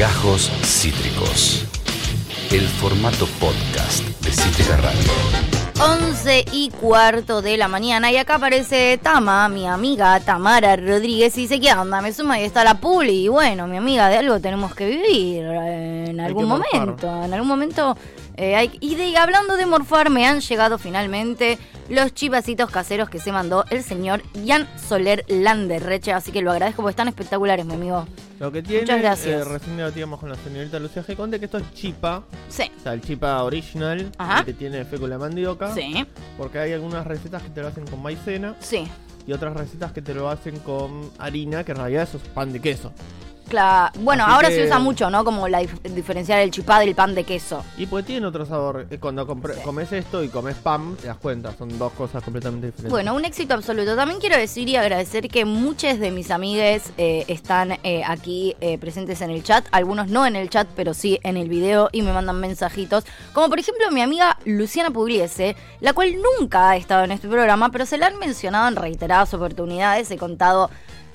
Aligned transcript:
Gajos 0.00 0.50
Cítricos. 0.64 1.66
El 2.50 2.62
formato 2.66 3.26
podcast 3.38 4.02
de 4.24 4.30
Cítrica 4.32 4.78
Radio. 4.78 5.12
11 6.08 6.46
y 6.52 6.70
cuarto 6.70 7.42
de 7.42 7.58
la 7.58 7.68
mañana 7.68 8.10
y 8.10 8.16
acá 8.16 8.36
aparece 8.36 8.98
Tama, 9.02 9.46
mi 9.50 9.66
amiga 9.66 10.18
Tamara 10.20 10.76
Rodríguez 10.76 11.36
y 11.36 11.42
dice, 11.42 11.60
¿qué 11.60 11.74
onda? 11.74 12.00
Me 12.00 12.14
suma 12.14 12.40
y 12.40 12.44
está 12.44 12.64
la 12.64 12.80
puli 12.80 13.24
y 13.24 13.28
bueno, 13.28 13.66
mi 13.66 13.76
amiga, 13.76 14.08
de 14.08 14.16
algo 14.16 14.40
tenemos 14.40 14.74
que 14.74 14.86
vivir 14.86 15.44
eh, 15.44 16.06
en 16.08 16.18
algún 16.20 16.46
momento, 16.46 17.22
en 17.22 17.34
algún 17.34 17.48
momento... 17.48 17.94
eh, 18.38 18.56
hay- 18.56 18.78
y 18.80 18.94
de, 18.94 19.14
hablando 19.18 19.58
de 19.58 19.66
morfar, 19.66 20.08
me 20.08 20.26
han 20.26 20.40
llegado 20.40 20.78
finalmente 20.78 21.58
los 21.90 22.14
chivasitos 22.14 22.70
caseros 22.70 23.10
que 23.10 23.18
se 23.20 23.32
mandó 23.32 23.64
el 23.70 23.82
señor 23.82 24.22
Jan 24.46 24.66
Soler 24.88 25.24
Landerreche, 25.28 26.12
así 26.12 26.32
que 26.32 26.40
lo 26.40 26.50
agradezco 26.52 26.80
porque 26.82 26.92
están 26.92 27.08
espectaculares, 27.08 27.66
mi 27.66 27.74
amigo. 27.74 28.06
Lo 28.38 28.50
que 28.50 28.62
tiene, 28.62 28.82
Muchas 28.82 29.00
gracias. 29.00 29.42
eh, 29.42 29.44
recién 29.44 29.76
debatíamos 29.76 30.18
con 30.18 30.30
la 30.30 30.36
señorita 30.36 30.78
Lucía 30.78 31.04
G. 31.04 31.14
Conde 31.14 31.38
que 31.38 31.44
esto 31.44 31.58
es 31.58 31.74
chipa, 31.74 32.22
Sí, 32.48 32.70
o 32.78 32.82
sea, 32.82 32.94
el 32.94 33.02
chipa 33.02 33.42
original, 33.42 34.10
Ajá. 34.16 34.38
el 34.38 34.44
que 34.46 34.54
tiene 34.54 34.84
fécula 34.86 35.16
de 35.16 35.18
mandioca. 35.18 35.74
sí, 35.74 36.06
Porque 36.38 36.58
hay 36.58 36.72
algunas 36.72 37.06
recetas 37.06 37.42
que 37.42 37.50
te 37.50 37.60
lo 37.60 37.68
hacen 37.68 37.86
con 37.86 38.00
maicena 38.02 38.54
sí. 38.60 38.88
y 39.26 39.32
otras 39.32 39.54
recetas 39.54 39.92
que 39.92 40.00
te 40.00 40.14
lo 40.14 40.30
hacen 40.30 40.58
con 40.60 41.10
harina, 41.18 41.64
que 41.64 41.72
en 41.72 41.78
realidad 41.78 42.04
eso 42.04 42.16
es 42.16 42.22
pan 42.28 42.52
de 42.52 42.60
queso. 42.60 42.92
Bueno, 44.00 44.24
Así 44.24 44.32
ahora 44.34 44.48
que- 44.48 44.54
se 44.56 44.64
usa 44.64 44.78
mucho, 44.78 45.10
¿no? 45.10 45.24
Como 45.24 45.48
la 45.48 45.62
dif- 45.62 45.80
diferenciar 45.82 46.40
el 46.40 46.50
chipá 46.50 46.78
del 46.80 46.94
pan 46.94 47.14
de 47.14 47.24
queso. 47.24 47.64
Y 47.76 47.86
pues 47.86 48.04
tiene 48.04 48.26
otro 48.26 48.46
sabor. 48.46 48.86
Eh, 48.90 48.98
Cuando 48.98 49.26
Sí. 49.26 49.60
comes 49.64 49.92
esto 49.92 50.22
y 50.22 50.28
comes 50.28 50.56
pan, 50.56 50.96
te 50.96 51.08
das 51.08 51.16
cuenta, 51.16 51.52
son 51.56 51.78
dos 51.78 51.92
cosas 51.92 52.22
completamente 52.22 52.66
diferentes. 52.66 52.90
Bueno, 52.90 53.14
un 53.14 53.24
éxito 53.24 53.54
absoluto. 53.54 53.96
También 53.96 54.20
quiero 54.20 54.36
decir 54.36 54.68
y 54.68 54.76
agradecer 54.76 55.28
que 55.28 55.44
muchos 55.44 55.98
de 55.98 56.10
mis 56.10 56.30
amigues 56.30 56.92
eh, 56.98 57.24
están 57.28 57.72
eh, 57.82 58.02
aquí 58.06 58.56
eh, 58.60 58.78
presentes 58.78 59.20
en 59.22 59.30
el 59.30 59.42
chat. 59.42 59.66
Algunos 59.72 60.08
no 60.08 60.26
en 60.26 60.36
el 60.36 60.48
chat, 60.50 60.68
pero 60.76 60.94
sí 60.94 61.18
en 61.22 61.36
el 61.36 61.48
video 61.48 61.88
y 61.92 62.02
me 62.02 62.12
mandan 62.12 62.38
mensajitos. 62.40 63.04
Como 63.32 63.48
por 63.48 63.58
ejemplo 63.58 63.90
mi 63.90 64.00
amiga 64.02 64.38
Luciana 64.44 64.90
Pugliese, 64.90 65.56
la 65.80 65.92
cual 65.92 66.14
nunca 66.38 66.70
ha 66.70 66.76
estado 66.76 67.04
en 67.04 67.12
este 67.12 67.28
programa, 67.28 67.70
pero 67.70 67.86
se 67.86 67.98
la 67.98 68.06
han 68.06 68.18
mencionado 68.18 68.68
en 68.68 68.76
reiteradas 68.76 69.32
oportunidades. 69.34 70.10
He 70.10 70.18
contado 70.18 70.70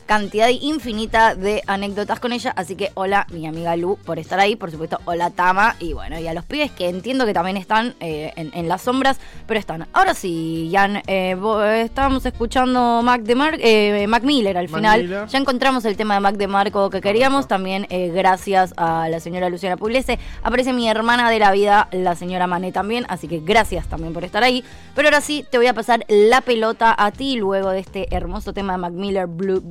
cantidad 0.05 0.49
infinita 0.49 1.35
de 1.35 1.61
anécdotas 1.67 2.19
con 2.19 2.31
ella. 2.31 2.53
Así 2.55 2.75
que 2.75 2.91
hola, 2.93 3.25
mi 3.31 3.47
amiga 3.47 3.75
Lu, 3.75 3.97
por 4.05 4.19
estar 4.19 4.39
ahí. 4.39 4.55
Por 4.55 4.71
supuesto, 4.71 4.99
hola 5.05 5.29
Tama. 5.31 5.75
Y 5.79 5.93
bueno, 5.93 6.19
y 6.19 6.27
a 6.27 6.33
los 6.33 6.45
pibes 6.45 6.71
que 6.71 6.89
entiendo 6.89 7.25
que 7.25 7.33
también 7.33 7.57
están 7.57 7.95
eh, 7.99 8.33
en, 8.35 8.51
en 8.53 8.67
las 8.67 8.81
sombras, 8.83 9.19
pero 9.47 9.59
están. 9.59 9.87
Ahora 9.93 10.13
sí, 10.13 10.69
Jan, 10.71 11.01
eh, 11.07 11.35
vo- 11.39 11.63
estábamos 11.63 12.25
escuchando 12.25 13.01
Mac, 13.03 13.21
de 13.21 13.35
Mar 13.35 13.57
eh, 13.59 14.05
Mac 14.07 14.23
Miller 14.23 14.57
al 14.57 14.69
Mac 14.69 14.79
final. 14.79 15.01
Miller. 15.03 15.27
Ya 15.27 15.39
encontramos 15.39 15.85
el 15.85 15.97
tema 15.97 16.13
de 16.15 16.19
Mac 16.19 16.35
de 16.35 16.47
Marco 16.47 16.89
que 16.89 17.01
queríamos. 17.01 17.47
También 17.47 17.87
eh, 17.89 18.09
gracias 18.13 18.73
a 18.77 19.09
la 19.09 19.19
señora 19.19 19.49
Luciana 19.49 19.77
Pugliese. 19.77 20.19
Aparece 20.43 20.73
mi 20.73 20.87
hermana 20.89 21.29
de 21.29 21.39
la 21.39 21.51
vida, 21.51 21.87
la 21.91 22.15
señora 22.15 22.47
Mané 22.47 22.71
también. 22.71 23.05
Así 23.09 23.27
que 23.27 23.39
gracias 23.39 23.87
también 23.87 24.13
por 24.13 24.23
estar 24.23 24.43
ahí. 24.43 24.63
Pero 24.93 25.07
ahora 25.07 25.21
sí, 25.21 25.45
te 25.49 25.57
voy 25.57 25.67
a 25.67 25.73
pasar 25.73 26.05
la 26.07 26.41
pelota 26.41 26.95
a 26.97 27.11
ti 27.11 27.35
luego 27.37 27.69
de 27.71 27.79
este 27.79 28.07
hermoso 28.15 28.53
tema 28.53 28.73
de 28.73 28.77
Mac 28.79 28.93
Miller, 28.93 29.27
Blue 29.27 29.61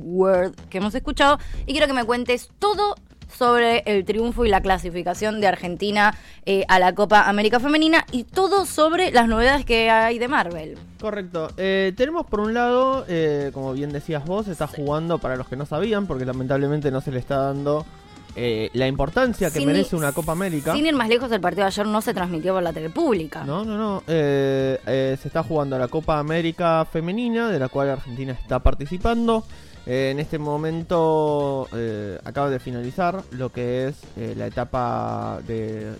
Que 0.69 0.77
hemos 0.79 0.95
escuchado. 0.95 1.39
Y 1.65 1.71
quiero 1.73 1.87
que 1.87 1.93
me 1.93 2.03
cuentes 2.03 2.49
todo 2.59 2.95
sobre 3.37 3.79
el 3.85 4.05
triunfo 4.05 4.45
y 4.45 4.49
la 4.49 4.61
clasificación 4.61 5.41
de 5.41 5.47
Argentina 5.47 6.15
eh, 6.45 6.63
a 6.69 6.79
la 6.79 6.93
Copa 6.95 7.27
América 7.27 7.59
Femenina 7.59 8.05
y 8.11 8.23
todo 8.23 8.65
sobre 8.65 9.11
las 9.11 9.27
novedades 9.27 9.65
que 9.65 9.89
hay 9.89 10.19
de 10.19 10.27
Marvel. 10.27 10.77
Correcto. 11.01 11.49
Eh, 11.57 11.91
tenemos 11.97 12.25
por 12.27 12.39
un 12.39 12.53
lado, 12.53 13.03
eh, 13.09 13.49
como 13.53 13.73
bien 13.73 13.91
decías 13.91 14.23
vos, 14.25 14.47
está 14.47 14.67
jugando 14.67 15.17
para 15.17 15.35
los 15.35 15.47
que 15.49 15.55
no 15.57 15.65
sabían, 15.65 16.07
porque 16.07 16.23
lamentablemente 16.23 16.91
no 16.91 17.01
se 17.01 17.11
le 17.11 17.19
está 17.19 17.37
dando 17.37 17.85
eh, 18.37 18.69
la 18.73 18.87
importancia 18.87 19.49
que 19.49 19.59
Sin 19.59 19.67
merece 19.67 19.95
ir- 19.95 19.99
una 19.99 20.11
Copa 20.13 20.31
América. 20.31 20.73
Sin 20.73 20.85
ir 20.85 20.95
más 20.95 21.09
lejos, 21.09 21.29
el 21.31 21.41
partido 21.41 21.63
de 21.63 21.67
ayer 21.67 21.87
no 21.87 22.01
se 22.01 22.13
transmitió 22.13 22.53
por 22.53 22.63
la 22.63 22.71
TV 22.73 22.89
pública. 22.89 23.43
No, 23.43 23.65
no, 23.65 23.75
no. 23.77 24.03
Eh, 24.07 24.79
eh, 24.85 25.17
se 25.21 25.27
está 25.27 25.43
jugando 25.43 25.77
la 25.77 25.87
Copa 25.89 26.19
América 26.19 26.85
Femenina, 26.85 27.49
de 27.49 27.59
la 27.59 27.67
cual 27.69 27.89
Argentina 27.89 28.31
está 28.33 28.59
participando. 28.59 29.43
Eh, 29.85 30.09
en 30.11 30.19
este 30.19 30.37
momento 30.39 31.67
eh, 31.75 32.19
acaba 32.23 32.49
de 32.49 32.59
finalizar 32.59 33.21
lo 33.31 33.51
que 33.51 33.87
es 33.87 33.95
eh, 34.17 34.33
la 34.37 34.47
etapa 34.47 35.39
de... 35.47 35.93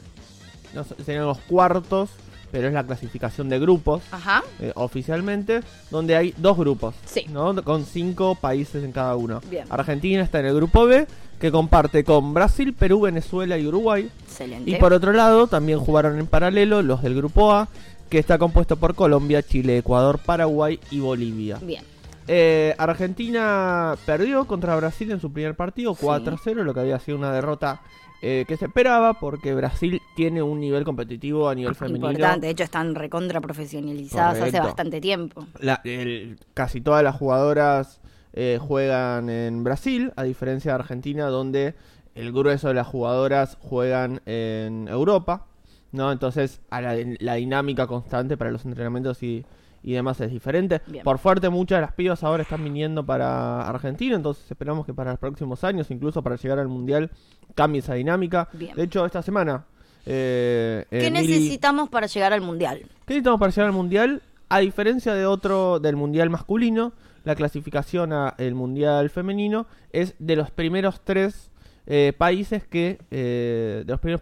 No 0.73 0.84
sé, 0.84 0.96
serían 1.06 1.25
los 1.25 1.38
cuartos, 1.40 2.09
pero 2.51 2.68
es 2.68 2.73
la 2.73 2.84
clasificación 2.85 3.47
de 3.50 3.59
grupos. 3.59 4.01
Ajá. 4.12 4.44
eh, 4.59 4.72
oficialmente, 4.75 5.62
donde 5.91 6.16
hay 6.16 6.34
dos 6.38 6.57
grupos, 6.57 6.96
Sí. 7.06 7.25
¿no? 7.29 7.56
con 7.63 7.85
cinco 7.85 8.35
países 8.35 8.84
en 8.84 8.91
cada 8.91 9.16
uno. 9.16 9.41
Bien. 9.50 9.66
Argentina 9.69 10.22
está 10.23 10.40
en 10.40 10.47
el 10.47 10.56
grupo 10.56 10.85
B, 10.85 11.07
que 11.40 11.52
comparte 11.52 12.03
con 12.03 12.34
Brasil, 12.34 12.73
Perú, 12.73 13.02
Venezuela 13.02 13.57
y 13.57 13.67
Uruguay. 13.67 14.09
Excelente. 14.25 14.69
Y 14.72 14.75
por 14.75 14.94
otro 14.94 15.12
lado, 15.13 15.47
también 15.47 15.79
jugaron 15.79 16.17
en 16.19 16.28
paralelo 16.28 16.81
los 16.81 17.02
del 17.03 17.16
grupo 17.16 17.52
A, 17.52 17.67
que 18.09 18.19
está 18.19 18.38
compuesto 18.38 18.78
por 18.78 18.96
Colombia, 18.96 19.44
Chile, 19.44 19.78
Ecuador, 19.78 20.19
Paraguay 20.19 20.79
y 20.91 21.00
Bolivia. 21.00 21.57
Bien. 21.62 21.84
Eh, 22.27 22.73
Argentina 22.77 23.95
perdió 24.05 24.45
contra 24.45 24.75
Brasil 24.75 25.11
en 25.11 25.19
su 25.19 25.31
primer 25.31 25.55
partido, 25.55 25.93
4-0, 25.95 26.63
lo 26.63 26.73
que 26.73 26.79
había 26.79 26.99
sido 26.99 27.17
una 27.17 27.31
derrota 27.31 27.81
eh, 28.21 28.45
que 28.47 28.57
se 28.57 28.65
esperaba, 28.65 29.19
porque 29.19 29.53
Brasil 29.53 30.01
tiene 30.15 30.41
un 30.41 30.59
nivel 30.59 30.83
competitivo 30.83 31.47
a 31.49 31.53
nivel 31.55 31.75
femenino. 31.75 32.07
Importante, 32.09 32.47
de 32.47 32.51
hecho 32.53 32.63
están 32.63 32.95
recontra 32.95 33.41
profesionalizadas 33.41 34.41
hace 34.41 34.59
bastante 34.59 35.01
tiempo. 35.01 35.45
La- 35.59 35.81
el- 35.83 36.39
casi 36.53 36.81
todas 36.81 37.03
las 37.03 37.15
jugadoras 37.15 38.01
eh, 38.33 38.57
juegan 38.59 39.29
en 39.29 39.63
Brasil, 39.63 40.11
a 40.15 40.23
diferencia 40.23 40.71
de 40.71 40.75
Argentina, 40.79 41.27
donde 41.27 41.75
el 42.15 42.31
grueso 42.31 42.69
de 42.69 42.73
las 42.73 42.87
jugadoras 42.87 43.57
juegan 43.61 44.21
en 44.25 44.87
Europa, 44.87 45.45
¿no? 45.91 46.11
Entonces, 46.11 46.59
a 46.69 46.81
la, 46.81 46.95
la 47.19 47.35
dinámica 47.35 47.87
constante 47.87 48.35
para 48.37 48.51
los 48.51 48.65
entrenamientos 48.65 49.21
y, 49.23 49.45
y 49.85 49.94
demás 49.94 50.19
es 50.19 50.31
diferente. 50.31 50.81
Bien. 50.88 51.03
Por 51.03 51.19
fuerte, 51.19 51.47
muchas 51.50 51.78
de 51.78 51.81
las 51.81 51.94
pibas 51.94 52.23
ahora 52.23 52.41
están 52.41 52.63
viniendo 52.63 53.06
para 53.06 53.62
Argentina, 53.62 54.16
entonces 54.16 54.44
esperamos 54.50 54.85
que 54.85 54.96
para 54.96 55.12
los 55.12 55.19
próximos 55.19 55.63
años, 55.63 55.91
incluso 55.91 56.23
para 56.23 56.38
llegar 56.38 56.57
al 56.57 56.68
Mundial, 56.68 57.12
cambie 57.53 57.79
esa 57.79 57.94
dinámica. 57.94 58.50
Bien. 58.53 58.75
De 58.75 58.84
hecho, 58.84 59.06
esta 59.06 59.22
semana... 59.22 59.66
eh, 60.07 60.85
¿Qué 60.90 61.07
eh, 61.07 61.12
necesitamos 61.12 61.90
para 61.90 62.07
llegar 62.07 62.34
al 62.34 62.41
mundial? 62.41 62.79
¿Qué 63.06 63.13
necesitamos 63.13 63.40
para 63.40 63.51
llegar 63.51 63.68
al 63.68 63.73
mundial? 63.73 64.22
A 64.50 64.59
diferencia 64.59 65.13
de 65.13 65.25
otro 65.25 65.79
del 65.79 65.96
mundial 65.96 66.29
masculino, 66.29 66.94
la 67.23 67.35
clasificación 67.35 68.12
al 68.13 68.56
mundial 68.56 69.09
femenino 69.09 69.67
es 69.91 70.16
de 70.19 70.35
los 70.35 70.52
primeros 70.52 71.02
tres 71.03 71.52
eh, 71.88 72.13
países 72.17 72.66
que. 72.66 73.00
eh, 73.12 73.84
de 73.85 73.91
los 73.91 74.00
primeros 74.00 74.22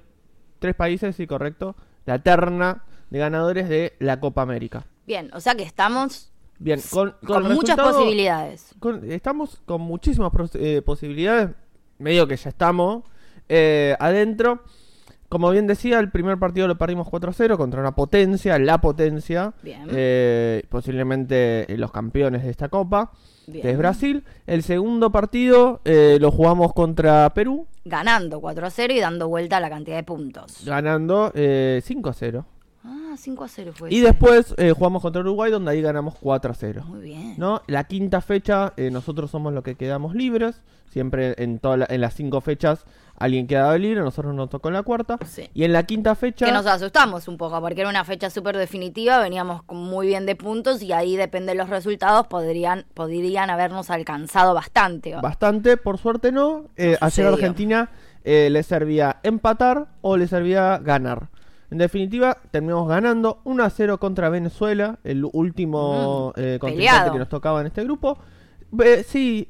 tres 0.59 0.75
países, 0.75 1.15
sí, 1.15 1.27
correcto. 1.27 1.75
La 2.05 2.19
terna 2.19 2.83
de 3.09 3.19
ganadores 3.19 3.67
de 3.69 3.93
la 3.99 4.19
Copa 4.19 4.41
América. 4.41 4.85
Bien, 5.05 5.29
o 5.33 5.39
sea 5.39 5.55
que 5.55 5.63
estamos 5.63 6.31
Bien, 6.59 6.79
con, 6.91 7.11
con, 7.25 7.43
con 7.43 7.53
muchas 7.53 7.77
posibilidades. 7.77 8.73
con- 8.79 9.09
estamos 9.11 9.61
con 9.65 9.81
muchísimas 9.81 10.31
eh, 10.55 10.81
posibilidades. 10.85 11.49
Medio 11.99 12.27
que 12.27 12.37
ya 12.37 12.49
estamos 12.49 13.03
eh, 13.49 13.95
adentro. 13.99 14.63
Como 15.29 15.49
bien 15.49 15.65
decía, 15.65 15.99
el 15.99 16.11
primer 16.11 16.37
partido 16.37 16.67
lo 16.67 16.77
perdimos 16.77 17.07
4-0 17.07 17.57
contra 17.57 17.79
una 17.81 17.95
potencia, 17.95 18.59
la 18.59 18.79
potencia. 18.79 19.53
Bien. 19.63 19.87
eh, 19.91 20.61
posiblemente 20.69 21.73
eh, 21.73 21.77
los 21.77 21.91
campeones 21.91 22.43
de 22.43 22.51
esta 22.51 22.69
copa, 22.69 23.11
Bien. 23.47 23.63
que 23.63 23.71
es 23.71 23.77
Brasil. 23.77 24.23
El 24.45 24.61
segundo 24.61 25.11
partido 25.11 25.81
eh, 25.85 26.17
lo 26.21 26.31
jugamos 26.31 26.73
contra 26.73 27.29
Perú, 27.33 27.65
Ganando 27.85 28.39
4 28.39 28.67
a 28.67 28.69
0 28.69 28.93
y 28.93 28.99
dando 28.99 29.27
vuelta 29.27 29.57
a 29.57 29.59
la 29.59 29.69
cantidad 29.69 29.97
de 29.97 30.03
puntos. 30.03 30.63
ganando 30.65 31.31
eh, 31.33 31.81
5-0. 31.85 32.45
Ah, 32.85 33.15
5 33.17 33.43
a 33.43 33.47
0 33.47 33.71
fue. 33.73 33.93
Y 33.93 33.97
ese. 33.99 34.07
después 34.07 34.53
eh, 34.57 34.71
jugamos 34.75 35.01
contra 35.01 35.21
Uruguay, 35.21 35.49
donde 35.51 35.71
ahí 35.71 35.81
ganamos 35.81 36.15
4-0. 36.15 36.83
Muy 36.85 37.01
bien. 37.01 37.35
¿no? 37.37 37.61
La 37.67 37.85
quinta 37.85 38.19
fecha, 38.21 38.73
eh, 38.77 38.91
nosotros 38.91 39.31
somos 39.31 39.53
los 39.53 39.63
que 39.63 39.75
quedamos 39.75 40.15
libres. 40.15 40.61
Siempre 40.89 41.33
en, 41.41 41.57
toda 41.59 41.77
la- 41.77 41.87
en 41.89 42.01
las 42.01 42.13
cinco 42.13 42.39
fechas 42.41 42.85
alguien 43.17 43.47
quedaba 43.47 43.77
libre, 43.77 44.01
nosotros 44.01 44.35
nos 44.35 44.49
tocó 44.49 44.67
en 44.67 44.73
la 44.75 44.83
cuarta. 44.83 45.17
Sí. 45.25 45.49
Y 45.53 45.63
en 45.63 45.71
la 45.73 45.83
quinta 45.83 46.13
fecha... 46.13 46.45
Que 46.45 46.51
nos 46.51 46.65
asustamos 46.65 47.27
un 47.27 47.37
poco, 47.37 47.59
porque 47.61 47.81
era 47.81 47.89
una 47.89 48.03
fecha 48.03 48.29
súper 48.29 48.57
definitiva, 48.57 49.17
veníamos 49.19 49.61
muy 49.69 50.07
bien 50.07 50.25
de 50.25 50.35
puntos 50.35 50.81
y 50.83 50.91
ahí 50.91 51.15
depende 51.15 51.53
de 51.53 51.57
los 51.57 51.69
resultados, 51.69 52.27
podrían, 52.27 52.85
podrían 52.93 53.49
habernos 53.49 53.89
alcanzado 53.89 54.53
bastante. 54.53 55.15
Bastante, 55.15 55.77
por 55.77 55.97
suerte 55.99 56.31
no. 56.31 56.65
Eh, 56.75 56.97
ayer. 57.01 57.27
Argentina 57.27 57.89
eh, 58.23 58.49
le 58.51 58.61
servía 58.63 59.17
empatar 59.23 59.87
o 60.01 60.17
le 60.17 60.27
servía 60.27 60.79
ganar. 60.79 61.29
En 61.73 61.79
definitiva, 61.79 62.37
terminamos 62.51 62.87
ganando 62.87 63.39
1 63.45 63.63
a 63.63 63.69
0 63.71 63.97
contra 63.99 64.29
Venezuela, 64.29 64.99
el 65.03 65.25
último 65.33 66.31
Mm, 66.35 66.39
eh, 66.39 66.57
contrincante 66.61 67.11
que 67.11 67.17
nos 67.17 67.29
tocaba 67.29 67.61
en 67.61 67.67
este 67.67 67.83
grupo. 67.83 68.19
Sí, 69.07 69.49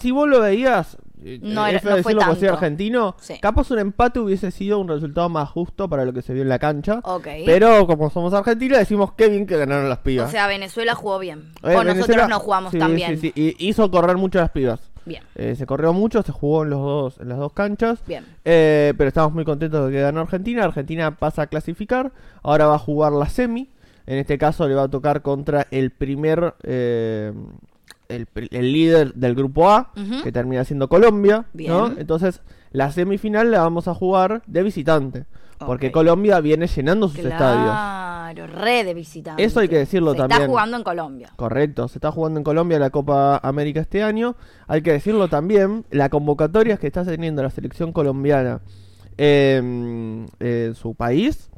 si 0.00 0.10
vos 0.10 0.28
lo 0.28 0.40
veías, 0.40 0.96
eh, 1.24 1.38
No 1.42 1.66
es 1.66 1.82
era- 1.84 1.96
no 1.96 2.02
fue 2.02 2.14
tanto. 2.14 2.52
argentino, 2.52 3.16
Sí. 3.20 3.38
capaz 3.40 3.70
un 3.70 3.78
empate 3.80 4.20
hubiese 4.20 4.50
sido 4.52 4.78
un 4.78 4.86
resultado 4.88 5.28
más 5.28 5.48
justo 5.48 5.88
para 5.88 6.04
lo 6.04 6.12
que 6.12 6.22
se 6.22 6.32
vio 6.32 6.42
en 6.42 6.48
la 6.48 6.58
cancha. 6.58 7.00
Pero 7.46 7.86
como 7.86 8.10
somos 8.10 8.32
argentinos, 8.34 8.78
decimos 8.78 9.12
qué 9.14 9.28
bien 9.28 9.46
que 9.46 9.56
ganaron 9.56 9.88
las 9.88 9.98
pibas. 9.98 10.28
O 10.28 10.30
sea, 10.32 10.46
Venezuela 10.46 10.94
jugó 10.94 11.18
bien. 11.18 11.52
Eh, 11.62 11.74
o 11.74 11.78
Venezuela- 11.80 11.94
nosotros 11.94 12.28
no 12.28 12.38
jugamos 12.40 12.72
sí, 12.72 12.78
tan 12.78 12.94
bien. 12.94 13.18
sí, 13.18 13.32
y 13.34 13.54
hizo 13.68 13.90
correr 13.90 14.16
mucho 14.16 14.38
a 14.38 14.42
las 14.42 14.50
pibas. 14.50 14.87
Bien, 15.08 15.22
Eh, 15.34 15.56
se 15.56 15.66
corrió 15.66 15.92
mucho, 15.92 16.22
se 16.22 16.30
jugó 16.32 16.62
en, 16.62 16.70
los 16.70 16.80
dos, 16.80 17.18
en 17.20 17.28
las 17.30 17.38
dos 17.38 17.52
canchas. 17.52 17.98
bien. 18.06 18.24
Eh, 18.44 18.92
pero 18.96 19.08
estamos 19.08 19.32
muy 19.32 19.44
contentos 19.44 19.86
de 19.86 19.92
que 19.92 20.00
ganó 20.02 20.20
Argentina. 20.20 20.64
Argentina 20.64 21.16
pasa 21.16 21.42
a 21.42 21.46
clasificar. 21.48 22.12
Ahora 22.42 22.66
va 22.66 22.74
a 22.76 22.78
jugar 22.78 23.12
la 23.12 23.28
semi. 23.28 23.68
En 24.06 24.18
este 24.18 24.38
caso 24.38 24.68
le 24.68 24.74
va 24.74 24.84
a 24.84 24.88
tocar 24.88 25.22
contra 25.22 25.66
el 25.70 25.90
primer. 25.90 26.54
eh, 26.62 27.32
el, 28.08 28.26
el 28.52 28.72
líder 28.72 29.12
del 29.14 29.34
grupo 29.34 29.68
A, 29.70 29.92
que 30.24 30.32
termina 30.32 30.64
siendo 30.64 30.88
Colombia. 30.88 31.44
Bien. 31.52 31.70
¿no? 31.70 31.88
Entonces, 31.98 32.40
la 32.72 32.90
semifinal 32.90 33.50
la 33.50 33.60
vamos 33.60 33.86
a 33.86 33.92
jugar 33.94 34.42
de 34.46 34.62
visitante. 34.62 35.24
Porque. 35.58 35.92
Colombia 35.92 36.40
viene 36.40 36.66
llenando 36.66 37.08
sus 37.08 37.18
estadios. 37.18 37.70
Claro, 37.70 38.46
re 38.46 38.84
de 38.84 38.94
visitante. 38.94 39.42
Eso 39.42 39.60
hay 39.60 39.68
que 39.68 39.78
decirlo 39.78 40.12
Se 40.12 40.18
también. 40.18 40.42
Está 40.42 40.48
jugando 40.50 40.76
en 40.76 40.82
Colombia. 40.82 41.32
Correcto, 41.36 41.88
se 41.88 41.98
está 41.98 42.12
jugando 42.12 42.38
en 42.40 42.44
Colombia 42.44 42.78
la 42.78 42.90
Copa 42.90 43.38
América 43.42 43.80
este 43.80 44.02
año. 44.02 44.36
Hay 44.66 44.82
que 44.82 44.92
decirlo 44.92 45.28
también, 45.28 45.84
la 45.90 46.08
convocatoria 46.08 46.76
que 46.76 46.86
está 46.86 47.04
teniendo 47.04 47.42
la 47.42 47.50
selección 47.50 47.92
colombiana 47.92 48.60
eh, 49.20 49.56
en 49.58 50.74
su 50.76 50.94
país 50.94 51.50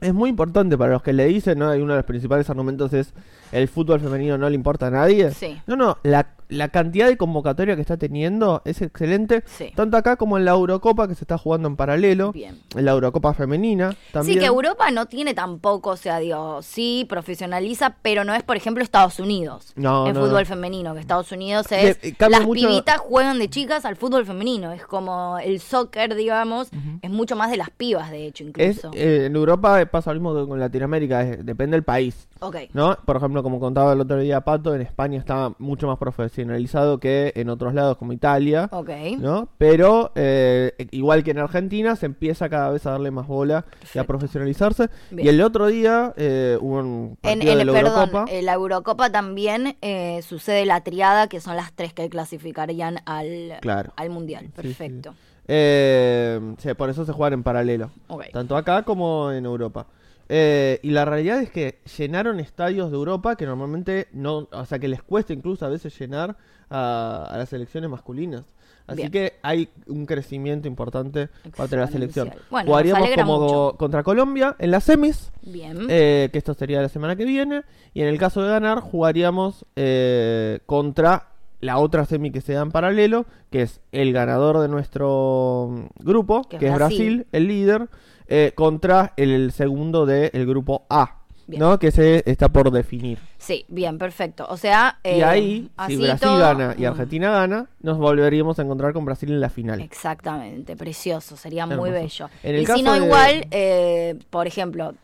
es 0.00 0.12
muy 0.12 0.30
importante 0.30 0.76
para 0.76 0.94
los 0.94 1.02
que 1.02 1.12
le 1.12 1.26
dicen, 1.26 1.60
¿no? 1.60 1.74
Y 1.74 1.80
uno 1.80 1.92
de 1.92 1.98
los 1.98 2.06
principales 2.06 2.50
argumentos 2.50 2.92
es 2.92 3.14
el 3.52 3.68
fútbol 3.68 4.00
femenino 4.00 4.36
no 4.36 4.48
le 4.48 4.56
importa 4.56 4.88
a 4.88 4.90
nadie. 4.90 5.30
Sí. 5.30 5.56
No, 5.68 5.76
no, 5.76 5.98
la, 6.02 6.34
la 6.48 6.68
cantidad 6.68 7.06
de 7.06 7.16
convocatoria 7.16 7.74
que 7.74 7.80
está 7.82 7.96
teniendo 7.96 8.62
es 8.64 8.82
excelente, 8.82 9.42
Sí. 9.46 9.72
tanto 9.74 9.96
acá 9.96 10.16
como 10.16 10.38
en 10.38 10.44
la 10.44 10.52
Eurocopa 10.52 11.08
que 11.08 11.14
se 11.14 11.24
está 11.24 11.38
jugando 11.38 11.68
en 11.68 11.76
paralelo, 11.76 12.32
Bien. 12.32 12.60
en 12.76 12.84
la 12.84 12.92
Eurocopa 12.92 13.34
femenina 13.34 13.96
también. 14.12 14.34
Sí, 14.34 14.40
que 14.40 14.46
Europa 14.46 14.90
no 14.90 15.06
tiene 15.06 15.34
tampoco, 15.34 15.90
o 15.90 15.96
sea, 15.96 16.18
digo, 16.18 16.62
sí 16.62 17.06
profesionaliza, 17.08 17.96
pero 18.02 18.24
no 18.24 18.34
es, 18.34 18.42
por 18.42 18.56
ejemplo, 18.56 18.82
Estados 18.84 19.18
Unidos. 19.18 19.72
No, 19.76 20.06
en 20.06 20.14
no, 20.14 20.20
fútbol 20.20 20.40
no. 20.42 20.46
femenino, 20.46 20.94
que 20.94 21.00
Estados 21.00 21.30
Unidos 21.32 21.66
es. 21.72 21.98
Eh, 22.02 22.14
las 22.28 22.44
mucho- 22.44 22.66
pibitas 22.68 22.98
juegan 22.98 23.38
de 23.38 23.48
chicas 23.48 23.84
al 23.84 23.96
fútbol 23.96 24.24
femenino. 24.26 24.72
Es 24.72 24.84
como 24.86 25.38
el 25.38 25.60
soccer, 25.60 26.14
digamos, 26.14 26.68
es 27.02 27.10
mucho 27.10 27.36
más 27.36 27.50
de 27.50 27.56
las 27.56 27.70
pibas, 27.70 28.10
de 28.10 28.26
hecho, 28.26 28.44
Es, 28.44 28.48
incluso. 28.76 28.90
eh, 28.94 29.26
en 29.26 29.36
Europa 29.36 29.84
pasa 29.86 30.12
lo 30.12 30.20
mismo 30.20 30.34
que 30.42 30.48
con 30.48 30.60
Latinoamérica, 30.60 31.22
es- 31.22 31.44
depende 31.44 31.76
del 31.76 31.84
país. 31.84 32.28
ok. 32.40 32.56
¿No? 32.74 32.96
Por 33.06 33.16
ejemplo, 33.16 33.42
como 33.42 33.58
contaba 33.58 33.92
el 33.94 34.00
otro 34.00 34.18
día 34.18 34.42
Pato, 34.42 34.74
en 34.74 34.82
España 34.82 35.18
está 35.18 35.52
mucho 35.58 35.86
más 35.86 35.98
profesionalizado 36.34 36.98
que 36.98 37.32
en 37.36 37.48
otros 37.48 37.74
lados 37.74 37.96
como 37.96 38.12
Italia, 38.12 38.68
Ok. 38.72 38.90
¿no? 39.18 39.48
Pero 39.56 40.10
eh, 40.16 40.72
igual 40.90 41.22
que 41.22 41.30
en 41.30 41.38
Argentina, 41.38 41.94
se 41.96 42.06
empieza 42.06 42.48
cada 42.48 42.70
vez 42.70 42.84
a 42.86 42.92
darle 42.92 43.10
más 43.12 43.26
bola 43.28 43.64
y 43.94 43.98
a 43.98 44.04
profesionalizarse. 44.04 44.88
Bien. 45.10 45.26
Y 45.26 45.28
el 45.30 45.40
otro 45.42 45.66
día 45.68 46.12
eh, 46.16 46.58
hubo 46.60 46.78
un 46.78 47.16
partido 47.20 47.52
en- 47.52 47.58
de 47.58 47.64
la 47.64 47.72
perdón, 47.72 47.92
Eurocopa. 47.96 48.24
en 48.30 48.46
la 48.46 48.52
Eurocopa 48.54 49.10
también 49.10 49.76
eh, 49.80 50.20
sucede 50.22 50.66
la 50.66 50.82
triada, 50.82 51.28
que 51.28 51.40
son 51.40 51.56
las 51.56 51.72
tres 51.72 51.92
que 51.94 52.08
clasificarían 52.08 52.98
al, 53.06 53.54
Claro. 53.60 53.92
al 53.96 54.10
Mundial. 54.10 54.46
Sí. 54.46 54.52
Perfecto. 54.62 55.14
Eh, 55.46 56.40
sí, 56.58 56.74
por 56.74 56.90
eso 56.90 57.04
se 57.04 57.12
juegan 57.12 57.34
en 57.34 57.42
paralelo, 57.42 57.90
tanto 58.32 58.56
acá 58.56 58.82
como 58.82 59.30
en 59.30 59.44
Europa. 59.44 59.86
Eh, 60.28 60.80
y 60.82 60.90
la 60.90 61.04
realidad 61.04 61.40
es 61.42 61.50
que 61.50 61.80
llenaron 61.98 62.40
estadios 62.40 62.90
de 62.90 62.96
Europa 62.96 63.36
que 63.36 63.46
normalmente 63.46 64.08
no, 64.12 64.48
o 64.50 64.64
sea, 64.64 64.78
que 64.78 64.88
les 64.88 65.02
cuesta 65.02 65.32
incluso 65.32 65.66
a 65.66 65.68
veces 65.68 65.96
llenar 65.98 66.36
a, 66.70 67.26
a 67.30 67.36
las 67.38 67.48
selecciones 67.50 67.90
masculinas. 67.90 68.44
Así 68.86 68.98
Bien. 68.98 69.10
que 69.12 69.32
hay 69.42 69.70
un 69.86 70.04
crecimiento 70.04 70.68
importante 70.68 71.30
parte 71.56 71.74
de 71.76 71.80
la 71.82 71.88
selección. 71.88 72.30
Bueno, 72.50 72.66
Jugaríamos 72.68 73.08
como 73.16 73.40
mucho. 73.40 73.76
contra 73.78 74.02
Colombia 74.02 74.56
en 74.58 74.70
las 74.70 74.84
semis, 74.84 75.32
Bien. 75.40 75.86
eh, 75.88 76.28
que 76.30 76.36
esto 76.38 76.52
sería 76.52 76.82
la 76.82 76.90
semana 76.90 77.16
que 77.16 77.24
viene. 77.24 77.62
Y 77.94 78.02
en 78.02 78.08
el 78.08 78.18
caso 78.18 78.42
de 78.42 78.50
ganar, 78.50 78.80
jugaríamos 78.80 79.64
eh, 79.76 80.58
contra 80.66 81.28
la 81.60 81.78
otra 81.78 82.04
semi 82.04 82.30
que 82.30 82.42
se 82.42 82.52
da 82.52 82.60
en 82.60 82.72
paralelo, 82.72 83.24
que 83.50 83.62
es 83.62 83.80
el 83.90 84.12
ganador 84.12 84.58
de 84.58 84.68
nuestro 84.68 85.68
mm, 85.70 86.04
grupo, 86.04 86.42
Que 86.42 86.58
que, 86.58 86.66
es 86.66 86.72
es 86.72 86.76
Brasil, 86.76 87.14
Brasil. 87.16 87.26
el 87.32 87.48
líder, 87.48 87.88
eh, 88.28 88.52
contra 88.54 89.12
el 89.16 89.52
segundo 89.52 90.06
del 90.06 90.46
grupo 90.46 90.86
A, 90.88 91.20
Bien. 91.46 91.60
¿no? 91.60 91.78
Que 91.78 91.90
se 91.90 92.22
está 92.30 92.48
por 92.48 92.70
definir. 92.70 93.18
Sí, 93.38 93.66
bien, 93.68 93.98
perfecto. 93.98 94.46
O 94.48 94.56
sea, 94.56 94.98
y 95.04 95.08
eh, 95.08 95.24
ahí, 95.24 95.70
si 95.88 95.96
Brasil 95.96 96.18
todo- 96.20 96.38
gana 96.38 96.74
y 96.78 96.82
Mm, 96.82 96.86
Argentina 96.86 97.30
gana, 97.32 97.66
nos 97.82 97.98
volveríamos 97.98 98.58
a 98.58 98.62
encontrar 98.62 98.92
con 98.94 99.04
Brasil 99.04 99.30
en 99.30 99.40
la 99.40 99.50
final. 99.50 99.80
Exactamente, 99.82 100.74
precioso, 100.76 101.36
sería 101.36 101.66
muy 101.66 101.90
bello. 101.90 102.30
En 102.42 102.54
el 102.54 102.62
y 102.62 102.66
si 102.66 102.82
no, 102.82 102.94
de- 102.94 103.04
igual, 103.04 103.46
eh, 103.50 104.18
por 104.30 104.46
ejemplo, 104.46 104.94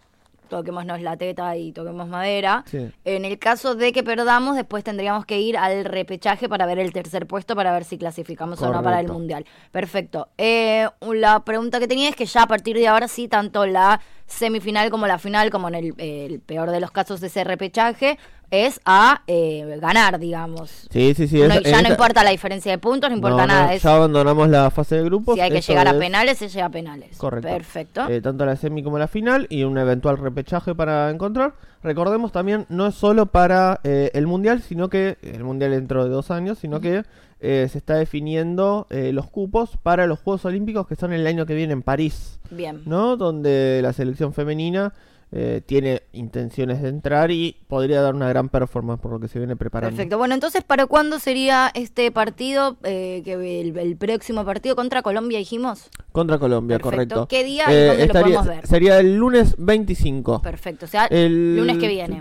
toquémonos 0.51 1.01
la 1.01 1.17
teta 1.17 1.57
y 1.57 1.73
toquemos 1.73 2.07
madera. 2.09 2.65
Sí. 2.67 2.91
En 3.07 3.25
el 3.25 3.39
caso 3.39 3.75
de 3.75 3.93
que 3.93 4.03
perdamos, 4.03 4.57
después 4.57 4.85
tendríamos 4.85 5.25
que 5.25 5.41
ir 5.41 5.57
al 5.57 5.87
repechaje 5.87 6.49
para 6.49 6.67
ver 6.67 6.79
el 6.79 6.93
tercer 6.93 7.27
puesto, 7.27 7.57
para 7.57 7.73
ver 7.73 7.85
si 7.85 7.97
clasificamos 7.97 8.61
o 8.61 8.67
no 8.67 8.83
para 8.83 9.01
el 9.01 9.07
Correcto. 9.07 9.13
Mundial. 9.15 9.47
Perfecto. 9.71 10.29
Eh, 10.37 10.87
la 11.13 11.43
pregunta 11.45 11.79
que 11.81 11.89
tenía 11.89 12.11
es 12.11 12.17
que 12.17 12.27
ya 12.27 12.43
a 12.43 12.47
partir 12.47 12.77
de 12.77 12.89
ahora 12.89 13.09
sí, 13.09 13.29
tanto 13.29 13.65
la 13.65 14.01
semifinal 14.27 14.91
como 14.91 15.07
la 15.07 15.19
final, 15.19 15.51
como 15.51 15.69
en 15.69 15.75
el, 15.75 15.95
el 15.99 16.41
peor 16.41 16.71
de 16.71 16.81
los 16.81 16.91
casos 16.91 17.21
de 17.21 17.29
ese 17.29 17.45
repechaje, 17.45 18.19
es 18.51 18.81
a 18.85 19.23
eh, 19.27 19.79
ganar, 19.81 20.19
digamos. 20.19 20.89
Sí, 20.91 21.15
sí, 21.15 21.29
sí. 21.29 21.41
No- 21.41 21.61
ya 21.61 21.83
no 21.83 21.89
importa 21.89 22.25
la 22.25 22.31
diferencia 22.31 22.73
de 22.73 22.79
puntos, 22.79 23.09
no 23.11 23.17
importa 23.17 23.47
No, 23.47 23.47
no, 23.47 23.61
nada. 23.61 23.75
es 23.75 23.83
Ya 23.83 23.95
abandonamos 23.95 24.49
la 24.49 24.71
fase 24.71 24.97
de 24.97 25.05
grupos. 25.05 25.35
si 25.37 25.41
hay 25.41 25.51
que 25.51 25.61
llegar 25.61 25.87
a 25.87 25.93
es- 25.93 25.97
penales, 25.97 26.39
se 26.39 26.49
llega 26.49 26.67
a 26.67 26.71
penales. 26.71 27.17
Correcto. 27.17 27.49
Perfecto. 27.49 28.09
Eh, 28.09 28.21
tanto 28.21 28.45
la 28.45 28.57
semi 28.57 28.83
como 28.83 28.99
la 28.99 29.09
final 29.09 29.47
y 29.51 29.63
un 29.65 29.79
eventual 29.79 30.19
repechaje 30.19 30.75
para 30.75 31.11
encontrar. 31.11 31.55
Recordemos 31.83 32.33
también, 32.33 32.67
no 32.69 32.87
es 32.89 32.95
solo 32.95 33.27
para 33.27 33.81
eh, 33.85 34.11
el 34.15 34.27
mundial, 34.27 34.61
sino 34.63 34.89
que 34.89 35.17
el 35.23 35.45
mundial 35.45 35.71
dentro 35.71 36.05
de 36.05 36.11
dos 36.11 36.31
años, 36.31 36.59
sino 36.59 36.81
que 36.81 37.05
eh, 37.43 37.69
se 37.73 37.79
está 37.79 37.95
definiendo 37.95 38.87
eh, 38.91 39.13
los 39.15 39.27
cupos 39.31 39.79
para 39.83 40.07
los 40.07 40.19
Juegos 40.21 40.45
Olímpicos 40.45 40.87
que 40.87 40.95
son 40.97 41.15
el 41.15 41.27
año 41.27 41.47
que 41.47 41.55
viene 41.55 41.73
en 41.73 41.81
París, 41.83 42.39
Bien. 42.51 42.83
¿no? 42.85 43.17
Donde 43.17 43.81
la 43.83 43.95
selección 43.95 44.35
femenina 44.35 44.93
eh, 45.33 45.63
tiene 45.65 46.03
intenciones 46.13 46.83
de 46.83 46.89
entrar 46.89 47.31
y 47.31 47.57
podría 47.69 48.03
dar 48.03 48.15
una 48.15 48.29
gran 48.29 48.49
performance 48.49 49.01
por 49.01 49.13
lo 49.13 49.21
que 49.21 49.29
se 49.29 49.39
viene 49.39 49.55
preparando. 49.57 49.95
Perfecto. 49.97 50.19
Bueno, 50.19 50.35
entonces, 50.35 50.65
¿para 50.65 50.87
cuándo 50.87 51.19
sería 51.21 51.71
este 51.75 52.11
partido? 52.11 52.77
eh, 52.83 53.23
que 53.25 53.61
el, 53.61 53.77
el 53.79 53.97
próximo 53.97 54.45
partido 54.45 54.75
contra 54.75 55.03
Colombia, 55.03 55.39
dijimos. 55.39 55.89
Contra 56.13 56.39
Colombia, 56.39 56.79
Perfecto. 56.79 56.97
correcto. 57.15 57.29
¿Qué 57.29 57.45
día 57.45 57.65
y 57.71 57.87
dónde 57.87 58.07
lo 58.09 58.13
podemos 58.13 58.47
ver? 58.47 58.67
Sería 58.67 58.99
el 58.99 59.17
lunes 59.17 59.55
25. 59.59 60.43
Perfecto. 60.43 60.87
O 60.87 60.89
sea, 60.89 61.07
El 61.07 61.57
lunes 61.57 61.79
que 61.79 61.89
viene. 61.89 62.21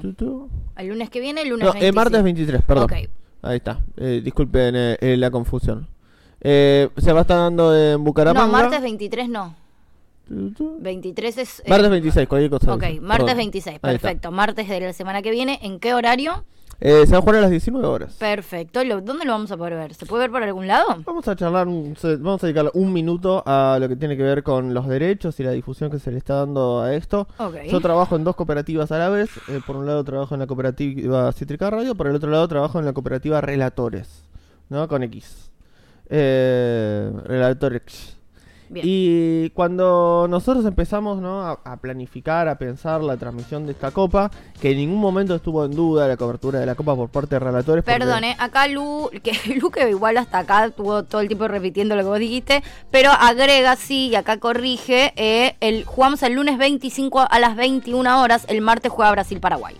El 0.78 0.88
lunes 0.88 1.10
que 1.10 1.20
viene, 1.20 1.42
el 1.42 1.50
lunes 1.50 1.66
No, 1.66 1.74
25. 1.74 1.88
el 1.90 1.96
martes 1.96 2.24
23, 2.24 2.62
perdón. 2.64 2.88
Ahí 3.42 3.58
está. 3.58 3.80
Eh, 3.98 4.22
disculpen 4.24 4.76
eh, 4.76 4.98
eh, 5.02 5.18
la 5.18 5.32
confusión. 5.32 5.88
Eh, 6.42 6.90
se 6.98 7.12
va 7.12 7.20
a 7.20 7.22
estar 7.22 7.38
dando 7.38 7.76
en 7.76 8.04
Bucaramanga. 8.04 8.46
No, 8.48 8.52
martes 8.52 8.82
23 8.82 9.30
no. 9.30 9.56
Tu, 10.30 10.52
tu. 10.54 10.78
23 10.80 11.38
es... 11.40 11.60
eh, 11.60 11.64
Martes 11.70 11.90
26, 11.90 12.28
cualquier 12.30 12.52
cosa. 12.52 12.74
Ok, 12.74 12.84
martes 13.02 13.26
Perdón. 13.26 13.38
26, 13.38 13.68
Ahí 13.68 13.76
está. 13.76 13.88
perfecto. 13.90 14.32
Martes 14.32 14.70
de 14.70 14.80
la 14.80 14.94
semana 14.94 15.22
que 15.22 15.32
viene, 15.32 15.60
¿en 15.64 15.80
qué 15.80 15.94
horario? 15.94 16.46
Eh, 16.82 17.06
se 17.06 17.12
va 17.12 17.18
a 17.18 17.22
jugar 17.22 17.36
a 17.38 17.42
las 17.42 17.50
19 17.50 17.86
horas. 17.86 18.14
Perfecto. 18.14 18.82
Lo- 18.86 19.02
¿Dónde 19.02 19.26
lo 19.26 19.34
vamos 19.34 19.52
a 19.52 19.58
poder 19.58 19.74
ver? 19.74 19.94
¿Se 19.96 20.06
puede 20.06 20.24
ver 20.24 20.32
por 20.32 20.44
algún 20.44 20.66
lado? 20.66 20.86
Vamos 21.06 21.28
a 21.28 21.36
charlar, 21.36 21.68
un- 21.68 21.98
se- 21.98 22.16
vamos 22.16 22.42
a 22.42 22.48
dedicar 22.48 22.72
un 22.74 22.94
minuto 22.94 23.44
a 23.46 23.78
lo 23.82 23.90
que 23.90 23.98
tiene 23.98 24.16
que 24.16 24.24
ver 24.24 24.44
con 24.44 24.74
los 24.74 24.88
derechos 24.88 25.38
y 25.42 25.44
la 25.44 25.52
difusión 25.52 25.92
que 25.92 26.00
se 26.00 26.10
le 26.10 26.18
está 26.20 26.36
dando 26.36 26.80
a 26.80 26.94
esto. 26.94 27.28
Ok. 27.38 27.64
Yo 27.70 27.82
trabajo 27.82 28.16
en 28.16 28.24
dos 28.24 28.36
cooperativas 28.38 28.94
a 28.94 28.98
la 28.98 29.10
vez. 29.10 29.30
Eh, 29.50 29.60
por 29.68 29.76
un 29.76 29.88
lado 29.88 30.06
trabajo 30.06 30.36
en 30.36 30.40
la 30.40 30.48
cooperativa 30.48 31.30
Cítrica 31.34 31.70
Radio, 31.70 31.96
por 31.96 32.08
el 32.08 32.16
otro 32.16 32.30
lado 32.30 32.48
trabajo 32.48 32.80
en 32.80 32.86
la 32.86 32.94
cooperativa 32.94 33.42
Relatores, 33.42 34.24
¿no? 34.70 34.88
Con 34.88 35.04
X. 35.04 35.50
Eh, 36.10 37.12
Relatores. 37.26 38.16
Bien. 38.70 38.86
Y 38.88 39.50
cuando 39.50 40.28
nosotros 40.30 40.64
empezamos 40.66 41.20
¿no? 41.22 41.42
a, 41.42 41.60
a 41.64 41.78
planificar, 41.78 42.48
a 42.48 42.58
pensar 42.60 43.02
la 43.02 43.18
transmisión 43.18 43.66
de 43.66 43.72
esta 43.72 43.90
copa, 43.92 44.30
que 44.62 44.72
en 44.72 44.78
ningún 44.78 45.00
momento 45.00 45.34
estuvo 45.36 45.66
en 45.66 45.72
duda 45.72 46.08
la 46.08 46.18
cobertura 46.18 46.60
de 46.60 46.66
la 46.68 46.76
copa 46.76 46.96
por 46.96 47.10
parte 47.10 47.36
de 47.36 47.40
relatores. 47.40 47.84
porque- 47.84 47.98
Perdón, 48.00 48.24
eh, 48.26 48.36
acá 48.40 48.68
Lu, 48.68 49.10
que 49.24 49.32
Lu 49.60 49.72
que 49.72 49.90
igual 49.90 50.18
hasta 50.18 50.40
acá 50.40 50.66
estuvo 50.66 51.04
todo 51.04 51.22
el 51.22 51.28
tiempo 51.28 51.48
repitiendo 51.48 51.96
lo 51.96 52.04
que 52.04 52.10
vos 52.10 52.20
dijiste, 52.20 52.64
pero 52.92 53.10
agrega 53.12 53.76
sí 53.76 54.10
y 54.10 54.16
acá 54.16 54.38
corrige, 54.38 55.14
eh, 55.16 55.56
el, 55.62 55.84
jugamos 55.86 56.22
el 56.24 56.34
lunes 56.34 56.58
25 56.60 57.26
a 57.30 57.40
las 57.40 57.56
21 57.56 58.22
horas, 58.22 58.46
el 58.50 58.62
martes 58.62 58.92
juega 58.92 59.12
Brasil-Paraguay. 59.12 59.76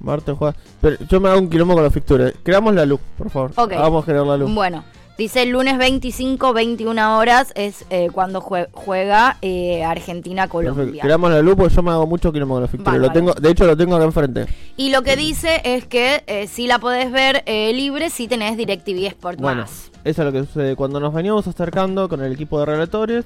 Martes 0.00 0.36
juega. 0.38 0.54
Pero 0.80 0.96
yo 1.08 1.18
me 1.20 1.30
hago 1.30 1.40
un 1.40 1.48
quilombo 1.48 1.74
con 1.74 1.82
la 1.82 1.90
fixtura. 1.90 2.30
Creamos 2.42 2.74
la 2.74 2.84
luz, 2.84 3.00
por 3.16 3.30
favor. 3.30 3.52
Ok. 3.56 3.72
Vamos 3.72 4.02
a 4.02 4.06
generar 4.06 4.26
la 4.26 4.36
luz. 4.36 4.54
Bueno, 4.54 4.84
dice 5.18 5.42
el 5.42 5.50
lunes 5.50 5.78
25, 5.78 6.52
21 6.52 7.18
horas 7.18 7.52
es 7.54 7.84
eh, 7.90 8.08
cuando 8.12 8.40
jue- 8.40 8.68
juega 8.72 9.36
eh. 9.42 9.84
Argentina-Colombia. 9.84 11.02
Creamos 11.02 11.30
la 11.30 11.40
luz 11.42 11.54
porque 11.56 11.74
yo 11.74 11.82
me 11.82 11.90
hago 11.90 12.06
mucho 12.06 12.32
la 12.32 12.66
fixtura. 12.68 12.96
Lo 12.96 13.08
Bárbaro. 13.08 13.12
tengo, 13.12 13.32
de 13.34 13.50
hecho, 13.50 13.66
lo 13.66 13.76
tengo 13.76 13.96
acá 13.96 14.04
enfrente. 14.04 14.46
Y 14.76 14.90
lo 14.90 15.02
que 15.02 15.16
dice 15.16 15.60
es 15.64 15.86
que 15.86 16.22
eh, 16.26 16.46
si 16.46 16.66
la 16.66 16.78
podés 16.78 17.10
ver 17.12 17.42
eh, 17.46 17.72
libre 17.74 18.10
si 18.10 18.28
tenés 18.28 18.56
DirecTV 18.56 19.06
Sport 19.06 19.40
Bueno, 19.40 19.62
más. 19.62 19.90
eso 20.04 20.22
es 20.22 20.26
lo 20.26 20.32
que 20.32 20.46
sucede. 20.46 20.76
Cuando 20.76 21.00
nos 21.00 21.12
veníamos 21.14 21.46
acercando 21.46 22.08
con 22.08 22.22
el 22.22 22.32
equipo 22.32 22.58
de 22.60 22.66
relatores, 22.66 23.24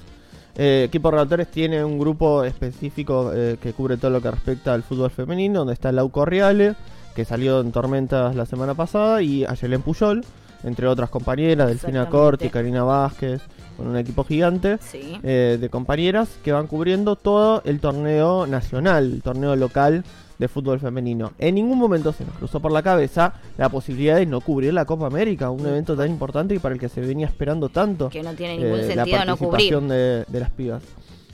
eh, 0.56 0.84
equipo 0.88 1.08
de 1.10 1.16
relatores 1.18 1.50
tiene 1.50 1.84
un 1.84 1.98
grupo 1.98 2.44
específico 2.44 3.30
eh, 3.34 3.56
que 3.62 3.72
cubre 3.72 3.96
todo 3.96 4.10
lo 4.10 4.20
que 4.20 4.30
respecta 4.30 4.74
al 4.74 4.82
fútbol 4.82 5.10
femenino, 5.10 5.60
donde 5.60 5.74
está 5.74 5.92
Lau 5.92 6.10
Corriale, 6.10 6.74
que 7.14 7.24
salió 7.24 7.60
en 7.60 7.72
Tormentas 7.72 8.34
la 8.34 8.44
semana 8.46 8.74
pasada, 8.74 9.22
y 9.22 9.44
Ayelen 9.44 9.82
Puyol, 9.82 10.24
entre 10.64 10.86
otras 10.86 11.10
compañeras, 11.10 11.68
Delfina. 11.68 12.08
Corti, 12.08 12.48
Karina 12.48 12.82
Vázquez, 12.84 13.40
con 13.76 13.86
un 13.86 13.96
equipo 13.96 14.24
gigante 14.24 14.78
Sí. 14.80 15.18
eh, 15.22 15.56
de 15.60 15.68
compañeras 15.68 16.28
que 16.42 16.52
van 16.52 16.66
cubriendo 16.66 17.16
todo 17.16 17.62
el 17.64 17.80
torneo 17.80 18.46
nacional, 18.46 19.12
el 19.14 19.22
torneo 19.22 19.54
local 19.56 20.04
de 20.38 20.46
fútbol 20.48 20.78
femenino. 20.78 21.32
En 21.38 21.56
ningún 21.56 21.78
momento 21.78 22.12
se 22.12 22.24
nos 22.24 22.34
cruzó 22.36 22.60
por 22.60 22.70
la 22.70 22.82
cabeza 22.82 23.34
la 23.56 23.68
posibilidad 23.68 24.16
de 24.16 24.26
no 24.26 24.40
cubrir 24.40 24.72
la 24.72 24.84
Copa 24.84 25.06
América, 25.06 25.50
un 25.50 25.66
evento 25.66 25.96
tan 25.96 26.08
importante 26.10 26.54
y 26.54 26.58
para 26.60 26.74
el 26.74 26.80
que 26.80 26.88
se 26.88 27.00
venía 27.00 27.26
esperando 27.26 27.68
tanto 27.68 28.08
Que 28.08 28.22
no 28.22 28.32
tiene 28.34 28.56
ningún 28.58 28.78
eh, 28.80 28.94
la 28.94 29.04
sentido 29.04 29.24
no 29.24 29.36
cubrir. 29.36 29.50
participación 29.50 29.88
de, 29.88 30.24
de 30.28 30.40
las 30.40 30.50
pibas. 30.50 30.82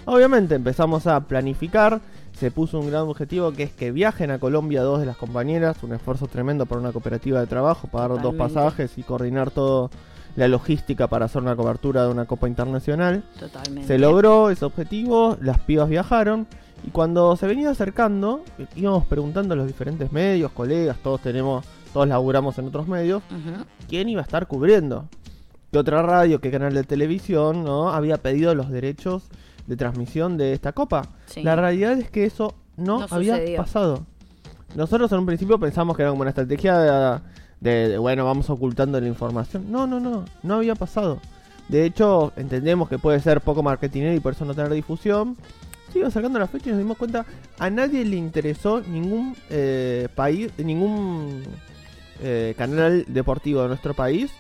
Obviamente 0.07 0.55
empezamos 0.55 1.07
a 1.07 1.21
planificar, 1.21 2.01
se 2.35 2.51
puso 2.51 2.81
un 2.81 2.89
gran 2.91 3.03
objetivo 3.03 3.53
que 3.53 3.63
es 3.63 3.73
que 3.73 3.93
viajen 3.93 4.31
a 4.31 4.39
Colombia 4.39 4.83
dos 4.83 5.01
de 5.01 5.07
las 5.07 5.17
compañeras, 5.17 5.83
un 5.83 5.93
esfuerzo 5.93 6.27
tremendo 6.27 6.67
para 6.67 6.81
una 6.81 6.93
cooperativa 6.93 7.41
de 7.41 7.47
trabajo, 7.47 7.89
pagar 7.89 8.21
dos 8.21 8.35
pasajes 8.35 8.99
y 8.99 9.03
coordinar 9.03 9.51
todo 9.51 9.91
la 10.37 10.49
logística 10.49 11.07
para 11.07 11.27
hacer 11.27 11.43
una 11.43 11.55
cobertura 11.55 12.03
de 12.05 12.11
una 12.11 12.25
Copa 12.25 12.49
Internacional. 12.49 13.23
Totalmente. 13.39 13.87
Se 13.87 13.99
logró 13.99 14.51
ese 14.51 14.65
objetivo, 14.65 15.37
las 15.41 15.61
pibas 15.61 15.89
viajaron 15.89 16.49
y 16.85 16.91
cuando 16.91 17.37
se 17.37 17.47
venía 17.47 17.71
acercando 17.71 18.43
íbamos 18.75 19.07
preguntando 19.07 19.55
a 19.55 19.57
los 19.57 19.67
diferentes 19.67 20.11
medios, 20.11 20.51
colegas, 20.51 20.99
todos 21.03 21.21
tenemos, 21.21 21.65
todos 21.93 22.09
laburamos 22.09 22.59
en 22.59 22.67
otros 22.67 22.89
medios, 22.89 23.23
quién 23.89 24.09
iba 24.09 24.21
a 24.21 24.25
estar 24.25 24.49
cubriendo. 24.49 25.09
¿Qué 25.71 25.79
otra 25.79 26.03
radio, 26.03 26.41
qué 26.41 26.51
canal 26.53 26.73
de 26.73 26.85
televisión 26.85 27.65
no 27.65 27.91
había 27.91 28.17
pedido 28.19 28.55
los 28.55 28.71
derechos 28.71 29.25
de 29.67 29.77
transmisión 29.77 30.37
de 30.37 30.53
esta 30.53 30.73
copa? 30.73 31.09
Sí. 31.27 31.43
La 31.43 31.57
realidad 31.57 31.93
es 31.99 32.11
que 32.11 32.25
eso 32.25 32.55
no, 32.77 33.01
No 33.01 33.07
había 33.11 33.37
sucedió. 33.37 33.57
pasado. 33.59 34.07
Nosotros 34.75 35.11
en 35.13 35.19
un 35.21 35.27
principio 35.27 35.59
pensamos 35.59 35.97
que 35.97 36.03
era 36.03 36.11
como 36.11 36.23
una 36.23 36.31
estrategia 36.31 36.79
de, 36.79 37.21
de- 37.61 37.89
de, 37.91 37.99
bueno, 37.99 38.25
vamos 38.25 38.51
ocultando 38.51 39.01
la 39.01 39.07
información. 39.09 39.71
No, 39.71 39.87
no, 39.87 40.01
no, 40.01 40.25
no 40.43 40.55
había 40.55 40.75
pasado. 40.75 41.21
De 41.69 41.85
hecho, 41.87 42.33
entendemos 42.37 42.89
que 42.89 42.99
puede 42.99 43.21
ser 43.21 43.41
poco 43.41 43.63
marketinero 43.63 44.15
y 44.15 44.21
por 44.21 44.33
eso 44.35 44.45
no 44.45 44.55
tener 44.55 44.73
difusión. 44.73 45.37
Sigo 45.93 46.11
sacando 46.11 46.39
la 46.41 46.49
fecha 46.49 46.67
y 46.71 46.73
nos 46.73 46.79
dimos 46.81 46.97
cuenta, 46.99 47.25
a 47.59 47.71
nadie 47.71 48.05
le 48.05 48.17
interesó 48.17 48.81
ningún 48.81 49.37
eh, 49.49 50.09
país, 50.17 50.51
ningún 50.59 51.43
eh, 52.21 52.55
canal 52.59 53.05
deportivo 53.09 53.63
de 53.63 53.69
nuestro 53.69 53.95
país 53.95 54.31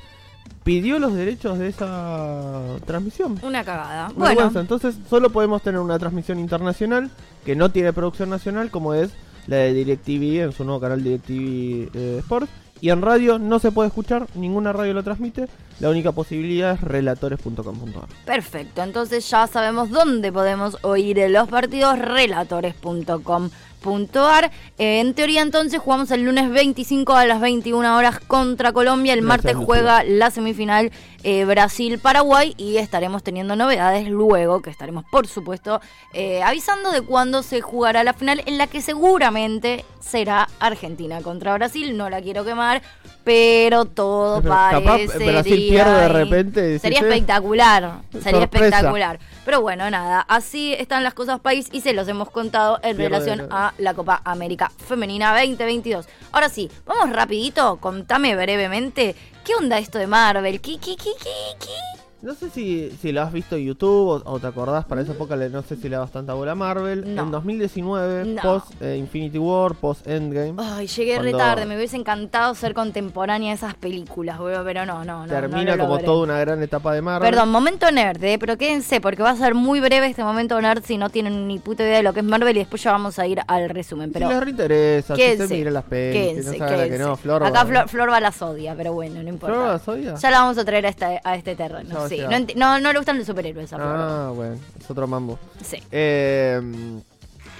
pidió 0.65 0.99
los 0.99 1.15
derechos 1.15 1.59
de 1.59 1.69
esa 1.69 2.63
transmisión. 2.87 3.39
Una 3.43 3.65
cagada. 3.65 4.07
Una 4.07 4.15
Bueno, 4.15 4.27
vergüenza. 4.29 4.61
Entonces 4.61 4.97
solo 5.09 5.31
podemos 5.31 5.63
tener 5.63 5.81
una 5.81 5.99
transmisión 5.99 6.39
internacional 6.39 7.11
que 7.45 7.55
no 7.55 7.71
tiene 7.71 7.93
producción 7.93 8.31
nacional 8.31 8.71
como 8.71 8.95
es 8.95 9.11
la 9.47 9.57
de 9.57 9.75
DirecTV 9.75 10.45
en 10.45 10.53
su 10.53 10.65
nuevo 10.65 10.81
canal 10.81 11.05
DirecTV 11.05 11.91
eh, 11.95 12.17
Sport. 12.21 12.49
Y 12.81 12.91
en 12.91 13.03
radio 13.03 13.39
no 13.39 13.59
se 13.59 13.71
puede 13.71 13.89
escuchar, 13.89 14.27
ninguna 14.35 14.73
radio 14.73 14.95
lo 14.95 15.03
transmite. 15.03 15.47
La 15.81 15.91
única 15.91 16.13
posibilidad 16.13 16.75
es 16.75 16.81
relatores.com.ar. 16.81 18.09
perfecto. 18.25 18.83
Entonces 18.83 19.29
ya 19.29 19.47
sabemos 19.47 19.91
dónde 19.91 20.33
podemos 20.33 20.79
oír 20.83 21.19
los 21.29 21.49
partidos 21.49 21.99
relatores.com.ar. 21.99 24.51
Eh, 24.79 25.01
en 25.01 25.15
teoría 25.15 25.43
entonces 25.43 25.79
jugamos 25.79 26.11
el 26.11 26.25
lunes 26.25 26.51
25 26.51 27.13
a 27.13 27.27
las 27.27 27.41
21 27.41 27.97
horas 27.97 28.19
contra 28.21 28.73
Colombia. 28.73 29.13
El 29.13 29.23
martes 29.23 29.57
juega 29.57 30.05
la 30.05 30.31
semifinal 30.31 30.91
eh, 31.23 31.45
Brasil-Paraguay 31.45 32.55
y 32.57 32.79
estaremos 32.79 33.23
teniendo 33.23 33.57
novedades 33.57 34.09
luego, 34.09 34.63
que 34.63 34.71
estaremos 34.71 35.05
por 35.11 35.27
supuesto 35.27 35.81
eh, 36.15 36.43
avisando 36.43 36.93
de 36.93 37.03
cuándo 37.03 37.43
se 37.43 37.61
jugará 37.61 38.05
la 38.05 38.15
final 38.15 38.43
en 38.47 38.59
la 38.59 38.69
que 38.69 38.81
seguramente 38.81 39.85
será 40.01 40.49
Argentina 40.61 41.21
contra 41.21 41.55
Brasil. 41.55 41.97
No 41.97 42.09
la 42.09 42.23
quiero 42.23 42.45
quemar, 42.45 42.83
pero 43.25 43.87
todo 43.87 44.43
Pero 44.43 44.55
capaz 44.55 44.83
parece 44.83 45.27
Brasil 45.31 45.67
pierde 45.71 46.01
de 46.03 46.09
repente 46.09 46.79
Sería 46.79 47.01
decís, 47.01 47.13
espectacular, 47.15 48.01
sería 48.13 48.41
sorpresa. 48.41 48.67
espectacular. 48.67 49.19
Pero 49.45 49.61
bueno, 49.63 49.91
nada, 49.91 50.21
así 50.29 50.75
están 50.75 51.03
las 51.03 51.15
cosas 51.15 51.41
país 51.41 51.69
y 51.73 51.81
se 51.81 51.95
los 51.95 52.07
hemos 52.09 52.31
contado 52.31 52.79
en 52.83 52.97
Pierde 52.97 53.09
relación 53.19 53.49
a 53.51 53.73
la 53.79 53.95
Copa 53.95 54.21
América 54.25 54.71
Femenina 54.87 55.33
2022. 55.33 56.07
Ahora 56.33 56.49
sí, 56.49 56.71
vamos 56.87 57.15
rapidito, 57.15 57.77
contame 57.77 58.37
brevemente, 58.37 59.15
¿qué 59.45 59.55
onda 59.55 59.79
esto 59.79 59.99
de 59.99 60.07
Marvel? 60.07 60.61
¿Qué, 60.61 60.79
qué, 60.79 60.95
qué, 60.97 61.11
qué, 61.23 61.31
qué? 61.59 62.04
No 62.25 62.35
sé 62.35 62.49
si, 62.49 62.91
si 63.03 63.13
lo 63.13 63.21
has 63.21 63.33
visto 63.33 63.57
en 63.57 63.65
YouTube 63.67 64.23
o, 64.25 64.33
o 64.33 64.41
te 64.41 64.47
acordás, 64.47 64.87
para 64.87 65.03
esa 65.03 65.13
época 65.13 65.37
le- 65.37 65.51
no 65.51 65.61
sé 65.63 65.77
si 65.77 65.91
le 65.91 65.97
da 65.97 66.01
bastante 66.01 66.33
bola 66.33 66.53
a 66.53 66.55
Marvel. 66.55 67.15
No. 67.15 67.23
En 67.25 67.31
2019, 67.31 68.25
No. 68.25 68.41
post 68.43 68.73
eh, 68.83 68.97
Infinity 68.97 69.39
War, 69.39 69.75
post 69.75 70.07
Endgame, 70.07 70.55
Ay, 70.57 70.87
llegué 70.87 71.19
re 71.19 71.31
Cuando- 71.33 71.39
tarde, 71.39 71.67
me 71.67 71.77
hubiese 71.77 71.97
encantado 71.97 72.55
ser 72.55 72.73
contemporánea 72.73 73.53
a 73.53 73.55
esas 73.55 73.75
películas, 73.75 74.39
boludo, 74.39 74.65
pero 74.65 74.87
no, 74.87 75.05
no, 75.05 75.27
no. 75.27 75.33
termina 75.33 75.73
no 75.73 75.77
lo 75.77 75.83
como 75.83 75.95
logré. 75.97 76.07
toda 76.07 76.23
una 76.25 76.39
gran 76.41 76.63
etapa 76.63 76.95
de 76.95 77.03
Marvel. 77.03 77.31
Perdón, 77.31 77.51
momento 77.51 77.91
nerd, 77.91 78.25
eh, 78.25 78.39
pero 78.39 78.57
quédense 78.57 79.01
porque 79.03 79.23
va 79.23 79.31
a 79.31 79.37
ser 79.37 79.55
muy 79.55 79.81
breve 79.81 80.07
este 80.07 80.25
momento 80.25 80.59
nerd 80.61 80.83
si 80.83 80.97
no 80.97 81.11
tienen 81.11 81.47
ni 81.47 81.59
puta 81.59 81.83
idea 81.83 81.99
de 81.99 82.03
lo 82.05 82.15
que 82.15 82.21
es 82.21 82.27
Marvel 82.27 82.57
y 82.57 82.61
después 82.61 82.83
ya 82.83 82.93
vamos 82.93 83.19
a 83.19 83.27
ir 83.27 83.41
al 83.47 83.69
resumen. 83.69 84.13
Pero 84.13 84.29
si 84.29 84.33
les 84.35 84.43
reinteresa, 84.45 85.15
si 85.15 85.21
quédense, 85.21 85.55
mira 85.55 85.71
las 85.71 85.85
pelis, 85.85 86.15
que 86.17 86.29
quédense, 86.29 86.53
no 86.53 86.59
sabe 86.59 86.71
la 86.71 86.83
que 86.85 86.89
quédense. 86.91 87.05
no, 87.07 87.17
Flor. 87.17 87.45
Acá 87.45 87.65
va- 87.65 87.67
Flor, 87.67 87.89
Flor 87.91 88.11
va 88.11 88.21
las 88.21 88.41
odia, 88.41 88.75
pero 88.75 88.95
bueno, 88.95 89.23
no 89.23 89.29
importa. 89.29 89.55
¿Flor 89.55 89.69
las 89.69 89.89
odia? 89.89 90.15
Ya 90.15 90.31
la 90.31 90.39
vamos 90.41 90.57
a 90.57 90.65
traer 90.65 90.87
a 90.87 90.89
este, 90.89 91.21
a 91.23 91.37
este 91.37 91.51
Ya 91.51 91.57
terreno. 91.57 91.95
va 91.99 92.05
a 92.07 92.09
Sí. 92.17 92.55
No, 92.57 92.75
no, 92.75 92.81
no 92.81 92.93
le 92.93 92.99
gustan 92.99 93.19
los 93.19 93.27
superhéroes 93.27 93.73
a 93.73 93.77
Flor. 93.77 93.89
Ah, 93.97 94.33
bueno, 94.35 94.57
es 94.81 94.91
otro 94.91 95.07
mambo. 95.07 95.39
Sí. 95.63 95.79
Eh, 95.91 96.61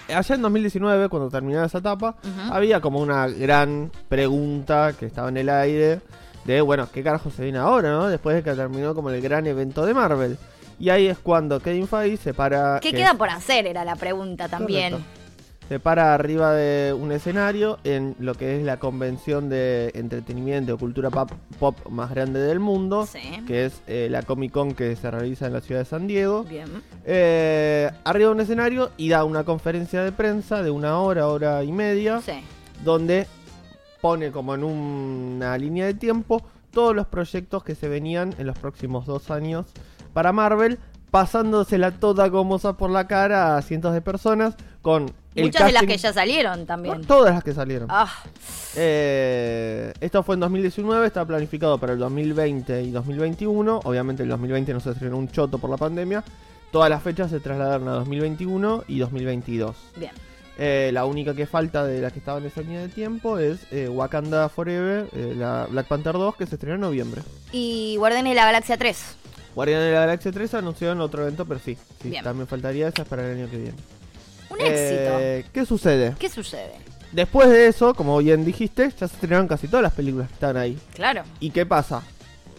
allá 0.09 0.35
en 0.35 0.43
2019, 0.43 1.09
cuando 1.09 1.31
terminaba 1.31 1.67
esa 1.67 1.79
etapa, 1.79 2.17
había 2.51 2.81
como 2.81 3.01
una 3.01 3.27
gran 3.29 3.91
pregunta 4.09 4.93
que 4.99 5.07
estaba 5.07 5.29
en 5.29 5.37
el 5.39 5.49
aire 5.49 6.01
de, 6.45 6.61
bueno, 6.61 6.89
¿qué 6.93 7.03
carajo 7.03 7.31
se 7.31 7.43
viene 7.45 7.59
ahora, 7.59 7.91
no? 7.91 8.07
Después 8.09 8.37
de 8.37 8.43
que 8.43 8.53
terminó 8.55 8.95
como 8.95 9.11
el 9.11 9.21
gran 9.23 9.47
evento 9.47 9.85
de 9.87 9.95
Marvel. 9.95 10.37
Y 10.79 10.91
ahí 10.91 11.07
es 11.07 11.19
cuando 11.19 11.61
Kevin 11.61 11.87
Feige 11.89 12.17
se 12.17 12.35
para... 12.35 12.81
¿Qué 12.81 12.91
que- 12.91 12.97
queda 12.99 13.15
por 13.15 13.31
hacer? 13.31 13.67
Era 13.67 13.85
la 13.85 13.97
pregunta 13.97 14.49
también. 14.49 14.93
Correcto. 14.93 15.24
Se 15.69 15.81
para 15.81 16.13
arriba 16.15 16.53
de 16.53 16.93
un 16.93 17.11
escenario 17.11 17.79
en 17.85 18.15
lo 18.19 18.35
que 18.35 18.59
es 18.59 18.65
la 18.65 18.79
convención 18.79 19.49
de 19.49 19.91
entretenimiento 19.95 20.75
o 20.75 20.79
cultura 20.79 21.09
pop, 21.09 21.31
pop 21.59 21.75
más 21.89 22.11
grande 22.11 22.39
del 22.39 22.61
mundo, 22.61 23.07
Sí. 23.07 23.21
que 23.47 23.65
es 23.65 23.81
eh, 23.87 24.09
la 24.11 24.23
Comic 24.23 24.53
Con 24.53 24.75
que 24.75 24.95
se 24.95 25.11
realiza 25.11 25.47
en 25.47 25.55
la 25.55 25.63
ciudad 25.63 25.81
de 25.81 25.87
San 25.87 26.07
Diego. 26.07 26.45
Bien. 26.45 26.69
Eh, 27.07 27.91
arriba 28.05 28.29
de 28.29 28.35
un 28.35 28.41
escenario 28.41 28.91
y 28.99 29.09
da 29.09 29.25
una 29.25 29.45
conferencia 29.45 30.03
de 30.05 30.13
prensa 30.13 30.63
de 30.63 30.71
una 30.71 30.99
hora, 31.01 31.29
hora 31.29 31.65
y 31.65 31.73
media, 31.73 32.21
Sí. 32.21 32.33
donde 32.85 33.27
pone 34.03 34.31
como 34.33 34.55
en 34.55 34.65
una 34.65 35.57
línea 35.57 35.87
de 35.87 35.95
tiempo 35.95 36.43
todos 36.73 36.95
los 36.95 37.07
proyectos 37.07 37.65
que 37.65 37.75
se 37.75 37.89
venían 37.89 38.35
en 38.39 38.47
los 38.47 38.59
próximos 38.59 39.07
dos 39.07 39.31
años 39.31 39.65
para 40.13 40.31
Marvel, 40.33 40.79
pasándosela 41.15 41.93
toda 41.93 42.27
gomosa 42.27 42.73
por 42.73 42.91
la 42.91 43.07
cara 43.07 43.57
a 43.57 43.63
cientos 43.63 43.95
de 43.95 44.01
personas 44.01 44.57
con 44.83 45.13
el 45.37 45.45
Muchas 45.45 45.67
de 45.67 45.73
las 45.73 45.85
que 45.85 45.97
ya 45.97 46.13
salieron 46.13 46.67
también. 46.67 47.03
No, 47.03 47.07
todas 47.07 47.33
las 47.33 47.45
que 47.45 47.55
salieron. 47.55 47.87
Ah, 47.89 48.13
Eh, 48.75 49.93
esto 50.01 50.25
fue 50.25 50.35
en 50.35 50.41
2019, 50.41 51.07
está 51.07 51.25
planificado 51.25 51.79
para 51.79 51.93
el 51.93 52.01
2020 52.01 52.83
y 52.83 52.91
2021. 52.91 53.83
Obviamente 53.85 54.25
el 54.25 54.29
2020 54.29 54.73
no 54.73 54.81
se 54.81 54.91
estrenó 54.91 55.17
un 55.17 55.29
choto 55.29 55.59
por 55.59 55.71
la 55.71 55.77
pandemia. 55.77 56.25
Todas 56.73 56.91
las 56.91 57.01
fechas 57.01 57.31
se 57.31 57.39
trasladaron 57.39 57.87
a 57.87 57.93
2021 57.93 58.83
y 58.89 58.99
2022. 58.99 59.77
bien. 59.95 60.11
Eh, 60.59 60.91
la 60.93 61.05
única 61.05 61.33
que 61.33 61.47
falta 61.47 61.85
de 61.85 62.01
las 62.01 62.13
que 62.13 62.19
estaban 62.19 62.43
en 62.43 62.49
esa 62.49 62.63
línea 62.63 62.81
de 62.81 62.89
tiempo 62.89 63.39
es 63.39 63.61
eh, 63.71 63.89
Wakanda 63.89 64.49
Forever, 64.49 65.09
la 65.37 65.69
Black 65.71 65.87
Panther 65.87 66.15
2, 66.15 66.35
que 66.35 66.47
se 66.47 66.57
estrenó 66.57 66.75
en 66.75 66.81
noviembre. 66.81 67.23
Y 67.53 67.95
Guardianes 67.99 68.33
de 68.33 68.35
la 68.35 68.47
Galaxia 68.47 68.77
3. 68.77 69.19
Guardianes 69.55 69.87
de 69.87 69.93
la 69.93 70.01
Galaxia 70.01 70.33
3 70.33 70.55
anunció 70.55 70.93
en 70.93 71.01
otro 71.01 71.23
evento, 71.23 71.45
pero 71.47 71.61
sí, 71.65 71.77
sí, 72.03 72.11
Bien. 72.11 72.25
también 72.25 72.47
faltaría 72.47 72.89
esa 72.89 73.05
para 73.05 73.27
el 73.31 73.39
año 73.39 73.51
que 73.51 73.57
viene. 73.57 73.75
Un 74.51 74.61
Eh, 74.61 75.39
éxito. 75.39 75.51
¿Qué 75.53 75.65
sucede? 75.67 76.15
¿Qué 76.19 76.29
sucede? 76.29 76.73
Después 77.13 77.49
de 77.49 77.69
eso, 77.69 77.95
como 77.95 78.19
bien 78.19 78.45
dijiste, 78.45 78.91
ya 78.91 79.07
se 79.09 79.15
estrenaron 79.15 79.47
casi 79.47 79.69
todas 79.69 79.83
las 79.85 79.93
películas 79.93 80.29
que 80.29 80.35
están 80.35 80.57
ahí. 80.57 80.77
Claro. 80.95 81.23
¿Y 81.41 81.51
qué 81.51 81.65
pasa? 81.65 82.03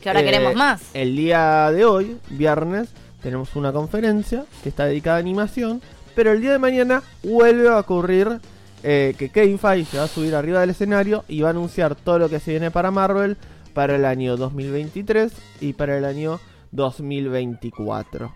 Que 0.02 0.10
ahora 0.10 0.22
Eh, 0.22 0.26
queremos 0.26 0.56
más. 0.56 0.82
El 0.94 1.16
día 1.16 1.70
de 1.72 1.84
hoy, 1.84 2.18
viernes, 2.30 2.90
tenemos 3.22 3.56
una 3.56 3.74
conferencia 3.74 4.46
que 4.64 4.70
está 4.70 4.86
dedicada 4.86 5.18
a 5.18 5.20
animación, 5.20 5.82
pero 6.16 6.32
el 6.32 6.40
día 6.40 6.54
de 6.54 6.60
mañana 6.60 7.04
vuelve 7.24 7.68
a 7.68 7.80
ocurrir 7.80 8.40
eh, 8.84 9.16
que 9.18 9.30
Kevin 9.30 9.58
Feige 9.60 9.92
se 9.92 9.98
va 9.98 10.04
a 10.04 10.08
subir 10.08 10.36
arriba 10.36 10.62
del 10.62 10.70
escenario 10.70 11.26
y 11.28 11.42
va 11.42 11.48
a 11.48 11.52
anunciar 11.52 11.96
todo 11.96 12.20
lo 12.20 12.30
que 12.30 12.40
se 12.40 12.52
viene 12.52 12.72
para 12.72 12.92
Marvel 12.92 13.36
para 13.74 13.96
el 13.96 14.06
año 14.06 14.38
2023 14.38 15.32
y 15.60 15.74
para 15.74 15.98
el 15.98 16.06
año 16.06 16.40
2024. 16.76 18.32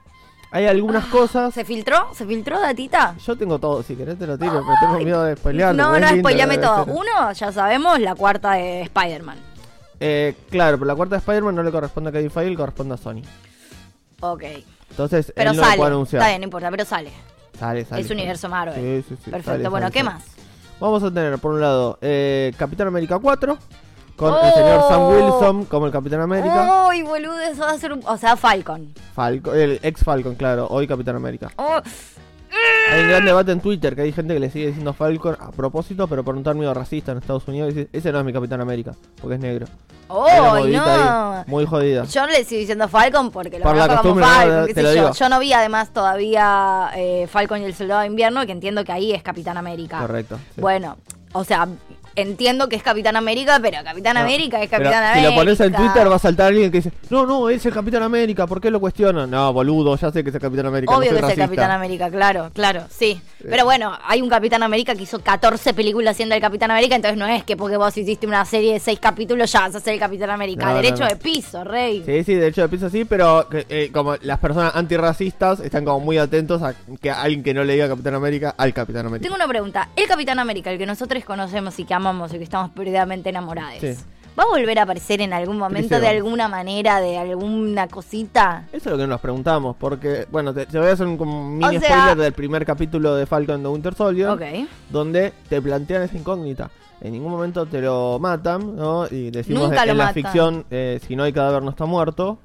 Hay 0.51 0.65
algunas 0.65 1.05
cosas... 1.05 1.53
¿Se 1.53 1.63
filtró? 1.63 2.08
¿Se 2.13 2.25
filtró, 2.25 2.60
datita? 2.60 3.15
Yo 3.24 3.36
tengo 3.38 3.60
todo, 3.60 3.84
si 3.84 3.96
querés 3.96 4.17
te 4.17 4.25
lo 4.25 4.36
tiro, 4.38 4.63
pero 4.65 4.74
tengo 4.81 5.05
miedo 5.05 5.24
de 5.24 5.36
spoilear. 5.36 5.75
No, 5.75 6.00
no, 6.00 6.08
spoileame 6.08 6.58
la 6.58 6.62
todo. 6.62 6.86
Uno, 6.93 7.31
ya 7.34 7.51
sabemos, 7.51 8.00
la 8.00 8.15
cuarta 8.15 8.53
de 8.53 8.81
Spider-Man. 8.81 9.38
Eh, 10.00 10.36
claro, 10.50 10.77
pero 10.79 10.88
la 10.88 10.96
cuarta 10.96 11.15
de 11.15 11.19
Spider-Man 11.19 11.53
no 11.55 11.62
le 11.62 11.69
corresponde 11.72 12.10
a 12.10 12.13
Kevin 12.13 12.31
Feige, 12.31 12.50
le 12.51 12.55
corresponde 12.55 12.96
a 12.96 12.98
Sony. 12.98 13.22
Ok. 14.22 14.43
Entonces, 14.89 15.31
Pero 15.36 15.51
él 15.51 15.55
no 15.58 15.62
lo 15.62 15.67
sale. 15.67 15.77
puede 15.77 15.91
anunciar. 15.91 16.19
Está 16.22 16.29
bien, 16.29 16.41
no 16.41 16.46
importa, 16.46 16.72
pero 16.72 16.86
sale. 16.86 17.12
Sale, 17.60 17.86
sale, 17.86 18.01
es 18.01 18.08
sale. 18.08 18.19
universo 18.19 18.50
Marvel. 18.50 18.74
Sí, 18.75 19.05
sí, 19.08 19.22
sí, 19.24 19.31
Perfecto. 19.31 19.51
sale, 19.51 19.69
bueno, 19.69 19.91
¿qué 19.91 20.03
más? 20.03 20.24
Vamos 20.79 21.03
a 21.03 21.12
tener, 21.13 21.38
por 21.39 21.51
un 21.51 21.62
lado, 21.62 22.00
eh, 22.01 22.53
Capitán 22.58 22.88
América 22.88 23.19
4, 23.19 23.58
Con 24.20 24.34
el 24.46 24.54
señor 24.54 24.82
Sam 24.90 25.02
Oh. 25.02 25.10
Wilson 25.10 25.66
como 25.66 25.86
el 25.86 25.92
Capitán 25.92 26.22
América. 26.22 26.88
Uy, 26.90 27.02
boludo, 27.04 27.40
eso 27.40 27.62
va 27.62 27.72
a 27.72 27.78
ser 27.78 27.94
un... 27.94 28.02
O 28.06 28.18
sea, 28.18 28.36
Falcon. 28.36 28.94
Falco- 29.16 29.54
el 29.54 29.80
ex 29.82 30.04
Falcon, 30.04 30.36
claro, 30.36 30.68
hoy 30.70 30.88
Capitán 30.88 31.16
América. 31.16 31.50
Oh, 31.56 31.80
Hay 32.92 33.02
un 33.04 33.08
gran 33.10 33.24
debate 33.26 33.52
en 33.52 33.62
Twitter 33.62 33.96
que 33.96 34.02
hay 34.02 34.12
gente 34.12 34.34
que 34.34 34.40
le 34.40 34.50
sigue 34.50 34.68
diciendo 34.68 34.92
Falcon 34.94 35.38
a 35.40 35.52
propósito, 35.52 36.08
pero 36.08 36.24
por 36.24 36.36
un 36.36 36.44
término 36.44 36.74
racista 36.74 37.12
en 37.14 37.20
Estados 37.20 37.48
Unidos. 37.48 37.74
Dice, 37.74 37.90
ese 37.94 38.12
no 38.12 38.20
es 38.20 38.26
mi 38.26 38.34
Capitán 38.34 38.60
América, 38.60 38.94
porque 39.22 39.36
es 39.36 39.40
negro. 39.40 39.68
Oh 40.08 40.26
no. 40.68 40.84
ahí, 40.84 41.44
muy 41.46 41.66
jodida. 41.68 42.04
Yo 42.06 42.26
le 42.26 42.44
sigo 42.44 42.60
diciendo 42.60 42.88
Falcon 42.88 43.30
porque 43.30 43.60
lo 43.60 43.64
Por 43.66 43.76
la 43.76 43.84
conozco 43.88 44.10
como 44.10 44.16
costumbre, 44.22 44.26
Falcon, 44.26 44.60
no, 44.62 44.66
qué 44.66 44.74
sé 44.74 45.14
yo. 45.20 45.30
no 45.30 45.40
vi 45.40 45.54
además 45.54 45.94
todavía 45.94 46.90
eh, 46.96 47.28
Falcon 47.28 47.62
y 47.62 47.66
el 47.66 47.76
Soldado 47.76 48.02
de 48.02 48.08
Invierno, 48.08 48.44
que 48.48 48.52
entiendo 48.52 48.84
que 48.84 48.92
ahí 48.92 49.14
es 49.14 49.22
Capitán 49.22 49.56
América. 49.58 50.00
Correcto. 50.00 50.38
sí. 50.56 50.60
Bueno, 50.62 50.98
o 51.34 51.44
sea, 51.44 51.68
entiendo 52.22 52.68
que 52.70 52.76
es 52.76 52.84
Capitán 52.84 53.16
América, 53.16 53.60
pero 53.62 53.78
Capitán 53.84 54.16
No, 54.16 54.22
América 54.22 54.62
es 54.62 54.70
pero 54.70 54.84
Capitán 54.84 55.04
Si 55.04 55.10
América. 55.20 55.30
lo 55.30 55.36
pones 55.36 55.60
en 55.60 55.74
Twitter 55.74 56.12
va 56.12 56.16
a 56.16 56.20
saltar 56.20 56.48
alguien 56.48 56.72
que 56.72 56.78
dice, 56.78 56.92
no, 57.10 57.26
no, 57.26 57.50
es 57.50 57.66
el 57.66 57.74
Capitán 57.74 58.04
América, 58.04 58.48
¿por 58.48 58.60
qué 58.62 58.70
lo 58.72 58.80
cuestionan? 58.80 59.30
No, 59.30 59.52
boludo, 59.54 59.96
ya 59.98 60.12
sé 60.12 60.24
que 60.24 60.30
es 60.30 60.36
el 60.36 60.42
Capitán 60.42 60.66
América. 60.68 60.96
Obvio 60.96 61.12
no 61.12 61.18
que 61.18 61.18
es 61.18 61.18
el 61.18 61.22
racista". 61.24 61.46
Capitán 61.46 61.72
América, 61.72 62.10
claro, 62.10 62.52
claro, 62.54 62.84
sí. 62.90 63.20
Pero 63.42 63.66
bueno, 63.66 63.98
hay 64.06 64.22
un 64.22 64.30
Capitán 64.30 64.64
América 64.64 64.94
que 64.96 65.04
hizo 65.04 65.20
14 65.20 65.74
películas 65.74 66.16
siendo 66.18 66.36
el 66.36 66.42
Capitán 66.42 66.72
América, 66.72 66.96
entonces 66.96 67.18
no 67.18 67.26
es 67.28 67.44
que 67.44 67.56
porque 67.56 67.78
vos 67.78 67.96
hiciste 67.98 68.28
una 68.28 68.44
serie 68.46 68.74
de 68.74 68.80
6 68.80 69.00
capítulos 69.00 69.52
ya 69.52 69.62
vas 69.62 69.76
a 69.76 69.80
ser 69.80 69.94
el 69.94 70.00
Capitán 70.00 70.30
América. 70.30 70.66
No, 70.66 70.76
Derecho 70.76 71.06
de 71.06 71.16
piso, 71.16 71.64
rey. 71.64 72.04
Sí, 72.06 72.24
sí, 72.24 72.36
de 72.36 72.48
hecho 72.48 72.62
de 72.62 72.70
piso 72.70 72.90
sí, 72.90 73.06
pero 73.06 73.48
que, 73.50 73.66
eh, 73.70 73.90
como 73.94 74.16
las 74.22 74.40
personas 74.40 74.76
antirracistas 74.76 75.60
están 75.62 75.86
como 75.86 76.00
muy 76.00 76.18
atentos 76.18 76.62
a 76.62 76.74
que 77.02 77.10
alguien 77.12 77.44
que 77.44 77.54
no 77.54 77.64
le 77.64 77.74
diga 77.74 77.88
Capitán 77.88 78.16
América 78.16 78.54
al 78.58 78.74
Capitán 78.74 79.06
América. 79.06 79.24
Tengo 79.24 79.36
una 79.36 79.48
pregunta. 79.48 79.90
El 79.96 80.08
Capitán 80.08 80.40
América, 80.40 80.72
el 80.72 80.78
que 80.78 80.86
nosotros 80.86 81.24
conocemos 81.24 81.78
y 81.80 81.86
que 81.86 81.94
amamos 81.94 82.09
y 82.34 82.38
que 82.38 82.44
estamos 82.44 82.72
perdidamente 82.72 83.30
enamorados, 83.30 83.80
Sí. 83.80 83.96
¿va 84.38 84.44
a 84.44 84.48
volver 84.48 84.80
a 84.80 84.84
aparecer 84.84 85.22
en 85.22 85.34
algún 85.34 85.58
momento 85.58 86.00
de 86.00 86.08
alguna 86.08 86.48
manera, 86.48 87.00
de 87.01 87.18
alguna 87.18 87.88
cosita? 87.88 88.66
Eso 88.72 88.89
es 88.89 88.92
lo 88.94 88.98
que 88.98 89.08
nos 89.08 89.20
preguntamos, 89.22 89.75
porque, 89.78 90.25
bueno, 90.32 90.54
te, 90.54 90.66
te 90.66 90.80
voy 90.80 90.88
a 90.89 90.94
hacer 90.94 91.08
un, 91.08 91.58
mini 91.58 91.78
O 91.78 91.80
sea- 91.80 91.89
spoiler 91.98 92.18
del 92.18 92.34
primer 92.34 92.66
capítulo 92.66 93.16
de 93.16 93.25
Falcon 93.25 93.62
the 93.62 93.68
Winter 93.68 93.94
Soldier, 93.94 94.30
Ok. 94.30 94.42
donde 94.89 95.34
te 95.50 95.62
plantean 95.62 96.04
esa 96.04 96.18
incógnita. 96.18 96.70
En 97.01 97.13
ningún 97.13 97.32
momento 97.32 97.66
te 97.66 97.80
lo 97.82 98.20
matan, 98.20 98.75
¿no? 98.75 99.06
Y 99.10 99.32
decimos 99.32 99.70
Nunca 99.70 99.84
en 99.84 99.98
la 99.98 100.12
ficción, 100.12 100.66
eh, 100.70 101.00
si 101.08 101.16
no 101.16 101.24
hay 101.24 101.32
cadáver 101.32 101.63
no 101.63 101.70
está 101.70 101.86
muerto. 101.86 102.39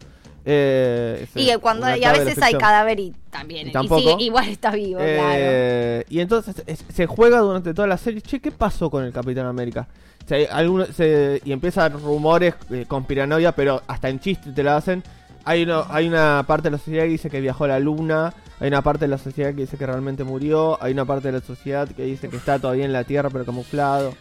Eh, 0.46 1.26
Y, 1.34 1.54
cuando, 1.56 1.94
y 1.96 2.04
a 2.04 2.12
veces 2.12 2.40
hay 2.42 2.54
cadáver 2.54 3.00
y 3.00 3.14
también. 3.30 3.66
Y 3.66 3.70
Y, 3.70 3.72
tampoco. 3.72 4.00
sigue- 4.00 4.16
igual 4.24 4.48
está 4.48 4.70
vivo, 4.70 4.98
claro. 5.00 5.34
Eh, 5.36 6.04
Y 6.10 6.20
entonces 6.20 6.62
es- 6.66 6.84
se 6.92 7.06
juega 7.06 7.38
durante 7.38 7.72
toda 7.74 7.88
la 7.88 7.96
serie. 7.96 8.20
Che, 8.20 8.40
¿qué 8.40 8.50
pasó 8.50 8.90
con 8.90 9.04
el 9.04 9.12
Capitán 9.12 9.46
América? 9.46 9.88
O 10.24 10.28
sea, 10.28 10.36
hay 10.38 10.46
alguno- 10.50 10.86
se- 10.86 11.40
y 11.44 11.52
empiezan 11.52 11.92
rumores 12.00 12.54
eh, 12.70 12.84
con 12.86 13.04
piranoia, 13.04 13.52
pero 13.52 13.82
hasta 13.86 14.08
en 14.08 14.20
chiste 14.20 14.52
te 14.52 14.62
la 14.62 14.76
hacen. 14.76 15.02
Hay, 15.46 15.62
uno- 15.64 15.84
hay 15.90 16.08
una 16.08 16.44
parte 16.46 16.64
de 16.64 16.72
la 16.72 16.78
sociedad 16.78 17.04
que 17.04 17.10
dice 17.10 17.30
que 17.30 17.40
viajó 17.40 17.64
a 17.64 17.68
la 17.68 17.78
luna. 17.78 18.32
Hay 18.60 18.68
una 18.68 18.82
parte 18.82 19.04
de 19.06 19.08
la 19.08 19.18
sociedad 19.18 19.50
que 19.54 19.62
dice 19.62 19.76
que 19.76 19.86
realmente 19.86 20.24
murió. 20.24 20.82
Hay 20.82 20.92
una 20.92 21.04
parte 21.04 21.28
de 21.28 21.32
la 21.38 21.44
sociedad 21.44 21.88
que 21.88 22.04
dice 22.04 22.28
que 22.30 22.36
está 22.36 22.58
todavía 22.58 22.84
en 22.84 22.92
la 22.92 23.04
Tierra, 23.04 23.28
pero 23.30 23.44
camuflado. 23.44 24.14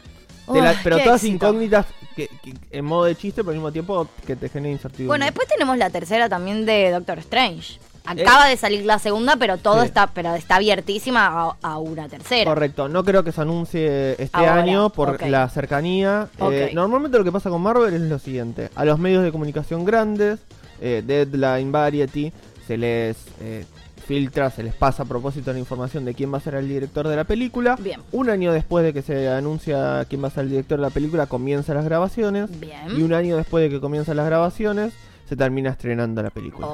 La- 0.47 0.71
Uy, 0.71 0.77
pero 0.83 0.97
todas 0.99 1.23
éxito. 1.23 1.33
incógnitas 1.47 1.85
que, 2.15 2.27
que- 2.43 2.53
en 2.71 2.85
modo 2.85 3.05
de 3.05 3.15
chiste, 3.15 3.41
pero 3.43 3.51
al 3.51 3.55
mismo 3.57 3.71
tiempo 3.71 4.07
que 4.27 4.35
te 4.35 4.49
genera 4.49 4.71
incertidumbre. 4.73 5.07
Bueno, 5.07 5.25
después 5.25 5.47
tenemos 5.47 5.77
la 5.77 5.89
tercera 5.89 6.27
también 6.29 6.65
de 6.65 6.91
Doctor 6.91 7.19
Strange. 7.19 7.79
Acaba 8.05 8.47
de 8.49 8.57
salir 8.57 8.83
la 8.85 8.99
segunda, 8.99 9.37
pero 9.37 9.57
todo 9.57 9.79
Sí. 9.79 9.87
está, 9.87 10.07
pero 10.07 10.35
está 10.35 10.55
abiertísima 10.57 11.25
a, 11.27 11.55
a 11.61 11.77
una 11.77 12.09
tercera. 12.09 12.43
Correcto, 12.51 12.89
no 12.89 13.01
creo 13.05 13.23
que 13.23 13.31
se 13.31 13.39
anuncie 13.39 14.11
este 14.21 14.29
Ahora, 14.33 14.55
año 14.55 14.89
por 14.89 15.25
la 15.25 15.47
cercanía. 15.47 16.27
Eh, 16.51 16.71
normalmente 16.73 17.17
lo 17.17 17.23
que 17.23 17.31
pasa 17.31 17.49
con 17.49 17.61
Marvel 17.61 17.93
es 17.93 18.01
lo 18.01 18.19
siguiente: 18.19 18.69
a 18.75 18.83
los 18.83 18.99
medios 18.99 19.23
de 19.23 19.31
comunicación 19.31 19.85
grandes, 19.85 20.39
eh, 20.81 21.01
Deadline, 21.05 21.71
Variety, 21.71 22.33
se 22.67 22.75
les 22.75 23.15
eh, 23.39 23.65
filtra, 24.03 24.49
se 24.49 24.63
les 24.63 24.73
pasa 24.73 25.03
a 25.03 25.05
propósito 25.05 25.51
la 25.53 25.59
información 25.59 26.05
de 26.05 26.13
quién 26.13 26.31
va 26.31 26.37
a 26.37 26.41
ser 26.41 26.55
el 26.55 26.67
director 26.67 27.07
de 27.07 27.15
la 27.15 27.23
película. 27.23 27.75
Bien. 27.79 28.01
Un 28.11 28.29
año 28.29 28.51
después 28.51 28.83
de 28.85 28.93
que 28.93 29.01
se 29.01 29.29
anuncia 29.29 30.05
quién 30.09 30.23
va 30.23 30.27
a 30.27 30.31
ser 30.31 30.43
el 30.43 30.49
director 30.51 30.77
de 30.77 30.83
la 30.83 30.89
película, 30.89 31.25
comienzan 31.25 31.75
las 31.75 31.85
grabaciones. 31.85 32.59
Bien. 32.59 32.97
Y 32.97 33.01
un 33.01 33.13
año 33.13 33.37
después 33.37 33.63
de 33.63 33.69
que 33.69 33.79
comienzan 33.79 34.17
las 34.17 34.25
grabaciones, 34.25 34.93
se 35.27 35.35
termina 35.35 35.69
estrenando 35.69 36.21
la 36.21 36.29
película. 36.29 36.67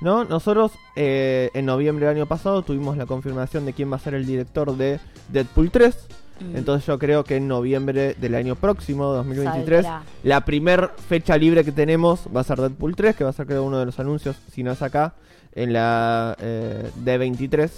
¿No? 0.00 0.24
Nosotros 0.24 0.72
eh, 0.96 1.50
en 1.54 1.66
noviembre 1.66 2.06
del 2.06 2.16
año 2.16 2.26
pasado 2.26 2.62
tuvimos 2.62 2.96
la 2.96 3.06
confirmación 3.06 3.64
de 3.64 3.72
quién 3.72 3.90
va 3.90 3.96
a 3.96 4.00
ser 4.00 4.14
el 4.14 4.26
director 4.26 4.76
de 4.76 5.00
Deadpool 5.30 5.70
3. 5.70 5.96
Mm. 6.40 6.56
Entonces 6.56 6.86
yo 6.86 6.98
creo 6.98 7.24
que 7.24 7.36
en 7.36 7.48
noviembre 7.48 8.14
del 8.14 8.34
año 8.34 8.56
próximo, 8.56 9.06
2023, 9.06 9.84
Saldrá. 9.84 10.02
la 10.22 10.44
primer 10.44 10.90
fecha 11.08 11.36
libre 11.38 11.64
que 11.64 11.72
tenemos 11.72 12.28
va 12.34 12.40
a 12.40 12.44
ser 12.44 12.60
Deadpool 12.60 12.96
3, 12.96 13.16
que 13.16 13.24
va 13.24 13.30
a 13.30 13.32
ser 13.32 13.46
creo 13.46 13.64
uno 13.64 13.78
de 13.78 13.86
los 13.86 13.98
anuncios, 13.98 14.36
si 14.52 14.62
no 14.62 14.72
es 14.72 14.82
acá, 14.82 15.14
en 15.54 15.72
la 15.72 16.36
eh, 16.40 16.90
D23, 17.04 17.70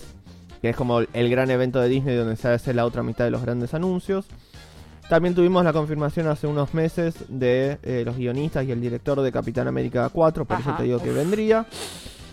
que 0.60 0.70
es 0.70 0.76
como 0.76 1.00
el 1.00 1.30
gran 1.30 1.50
evento 1.50 1.80
de 1.80 1.88
Disney 1.88 2.16
donde 2.16 2.36
se 2.36 2.48
hace 2.48 2.74
la 2.74 2.84
otra 2.84 3.02
mitad 3.02 3.24
de 3.24 3.30
los 3.30 3.42
grandes 3.42 3.74
anuncios. 3.74 4.26
También 5.08 5.34
tuvimos 5.36 5.64
la 5.64 5.72
confirmación 5.72 6.26
hace 6.26 6.48
unos 6.48 6.74
meses 6.74 7.14
de 7.28 7.78
eh, 7.84 8.02
los 8.04 8.16
guionistas 8.16 8.64
y 8.66 8.72
el 8.72 8.80
director 8.80 9.20
de 9.20 9.30
Capitán 9.30 9.68
América 9.68 10.08
4, 10.08 10.44
por 10.44 10.60
eso 10.60 10.74
te 10.76 10.82
digo 10.82 10.98
que 10.98 11.12
vendría. 11.12 11.66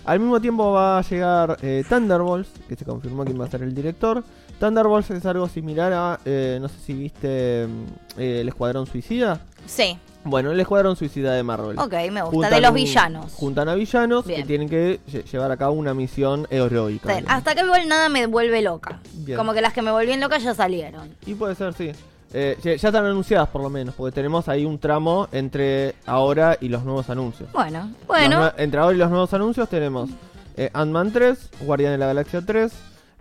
Al 0.06 0.19
mismo 0.19 0.41
tiempo 0.41 0.71
va 0.71 0.97
a 0.97 1.01
llegar 1.01 1.58
eh, 1.62 1.84
Thunderbolts, 1.88 2.49
que 2.67 2.75
se 2.75 2.84
confirmó 2.84 3.23
quién 3.23 3.39
va 3.39 3.45
a 3.45 3.49
ser 3.49 3.62
el 3.62 3.73
director. 3.73 4.23
Thunderbolts 4.60 5.12
es 5.12 5.25
algo 5.25 5.47
similar 5.47 5.93
a, 5.93 6.19
eh, 6.25 6.58
no 6.60 6.67
sé 6.67 6.75
si 6.79 6.93
viste 6.93 7.67
mm, 7.67 8.19
el 8.19 8.47
Escuadrón 8.47 8.86
Suicida. 8.86 9.39
Sí, 9.65 9.97
Bueno, 10.25 10.51
el 10.51 10.59
Escuadrón 10.59 10.95
Suicida 10.95 11.33
de 11.33 11.43
Marvel. 11.43 11.77
ok, 11.77 11.91
me 12.12 12.21
gusta. 12.21 12.25
Juntan 12.31 12.51
De 12.51 12.62
los 12.62 12.73
villanos. 12.73 13.33
Juntan 13.33 13.69
a 13.69 13.75
villanos 13.75 14.23
que 14.25 14.36
Bien. 14.36 14.47
tienen 14.47 14.69
que 14.69 14.99
lle- 15.12 15.23
llevar 15.25 15.51
a 15.51 15.57
cabo 15.57 15.73
una 15.73 15.93
misión 15.93 16.47
heroica. 16.49 16.95
Está 17.03 17.07
bien. 17.13 17.23
digamos. 17.25 17.38
Hasta 17.38 17.55
que 17.55 17.65
igual 17.65 17.88
nada 17.88 18.09
me 18.09 18.25
vuelve 18.27 18.62
loca. 18.62 18.99
Bien. 19.13 19.38
Como 19.38 19.53
que 19.53 19.62
las 19.62 19.73
que 19.73 19.81
me 19.81 19.91
volvían 19.91 20.19
loca 20.19 20.38
ya 20.38 20.53
salieron. 20.53 21.09
Y 21.25 21.33
puede 21.33 21.55
ser, 21.55 21.73
sí. 21.73 21.91
Eh, 22.36 22.57
ya 22.63 22.75
ya 22.75 22.88
están 22.89 23.05
anunciadas 23.05 23.47
por 23.49 23.62
lo 23.62 23.69
menos, 23.69 23.93
porque 23.95 24.15
tenemos 24.15 24.47
ahí 24.49 24.65
un 24.65 24.79
tramo 24.79 25.27
entre 25.31 25.93
ahora 26.07 26.57
y 26.59 26.67
los 26.69 26.83
nuevos 26.83 27.07
anuncios. 27.12 27.51
Bueno, 27.51 27.89
Los 27.99 28.07
bueno. 28.07 28.41
nue- 28.41 28.53
entre 28.57 28.79
ahora 28.79 28.95
y 28.95 28.97
los 28.99 29.09
nuevos 29.12 29.31
anuncios 29.36 29.69
tenemos 29.69 30.09
eh, 30.57 30.69
Ant-Man 30.73 31.12
3, 31.12 31.49
Guardián 31.62 31.91
de 31.91 31.97
la 31.99 32.07
Galaxia 32.07 32.41
3, 32.45 32.71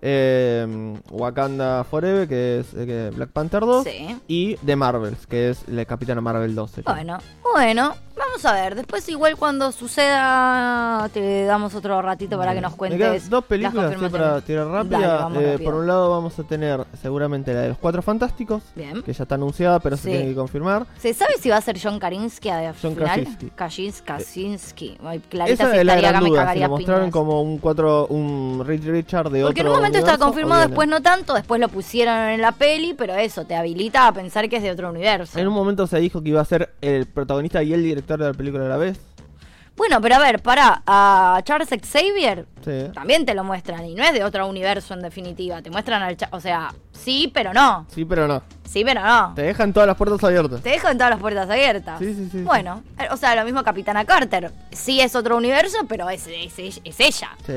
eh, 0.02 0.94
Wakanda 1.10 1.84
Forever, 1.84 2.28
que 2.28 2.58
es 2.60 2.66
eh, 2.74 3.10
Black 3.14 3.30
Panther 3.30 3.60
2, 3.60 3.84
Sí. 3.84 4.16
y 4.28 4.56
The 4.56 4.76
Marvels, 4.76 5.26
que 5.26 5.50
es 5.50 5.66
la 5.68 5.84
Capitana 5.84 6.20
Marvel 6.20 6.54
2. 6.54 6.70
sería. 6.70 6.92
Bueno, 6.92 7.18
bueno, 7.54 7.94
vamos 8.16 8.44
a 8.44 8.52
ver. 8.52 8.74
Después 8.74 9.08
igual 9.08 9.36
cuando 9.36 9.70
suceda 9.72 11.08
te 11.12 11.44
damos 11.44 11.74
otro 11.74 12.00
ratito 12.02 12.36
para 12.38 12.54
que 12.54 12.60
nos 12.60 12.74
cuentes. 12.74 13.28
dos 13.30 13.40
las 13.42 13.48
películas 13.48 13.92
así 13.96 14.08
para 14.08 14.40
tirar 14.40 14.66
rápida. 14.66 15.30
Eh, 15.36 15.58
por 15.62 15.74
un 15.74 15.86
lado 15.86 16.10
vamos 16.10 16.38
a 16.38 16.42
tener 16.44 16.84
seguramente 17.00 17.52
la 17.54 17.60
de 17.62 17.68
los 17.70 17.78
Cuatro 17.78 18.02
Fantásticos, 18.02 18.62
Bien. 18.74 19.02
que 19.02 19.12
ya 19.12 19.22
está 19.24 19.34
anunciada, 19.36 19.80
pero 19.80 19.96
se 19.96 20.10
tiene 20.10 20.26
que 20.26 20.34
confirmar. 20.34 20.86
¿Se 20.98 21.14
sabe 21.14 21.34
si 21.40 21.48
va 21.50 21.56
a 21.58 21.60
ser 21.60 21.78
John 21.82 21.98
Karinsky 21.98 22.48
John 22.82 22.94
final? 22.96 23.26
Kajins- 23.56 24.02
Kaczynski. 24.04 24.98
Ay, 25.04 25.20
Clarita 25.28 25.64
Esa 25.64 25.72
si 25.72 25.78
es 25.78 25.84
la 25.84 25.96
gran 25.96 26.24
duda, 26.24 26.54
lo 26.54 26.68
mostraron 26.68 27.10
como 27.10 27.42
un 27.42 27.58
cuatro, 27.58 28.06
un 28.08 28.62
Richard 28.66 29.30
de 29.30 29.42
Porque 29.42 29.60
otro 29.60 29.72
momento 29.92 29.98
estaba 30.10 30.14
universo, 30.16 30.24
confirmado, 30.26 30.66
después 30.68 30.88
no 30.88 31.00
tanto, 31.02 31.34
después 31.34 31.60
lo 31.60 31.68
pusieron 31.68 32.14
en 32.16 32.40
la 32.40 32.52
peli, 32.52 32.94
pero 32.94 33.14
eso, 33.14 33.44
te 33.44 33.54
habilita 33.54 34.06
a 34.08 34.12
pensar 34.12 34.48
que 34.48 34.56
es 34.56 34.62
de 34.62 34.70
otro 34.70 34.90
universo. 34.90 35.38
En 35.38 35.46
un 35.48 35.54
momento 35.54 35.86
se 35.86 35.98
dijo 36.00 36.22
que 36.22 36.30
iba 36.30 36.40
a 36.40 36.44
ser 36.44 36.74
el 36.80 37.06
protagonista 37.06 37.62
y 37.62 37.72
el 37.72 37.82
director 37.82 38.18
de 38.18 38.26
la 38.26 38.34
película 38.34 38.66
a 38.66 38.68
la 38.68 38.76
vez. 38.76 38.98
Bueno, 39.74 40.02
pero 40.02 40.16
a 40.16 40.18
ver, 40.18 40.42
para 40.42 40.82
a 40.86 41.40
Charles 41.44 41.70
Xavier 41.70 42.44
Sí. 42.62 42.90
también 42.92 43.24
te 43.24 43.32
lo 43.34 43.42
muestran 43.42 43.84
y 43.86 43.94
no 43.94 44.04
es 44.04 44.12
de 44.12 44.22
otro 44.22 44.46
universo 44.46 44.92
en 44.92 45.00
definitiva. 45.00 45.62
Te 45.62 45.70
muestran 45.70 46.02
al. 46.02 46.14
O 46.30 46.40
sea, 46.40 46.74
sí, 46.92 47.30
pero 47.32 47.54
no. 47.54 47.86
Sí, 47.88 48.04
pero 48.04 48.28
no. 48.28 48.42
Sí, 48.68 48.84
pero 48.84 49.00
no. 49.02 49.32
Te 49.34 49.42
dejan 49.42 49.72
todas 49.72 49.86
las 49.86 49.96
puertas 49.96 50.22
abiertas. 50.24 50.60
Te 50.62 50.68
dejan 50.68 50.98
todas 50.98 51.10
las 51.10 51.20
puertas 51.20 51.48
abiertas. 51.48 51.98
Sí, 51.98 52.14
sí, 52.14 52.28
sí, 52.30 52.42
Bueno, 52.42 52.82
eh, 52.98 53.08
o 53.10 53.16
sea, 53.16 53.34
lo 53.34 53.44
mismo 53.46 53.62
Capitana 53.64 54.04
Carter. 54.04 54.52
Sí 54.72 55.00
es 55.00 55.16
otro 55.16 55.38
universo, 55.38 55.78
pero 55.88 56.10
es, 56.10 56.26
es, 56.26 56.58
es- 56.58 56.80
es 56.84 57.00
ella. 57.00 57.30
Sí. 57.46 57.52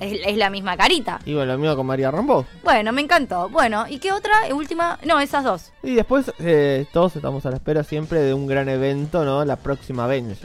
Es, 0.00 0.20
es 0.26 0.36
la 0.36 0.50
misma 0.50 0.76
carita. 0.76 1.20
Y 1.24 1.34
bueno, 1.34 1.52
lo 1.52 1.58
mismo 1.58 1.76
con 1.76 1.86
María 1.86 2.10
Rambo. 2.10 2.46
Bueno, 2.62 2.92
me 2.92 3.02
encantó. 3.02 3.48
Bueno, 3.48 3.86
¿y 3.88 3.98
qué 3.98 4.12
otra? 4.12 4.32
Última. 4.54 4.98
No, 5.04 5.18
esas 5.20 5.44
dos. 5.44 5.72
Y 5.82 5.94
después 5.94 6.32
eh, 6.38 6.86
todos 6.92 7.16
estamos 7.16 7.44
a 7.46 7.50
la 7.50 7.56
espera 7.56 7.82
siempre 7.82 8.20
de 8.20 8.34
un 8.34 8.46
gran 8.46 8.68
evento, 8.68 9.24
¿no? 9.24 9.44
La 9.44 9.56
próxima 9.56 10.04
Avengers. 10.04 10.40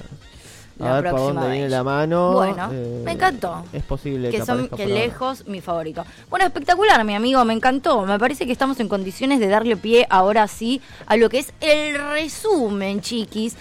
A 0.79 0.85
La 0.85 0.93
ver 1.01 1.11
por 1.11 1.19
próxima 1.19 1.41
dónde 1.41 1.55
viene 1.55 1.69
la 1.69 1.83
mano. 1.83 2.33
Bueno, 2.33 2.69
eh, 2.73 3.01
me 3.05 3.11
encantó. 3.11 3.63
Es 3.71 3.83
posible 3.83 4.31
que, 4.31 4.39
que 4.39 4.45
son 4.45 4.67
que 4.69 4.83
ahora. 4.83 4.95
lejos 4.95 5.45
mi 5.45 5.61
favorito. 5.61 6.03
Bueno, 6.31 6.45
espectacular, 6.45 7.03
mi 7.03 7.13
amigo, 7.13 7.45
me 7.45 7.53
encantó. 7.53 8.01
Me 8.07 8.17
parece 8.17 8.47
que 8.47 8.51
estamos 8.51 8.79
en 8.79 8.87
condiciones 8.87 9.39
de 9.39 9.47
darle 9.49 9.77
pie 9.77 10.07
ahora 10.09 10.47
sí 10.47 10.81
a 11.05 11.15
lo 11.15 11.29
que 11.29 11.39
es 11.39 11.53
el 11.61 11.95
resumen, 12.13 13.01
chiquis. 13.01 13.55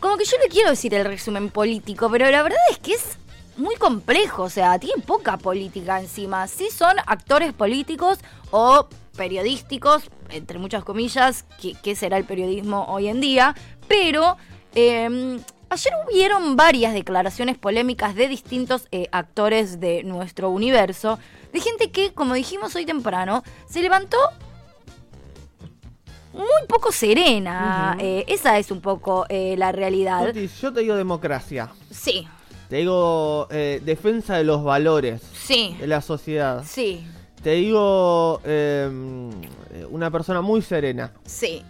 Como 0.00 0.16
que 0.16 0.24
yo 0.24 0.36
le 0.42 0.48
quiero 0.48 0.70
decir 0.70 0.92
el 0.92 1.04
resumen 1.04 1.50
político, 1.50 2.10
pero 2.10 2.28
la 2.30 2.42
verdad 2.42 2.58
es 2.72 2.78
que 2.78 2.94
es 2.94 3.16
muy 3.56 3.76
complejo, 3.76 4.44
o 4.44 4.50
sea, 4.50 4.78
tiene 4.78 5.02
poca 5.02 5.36
política 5.36 6.00
encima. 6.00 6.46
Sí 6.46 6.68
son 6.70 6.96
actores 7.06 7.52
políticos 7.52 8.18
o 8.50 8.88
periodísticos, 9.16 10.04
entre 10.30 10.58
muchas 10.58 10.84
comillas, 10.84 11.44
qué, 11.60 11.74
qué 11.82 11.96
será 11.96 12.18
el 12.18 12.24
periodismo 12.24 12.84
hoy 12.88 13.08
en 13.08 13.20
día, 13.20 13.54
pero 13.88 14.36
eh, 14.74 15.38
ayer 15.68 15.92
hubieron 16.06 16.56
varias 16.56 16.94
declaraciones 16.94 17.56
polémicas 17.58 18.14
de 18.14 18.28
distintos 18.28 18.88
eh, 18.92 19.08
actores 19.12 19.80
de 19.80 20.02
nuestro 20.04 20.50
universo, 20.50 21.18
de 21.52 21.60
gente 21.60 21.90
que, 21.90 22.12
como 22.12 22.34
dijimos 22.34 22.74
hoy 22.76 22.84
temprano, 22.84 23.42
se 23.68 23.80
levantó 23.80 24.18
muy 26.32 26.66
poco 26.68 26.92
serena. 26.92 27.96
Eh, 27.98 28.24
esa 28.28 28.58
es 28.58 28.70
un 28.70 28.80
poco 28.80 29.26
eh, 29.28 29.54
la 29.56 29.72
realidad. 29.72 30.32
Yo 30.60 30.72
te 30.72 30.80
digo 30.80 30.94
democracia. 30.94 31.70
Sí, 31.90 32.28
Te 32.68 32.76
digo 32.76 33.46
eh, 33.50 33.80
defensa 33.84 34.36
de 34.36 34.44
los 34.44 34.64
valores 34.64 35.22
sí, 35.34 35.76
de 35.78 35.86
la 35.86 36.00
sociedad. 36.00 36.64
sí, 36.66 37.06
Te 37.42 37.52
digo 37.52 38.40
eh, 38.44 38.88
una 39.90 40.10
persona 40.10 40.40
muy 40.40 40.62
serena. 40.62 41.12
sí. 41.24 41.62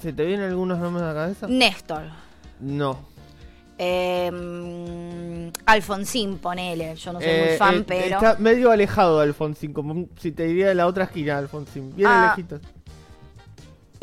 ¿Se 0.00 0.14
te 0.14 0.24
vienen 0.24 0.48
algunos 0.48 0.78
nombres 0.78 1.02
a 1.04 1.08
la 1.08 1.14
cabeza? 1.14 1.46
Néstor. 1.46 2.04
No. 2.60 2.98
Eh, 3.76 5.50
Alfonsín, 5.66 6.38
ponele. 6.38 6.94
Yo 6.96 7.12
no 7.12 7.20
soy 7.20 7.28
Eh, 7.28 7.46
muy 7.48 7.56
fan, 7.58 7.74
eh, 7.80 7.84
pero. 7.86 8.16
Está 8.16 8.36
medio 8.38 8.70
alejado 8.70 9.18
de 9.18 9.24
Alfonsín, 9.24 9.72
como 9.74 10.06
si 10.18 10.32
te 10.32 10.44
diría 10.44 10.68
de 10.68 10.74
la 10.74 10.86
otra 10.86 11.04
esquina, 11.04 11.36
Alfonsín. 11.38 11.94
Bien 11.94 12.08
Ah. 12.10 12.34
lejitos. 12.36 12.60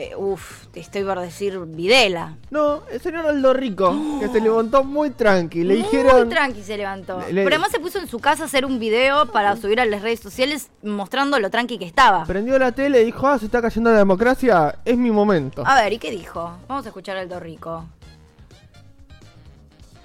Eh, 0.03 0.15
uf, 0.17 0.65
te 0.71 0.79
estoy 0.79 1.03
por 1.03 1.19
decir 1.19 1.59
Videla. 1.59 2.35
No, 2.49 2.81
el 2.91 2.99
señor 3.01 3.27
Aldo 3.27 3.53
Rico, 3.53 3.95
que 4.19 4.29
se 4.29 4.41
levantó 4.41 4.83
muy 4.83 5.11
tranqui. 5.11 5.63
Le 5.63 5.75
Muy 5.75 5.83
dijeron. 5.83 6.27
tranqui 6.27 6.63
se 6.63 6.75
levantó. 6.75 7.19
Le- 7.19 7.33
le- 7.33 7.43
Pero 7.43 7.55
además 7.57 7.69
se 7.71 7.79
puso 7.79 7.99
en 7.99 8.07
su 8.07 8.17
casa 8.19 8.41
a 8.41 8.45
hacer 8.47 8.65
un 8.65 8.79
video 8.79 9.27
para 9.27 9.55
subir 9.57 9.79
a 9.79 9.85
las 9.85 10.01
redes 10.01 10.19
sociales 10.19 10.69
mostrando 10.81 11.37
lo 11.37 11.51
tranqui 11.51 11.77
que 11.77 11.85
estaba. 11.85 12.25
Prendió 12.25 12.57
la 12.57 12.71
tele 12.71 13.03
y 13.03 13.05
dijo: 13.05 13.27
Ah, 13.27 13.37
se 13.37 13.45
está 13.45 13.61
cayendo 13.61 13.91
la 13.91 13.99
democracia, 13.99 14.79
es 14.85 14.97
mi 14.97 15.11
momento. 15.11 15.61
A 15.67 15.75
ver, 15.83 15.93
¿y 15.93 15.99
qué 15.99 16.09
dijo? 16.09 16.51
Vamos 16.67 16.83
a 16.85 16.89
escuchar 16.89 17.17
al 17.17 17.29
Rico. 17.39 17.85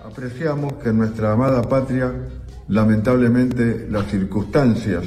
Apreciamos 0.05 0.75
que 0.75 0.91
en 0.91 0.99
nuestra 0.99 1.33
amada 1.33 1.63
patria, 1.63 2.13
lamentablemente, 2.69 3.87
las 3.91 4.07
circunstancias, 4.11 5.05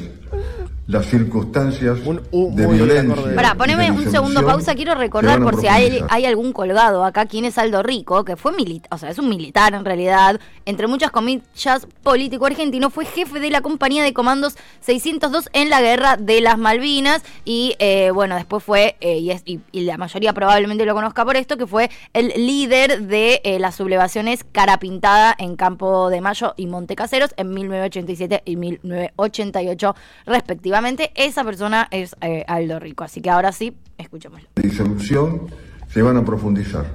las 0.89 1.05
circunstancias 1.05 1.99
Un- 2.03 2.19
un 2.31 2.55
de 2.55 2.65
violencia. 2.65 3.35
Pará, 3.35 3.51
y 3.53 3.57
poneme 3.59 3.85
de 3.85 3.91
un 3.91 4.09
segundo 4.09 4.43
pausa. 4.43 4.73
Quiero 4.73 4.95
recordar 4.95 5.39
por 5.39 5.61
si 5.61 5.67
hay, 5.67 6.03
hay 6.09 6.25
algún 6.25 6.51
colgado 6.51 7.05
acá 7.05 7.27
quién 7.27 7.45
es 7.45 7.59
Aldo 7.59 7.83
Rico, 7.83 8.25
que 8.25 8.35
fue 8.35 8.53
militar, 8.53 8.89
o 8.91 8.97
sea, 8.97 9.11
es 9.11 9.19
un 9.19 9.29
militar 9.29 9.75
en 9.75 9.85
realidad, 9.85 10.39
entre 10.65 10.87
muchas 10.87 11.11
comillas, 11.11 11.85
político 12.01 12.47
argentino, 12.47 12.89
fue 12.89 13.05
jefe 13.05 13.39
de 13.39 13.51
la 13.51 13.61
compañía 13.61 14.03
de 14.03 14.13
comandos 14.13 14.55
602 14.81 15.49
en 15.53 15.69
la 15.69 15.79
guerra 15.79 16.17
de 16.17 16.41
las 16.41 16.57
Malvinas 16.57 17.21
y 17.45 17.75
eh, 17.77 18.09
bueno, 18.11 18.33
después 18.35 18.63
fue, 18.63 18.95
eh, 18.99 19.19
y, 19.19 19.29
es- 19.29 19.43
y- 19.45 19.59
y 19.71 19.81
la 19.81 19.97
mayoría 19.97 20.33
probablemente 20.33 20.85
lo 20.85 20.95
conozca 20.95 21.23
por 21.23 21.37
esto, 21.37 21.55
que 21.55 21.67
fue 21.67 21.91
el 22.13 22.29
líder 22.35 23.03
de 23.03 23.41
eh, 23.43 23.59
las 23.59 23.75
sublevaciones 23.75 24.43
Cara 24.51 24.79
Pintada 24.79 25.35
en 25.37 25.55
Campo 25.55 26.09
de 26.09 26.19
Mayo 26.19 26.55
y 26.57 26.65
Montecaseros 26.65 27.29
en 27.37 27.53
1987 27.53 28.41
y 28.45 28.55
1988 28.55 29.95
respectivamente. 30.25 30.78
Esa 31.15 31.43
persona 31.43 31.89
es 31.91 32.15
eh, 32.21 32.45
Aldo 32.47 32.79
Rico, 32.79 33.03
así 33.03 33.19
que 33.19 33.29
ahora 33.29 33.51
sí, 33.51 33.75
escuchémoslo. 33.97 34.47
disolución 34.55 35.47
se 35.89 36.01
van 36.01 36.15
a 36.15 36.23
profundizar. 36.23 36.85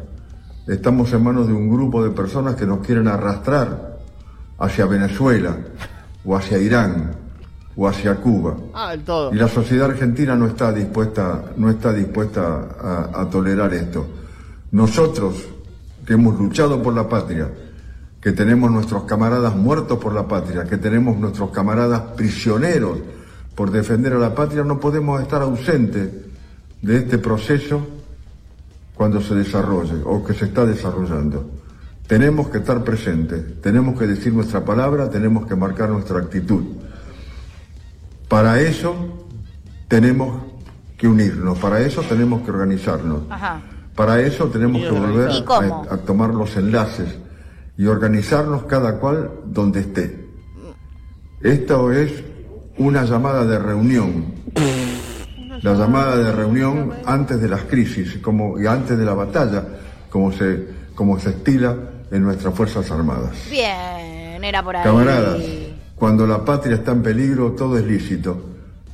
Estamos 0.66 1.12
en 1.12 1.22
manos 1.22 1.48
de 1.48 1.52
un 1.52 1.68
grupo 1.68 2.02
de 2.02 2.08
personas 2.10 2.54
que 2.56 2.64
nos 2.64 2.78
quieren 2.78 3.08
arrastrar 3.08 3.98
hacia 4.58 4.86
Venezuela 4.86 5.58
o 6.24 6.34
hacia 6.34 6.56
Irán 6.56 7.14
o 7.76 7.86
hacia 7.86 8.14
Cuba. 8.14 8.56
Ah, 8.72 8.92
del 8.92 9.04
todo. 9.04 9.34
Y 9.34 9.36
la 9.36 9.48
sociedad 9.48 9.90
argentina 9.90 10.34
no 10.34 10.46
está 10.46 10.72
dispuesta, 10.72 11.52
no 11.58 11.68
está 11.68 11.92
dispuesta 11.92 12.68
a, 12.80 13.20
a 13.20 13.28
tolerar 13.28 13.74
esto. 13.74 14.06
Nosotros, 14.70 15.44
que 16.06 16.14
hemos 16.14 16.38
luchado 16.38 16.82
por 16.82 16.94
la 16.94 17.06
patria, 17.06 17.50
que 18.18 18.32
tenemos 18.32 18.70
nuestros 18.70 19.04
camaradas 19.04 19.54
muertos 19.54 19.98
por 19.98 20.14
la 20.14 20.26
patria, 20.26 20.64
que 20.64 20.78
tenemos 20.78 21.18
nuestros 21.18 21.50
camaradas 21.50 22.00
prisioneros 22.16 22.96
por 23.54 23.70
defender 23.70 24.12
a 24.14 24.18
la 24.18 24.34
patria, 24.34 24.64
no 24.64 24.80
podemos 24.80 25.20
estar 25.22 25.42
ausentes 25.42 26.10
de 26.82 26.96
este 26.96 27.18
proceso 27.18 27.86
cuando 28.94 29.20
se 29.20 29.34
desarrolle 29.34 30.02
o 30.04 30.24
que 30.24 30.34
se 30.34 30.46
está 30.46 30.64
desarrollando. 30.66 31.50
Tenemos 32.06 32.48
que 32.48 32.58
estar 32.58 32.84
presentes, 32.84 33.60
tenemos 33.62 33.98
que 33.98 34.06
decir 34.06 34.32
nuestra 34.32 34.64
palabra, 34.64 35.08
tenemos 35.08 35.46
que 35.46 35.56
marcar 35.56 35.88
nuestra 35.88 36.18
actitud. 36.18 36.62
Para 38.28 38.60
eso 38.60 38.94
tenemos 39.88 40.42
que 40.98 41.08
unirnos, 41.08 41.58
para 41.58 41.80
eso 41.80 42.02
tenemos 42.02 42.42
que 42.42 42.50
organizarnos, 42.50 43.22
Ajá. 43.30 43.60
para 43.94 44.20
eso 44.20 44.48
tenemos 44.48 44.82
que 44.82 44.90
volver 44.90 45.30
a, 45.30 45.94
a 45.94 45.96
tomar 45.98 46.34
los 46.34 46.56
enlaces 46.56 47.08
y 47.76 47.86
organizarnos 47.86 48.64
cada 48.64 48.98
cual 48.98 49.30
donde 49.46 49.80
esté. 49.80 50.28
Esto 51.40 51.90
es 51.92 52.33
una 52.78 53.04
llamada 53.04 53.44
de 53.44 53.58
reunión, 53.58 54.34
la 55.62 55.74
llamada 55.74 56.16
de 56.16 56.32
reunión 56.32 56.92
antes 57.06 57.40
de 57.40 57.48
las 57.48 57.62
crisis 57.62 58.18
como, 58.18 58.60
y 58.60 58.66
antes 58.66 58.98
de 58.98 59.04
la 59.04 59.14
batalla, 59.14 59.64
como 60.10 60.32
se, 60.32 60.66
como 60.94 61.18
se 61.18 61.30
estila 61.30 61.76
en 62.10 62.22
nuestras 62.22 62.54
Fuerzas 62.54 62.90
Armadas. 62.90 63.32
Bien, 63.50 64.42
era 64.42 64.62
por 64.62 64.76
ahí. 64.76 64.84
Camaradas, 64.84 65.42
cuando 65.96 66.26
la 66.26 66.44
patria 66.44 66.76
está 66.76 66.92
en 66.92 67.02
peligro, 67.02 67.52
todo 67.52 67.78
es 67.78 67.84
lícito, 67.84 68.42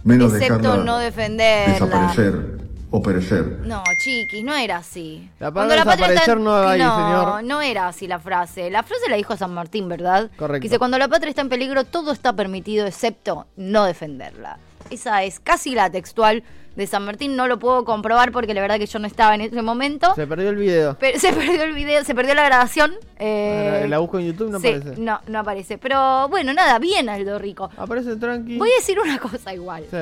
menos 0.04 0.32
Excepto 0.34 0.58
dejarla 0.58 0.84
no 0.84 0.98
defenderla. 0.98 1.72
desaparecer 1.72 2.59
o 2.90 3.02
perecer. 3.02 3.44
No, 3.64 3.82
chiquis, 4.02 4.42
no 4.44 4.54
era 4.56 4.78
así. 4.78 5.30
La 5.38 5.50
Cuando 5.50 5.74
palabra 5.74 5.94
desaparecer 5.96 6.40
no 6.40 6.50
va 6.50 6.70
ahí, 6.72 6.78
no, 6.80 6.96
señor. 6.96 7.44
no 7.44 7.60
era 7.62 7.88
así 7.88 8.06
la 8.06 8.18
frase. 8.18 8.70
La 8.70 8.82
frase 8.82 9.08
la 9.08 9.16
dijo 9.16 9.36
San 9.36 9.52
Martín, 9.54 9.88
¿verdad? 9.88 10.30
Correcto. 10.36 10.60
Que 10.62 10.68
dice, 10.68 10.78
cuando 10.78 10.98
la 10.98 11.08
patria 11.08 11.30
está 11.30 11.42
en 11.42 11.48
peligro, 11.48 11.84
todo 11.84 12.12
está 12.12 12.32
permitido 12.34 12.86
excepto 12.86 13.46
no 13.56 13.84
defenderla. 13.84 14.58
Esa 14.90 15.22
es 15.22 15.38
casi 15.38 15.74
la 15.74 15.88
textual 15.90 16.42
de 16.74 16.86
San 16.88 17.04
Martín. 17.04 17.36
No 17.36 17.46
lo 17.46 17.60
puedo 17.60 17.84
comprobar 17.84 18.32
porque 18.32 18.54
la 18.54 18.60
verdad 18.60 18.78
que 18.78 18.86
yo 18.86 18.98
no 18.98 19.06
estaba 19.06 19.36
en 19.36 19.42
ese 19.42 19.62
momento. 19.62 20.12
Se 20.16 20.26
perdió 20.26 20.48
el 20.48 20.56
video. 20.56 20.96
Pero 20.98 21.18
se 21.20 21.32
perdió 21.32 21.62
el 21.62 21.74
video, 21.74 22.02
se 22.04 22.12
perdió 22.14 22.34
la 22.34 22.44
grabación. 22.44 22.94
eh, 23.18 23.86
La 23.88 23.98
busco 23.98 24.18
en 24.18 24.26
YouTube, 24.26 24.50
no 24.50 24.58
sí, 24.58 24.66
aparece. 24.68 25.00
No, 25.00 25.20
no 25.28 25.38
aparece. 25.38 25.78
Pero 25.78 26.28
bueno, 26.28 26.52
nada, 26.54 26.78
bien 26.80 27.08
Aldo 27.08 27.38
Rico. 27.38 27.70
Aparece 27.76 28.16
tranqui. 28.16 28.58
Voy 28.58 28.70
a 28.70 28.74
decir 28.76 28.98
una 28.98 29.18
cosa 29.18 29.54
igual. 29.54 29.84
Sí. 29.90 29.98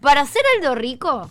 Para 0.00 0.24
ser 0.24 0.42
Aldo 0.56 0.76
Rico, 0.76 1.28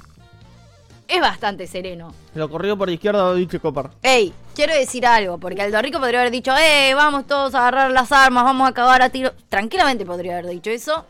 es 1.07 1.21
bastante 1.21 1.67
sereno. 1.67 2.13
Lo 2.35 2.49
corrió 2.49 2.77
por 2.77 2.89
izquierda 2.89 3.33
dicho 3.33 3.59
Copar. 3.61 3.91
Ey, 4.01 4.33
quiero 4.55 4.73
decir 4.73 5.05
algo, 5.05 5.37
porque 5.37 5.61
Aldo 5.61 5.81
Rico 5.81 5.99
podría 5.99 6.19
haber 6.21 6.31
dicho, 6.31 6.51
eh, 6.57 6.93
vamos 6.95 7.25
todos 7.27 7.55
a 7.55 7.59
agarrar 7.67 7.91
las 7.91 8.11
armas, 8.11 8.43
vamos 8.43 8.65
a 8.65 8.69
acabar 8.69 9.01
a 9.01 9.09
tiro. 9.09 9.31
Tranquilamente 9.49 10.05
podría 10.05 10.37
haber 10.37 10.47
dicho 10.51 10.69
eso. 10.69 11.05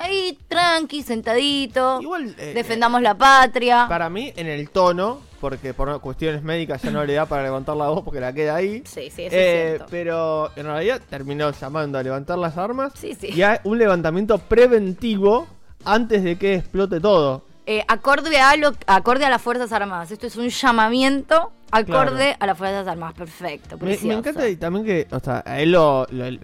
Ahí, 0.00 0.38
tranqui, 0.46 1.02
sentadito. 1.02 2.00
Igual, 2.00 2.34
eh, 2.38 2.52
defendamos 2.54 3.02
la 3.02 3.16
patria. 3.16 3.86
Para 3.88 4.08
mí, 4.08 4.32
en 4.36 4.46
el 4.46 4.70
tono, 4.70 5.18
porque 5.40 5.74
por 5.74 6.00
cuestiones 6.00 6.42
médicas 6.44 6.80
ya 6.82 6.92
no 6.92 7.04
le 7.04 7.14
da 7.14 7.26
para 7.26 7.42
levantar 7.42 7.76
la 7.76 7.88
voz 7.88 8.04
porque 8.04 8.20
la 8.20 8.32
queda 8.32 8.54
ahí. 8.54 8.82
Sí, 8.86 9.10
sí, 9.10 9.24
eso 9.24 9.34
Eh, 9.36 9.62
es 9.64 9.68
cierto. 9.70 9.86
pero 9.90 10.50
en 10.54 10.66
realidad 10.66 11.00
terminó 11.10 11.50
llamando 11.50 11.98
a 11.98 12.02
levantar 12.04 12.38
las 12.38 12.56
armas 12.56 12.92
Sí, 12.94 13.16
sí. 13.20 13.28
y 13.34 13.42
a 13.42 13.60
un 13.64 13.76
levantamiento 13.78 14.38
preventivo 14.38 15.48
antes 15.84 16.22
de 16.22 16.36
que 16.38 16.54
explote 16.54 17.00
todo. 17.00 17.42
Eh, 17.70 17.84
acorde, 17.86 18.40
a 18.40 18.56
lo, 18.56 18.72
acorde 18.86 19.26
a 19.26 19.28
las 19.30 19.42
Fuerzas 19.42 19.70
Armadas. 19.72 20.10
Esto 20.10 20.26
es 20.26 20.36
un 20.36 20.48
llamamiento 20.48 21.52
acorde 21.70 22.34
a 22.40 22.46
las 22.46 22.56
Fuerzas 22.56 22.88
Armadas. 22.88 23.14
Perfecto, 23.14 23.76
Me, 23.76 23.82
me 23.84 23.90
precioso. 23.90 24.18
encanta 24.20 24.48
y 24.48 24.56
también 24.56 24.86
que, 24.86 25.06
o 25.10 25.20
sea, 25.20 25.42
a 25.44 25.60
él 25.60 25.72
lo, 25.72 26.06
lo- 26.10 26.38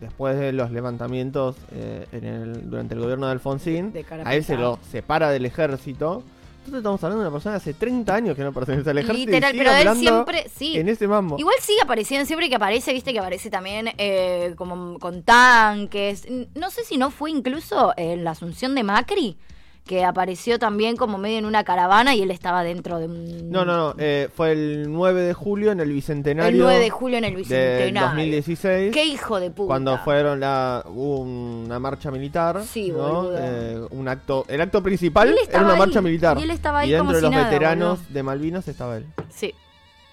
después 0.00 0.38
de 0.38 0.52
los 0.52 0.70
levantamientos 0.70 1.56
eh, 1.72 2.06
en 2.12 2.24
el- 2.24 2.70
durante 2.70 2.94
el 2.94 3.00
gobierno 3.00 3.26
de 3.26 3.32
Alfonsín, 3.32 3.92
De 3.92 4.04
a 4.24 4.34
él 4.34 4.44
se 4.44 4.56
lo 4.56 4.78
separa 4.90 5.28
del 5.30 5.44
ejército. 5.44 6.22
Entonces 6.64 6.78
estamos 6.78 7.02
hablando 7.04 7.22
de 7.24 7.28
una 7.28 7.34
persona 7.34 7.52
de 7.54 7.56
hace 7.58 7.74
30 7.74 8.14
años 8.14 8.34
que 8.36 8.42
no 8.42 8.52
pertenece 8.54 8.88
al 8.88 8.96
ejército. 8.98 9.30
y 9.30 9.34
Literal, 9.34 9.52
sigue 9.52 9.64
pero 9.64 9.90
él 9.92 9.96
siempre- 9.98 10.46
sí. 10.56 10.78
En 10.78 10.88
ese 10.88 11.06
mambo. 11.06 11.36
Igual 11.38 11.56
sigue 11.60 11.82
apareciendo, 11.82 12.24
siempre 12.24 12.48
que 12.48 12.54
aparece, 12.54 12.94
viste 12.94 13.12
que 13.12 13.18
aparece 13.18 13.50
también 13.50 13.90
eh, 13.98 14.54
como 14.56 14.98
con 14.98 15.22
tanques. 15.22 16.26
No 16.54 16.70
sé 16.70 16.84
si 16.84 16.96
no 16.96 17.10
fue 17.10 17.30
incluso 17.30 17.92
en 17.96 18.24
la 18.24 18.30
asunción 18.30 18.74
de 18.74 18.84
Macri, 18.84 19.36
que 19.84 20.04
apareció 20.04 20.58
también 20.60 20.96
como 20.96 21.18
medio 21.18 21.38
en 21.38 21.44
una 21.44 21.64
caravana 21.64 22.14
y 22.14 22.22
él 22.22 22.30
estaba 22.30 22.62
dentro 22.62 22.98
de 23.00 23.06
un... 23.06 23.50
No, 23.50 23.64
no, 23.64 23.76
no. 23.76 23.94
eh, 23.98 24.28
fue 24.34 24.52
el 24.52 24.92
9 24.92 25.22
de 25.22 25.34
julio 25.34 25.72
en 25.72 25.80
el 25.80 25.92
bicentenario. 25.92 26.50
El 26.50 26.58
9 26.58 26.78
de 26.78 26.90
julio 26.90 27.18
en 27.18 27.24
el 27.24 27.34
Bicentenario. 27.36 28.08
2016. 28.08 28.92
¡Qué 28.92 29.04
hijo 29.04 29.40
de 29.40 29.50
puta! 29.50 29.66
Cuando 29.66 29.98
fueron 29.98 30.38
la 30.38 30.84
hubo 30.86 31.18
una 31.20 31.78
marcha 31.80 32.10
militar, 32.12 32.62
Sí, 32.64 32.90
¿no? 32.92 33.30
Eh, 33.36 33.80
un 33.90 34.06
acto, 34.08 34.44
el 34.48 34.60
acto 34.60 34.82
principal 34.82 35.34
era 35.50 35.62
una 35.64 35.72
ahí, 35.72 35.78
marcha 35.80 36.00
militar. 36.00 36.38
y 36.38 36.42
él 36.44 36.50
estaba 36.52 36.78
ahí 36.80 36.88
Y 36.88 36.92
dentro 36.92 37.04
como 37.06 37.12
de 37.14 37.18
si 37.18 37.22
los 37.24 37.30
nada, 37.32 37.44
veteranos 37.50 37.98
boludo. 37.98 38.14
de 38.14 38.22
Malvinas 38.22 38.68
estaba 38.68 38.96
él. 38.98 39.06
Sí, 39.30 39.52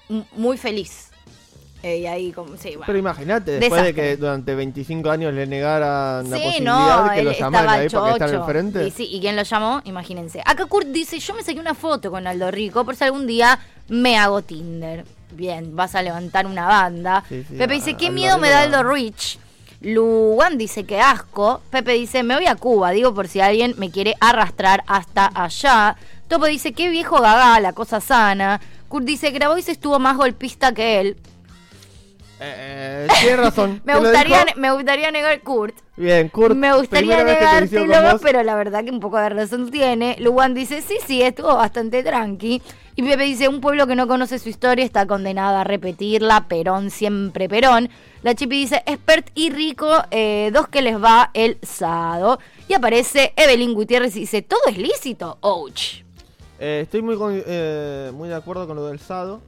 M- 0.10 0.26
muy 0.36 0.58
feliz. 0.58 1.09
Eh, 1.82 2.00
y 2.00 2.08
ahí, 2.08 2.32
como, 2.34 2.58
sí, 2.58 2.70
bueno. 2.72 2.84
Pero 2.88 3.00
imagínate, 3.00 3.52
después 3.52 3.82
Desastre. 3.82 4.04
de 4.04 4.10
que 4.12 4.18
durante 4.18 4.54
25 4.54 5.10
años 5.10 5.34
le 5.34 5.48
negaran 5.48 6.30
la 6.30 6.38
Sí, 6.38 6.44
posibilidad 6.44 7.04
no, 7.06 7.10
de 7.10 7.16
que 7.16 7.24
lo 7.24 7.32
llamaran 7.32 7.70
ahí 7.70 7.90
para 7.90 8.12
estar 8.12 8.30
chocho. 8.30 8.40
enfrente. 8.42 8.88
Y 8.88 8.92
sí, 8.92 9.08
¿y 9.10 9.22
quién 9.22 9.36
lo 9.38 9.44
llamó? 9.44 9.82
Imagínense. 9.86 10.42
Acá 10.46 10.66
Kurt 10.66 10.88
dice, 10.88 11.20
yo 11.20 11.34
me 11.34 11.42
saqué 11.44 11.60
una 11.60 11.74
foto 11.76 12.12
con 12.12 12.28
Aldo 12.28 12.52
Rico 12.52 12.84
por 12.84 12.96
si 12.98 13.06
algún 13.06 13.26
día 13.28 13.58
me 13.88 14.18
hago 14.18 14.42
Tinder. 14.42 15.06
Bien, 15.32 15.76
vas 15.76 15.96
a 15.96 16.02
levantar 16.02 16.46
una 16.48 16.66
banda. 16.68 17.24
Sí, 17.30 17.46
sí, 17.48 17.56
Pepe 17.56 17.74
a- 17.74 17.76
dice, 17.78 17.94
qué 17.96 18.08
Aldo 18.08 18.16
miedo 18.16 18.38
me 18.40 18.50
da 18.50 18.62
Aldo 18.64 18.84
Rich. 18.84 19.40
Luan 19.82 20.58
dice 20.58 20.84
que 20.84 21.00
asco. 21.00 21.62
Pepe 21.70 21.94
dice, 21.94 22.24
me 22.24 22.36
voy 22.36 22.48
a 22.48 22.56
Cuba, 22.56 22.92
digo 22.92 23.14
por 23.14 23.28
si 23.30 23.40
alguien 23.40 23.76
me 23.78 23.90
quiere 23.90 24.16
arrastrar 24.20 24.84
hasta 24.88 25.32
allá. 25.34 25.96
Topo 26.28 26.46
dice, 26.46 26.74
qué 26.74 26.90
viejo 26.90 27.22
gaga, 27.22 27.60
la 27.62 27.72
cosa 27.74 28.02
sana. 28.02 28.60
Kurt 28.90 29.06
dice, 29.06 29.32
Grabois 29.32 29.70
estuvo 29.70 29.98
más 30.00 30.18
golpista 30.18 30.74
que 30.74 31.00
él. 31.00 31.18
Eh, 32.42 33.06
eh, 33.06 33.08
tiene 33.22 33.36
razón. 33.38 33.82
Me 33.84 33.92
¿Quién 33.94 34.04
lo 34.04 34.10
gustaría, 34.10 34.46
me 34.56 34.72
gustaría 34.72 35.12
negar 35.12 35.42
Kurt. 35.42 35.76
Bien, 35.98 36.30
Kurt. 36.30 36.56
Me 36.56 36.74
gustaría 36.74 37.24
negártelo, 37.24 38.02
vos. 38.14 38.22
pero 38.24 38.44
la 38.44 38.56
verdad 38.56 38.84
que 38.86 38.92
un 38.92 39.00
poco 39.02 39.18
de 39.18 39.30
razón 39.30 39.70
tiene. 39.72 40.16
Luan 40.20 40.54
dice, 40.54 40.82
sí, 40.82 40.98
sí, 41.06 41.22
estuvo 41.22 41.54
bastante 41.56 42.02
tranqui. 42.02 42.62
Y 42.96 43.04
Pepe 43.04 43.24
dice, 43.24 43.48
un 43.50 43.60
pueblo 43.62 43.88
que 43.88 43.96
no 43.96 44.08
conoce 44.08 44.40
su 44.40 44.50
historia 44.50 44.84
está 44.86 45.06
condenado 45.06 45.58
a 45.58 45.64
repetirla, 45.64 46.48
Perón, 46.48 46.92
siempre 46.92 47.48
Perón. 47.50 47.90
La 48.24 48.36
Chipi 48.36 48.58
dice, 48.62 48.84
expert 48.86 49.30
y 49.36 49.50
rico, 49.50 49.90
eh, 50.12 50.50
dos 50.54 50.68
que 50.68 50.82
les 50.82 51.02
va 51.02 51.32
el 51.34 51.58
sado. 51.62 52.40
Y 52.68 52.74
aparece 52.74 53.34
Evelyn 53.36 53.74
Gutiérrez 53.74 54.16
y 54.16 54.22
dice, 54.22 54.42
todo 54.42 54.62
es 54.68 54.78
lícito, 54.78 55.38
ouch. 55.42 56.04
Eh, 56.60 56.82
estoy 56.84 57.02
muy, 57.02 57.16
con- 57.18 57.42
eh, 57.46 58.12
muy 58.14 58.28
de 58.30 58.36
acuerdo 58.36 58.68
con 58.68 58.76
lo 58.76 58.88
del 58.88 59.00
Sado. 59.00 59.40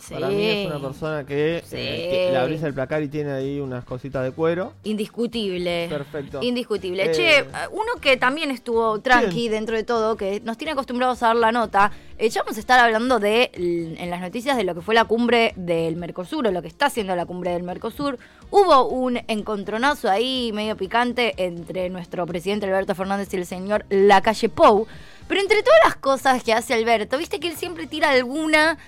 Sí. 0.00 0.14
Para 0.14 0.28
mí 0.28 0.42
es 0.44 0.66
una 0.66 0.80
persona 0.80 1.24
que 1.26 1.62
Sí. 1.64 1.76
eh, 1.78 2.08
que 2.10 2.32
le 2.32 2.36
abrís 2.38 2.62
el 2.62 2.72
placar 2.74 3.02
y 3.02 3.08
tiene 3.08 3.32
ahí 3.32 3.60
unas 3.60 3.84
cositas 3.84 4.24
de 4.24 4.32
cuero. 4.32 4.72
Indiscutible. 4.82 5.86
Perfecto. 5.90 6.42
Indiscutible. 6.42 7.04
Eh, 7.04 7.10
Che, 7.12 7.44
uno 7.72 7.92
que 8.00 8.16
también 8.16 8.50
estuvo 8.50 8.98
tranqui 9.00 9.40
Bien. 9.42 9.52
dentro 9.52 9.76
de 9.76 9.84
todo, 9.84 10.16
que 10.16 10.40
nos 10.40 10.56
tiene 10.56 10.72
acostumbrados 10.72 11.22
a 11.22 11.28
dar 11.28 11.36
la 11.36 11.52
nota, 11.52 11.92
eh, 12.18 12.28
ya 12.30 12.42
vamos 12.42 12.56
a 12.56 12.60
estar 12.60 12.80
hablando 12.80 13.18
de 13.18 13.50
en 13.54 14.10
las 14.10 14.20
noticias 14.20 14.56
de 14.56 14.64
lo 14.64 14.74
que 14.74 14.80
fue 14.80 14.94
la 14.94 15.04
cumbre 15.04 15.52
del 15.56 15.96
Mercosur 15.96 16.46
o 16.46 16.50
lo 16.50 16.62
que 16.62 16.68
está 16.68 16.86
haciendo 16.86 17.14
la 17.14 17.26
cumbre 17.26 17.50
del 17.52 17.62
Mercosur. 17.62 18.18
Hubo 18.50 18.88
un 18.88 19.20
encontronazo 19.28 20.10
ahí 20.10 20.50
medio 20.54 20.76
picante 20.76 21.34
entre 21.36 21.90
nuestro 21.90 22.26
presidente 22.26 22.66
Alberto 22.66 22.94
Fernández 22.94 23.32
y 23.32 23.36
el 23.36 23.46
señor 23.46 23.84
Lacalle 23.90 24.48
Pou. 24.48 24.86
Pero 25.28 25.40
entre 25.40 25.62
todas 25.62 25.78
las 25.84 25.96
cosas 25.96 26.42
que 26.42 26.52
hace 26.52 26.74
Alberto, 26.74 27.16
viste 27.18 27.38
que 27.38 27.48
él 27.48 27.56
siempre 27.56 27.86
tira 27.86 28.10
alguna 28.10 28.78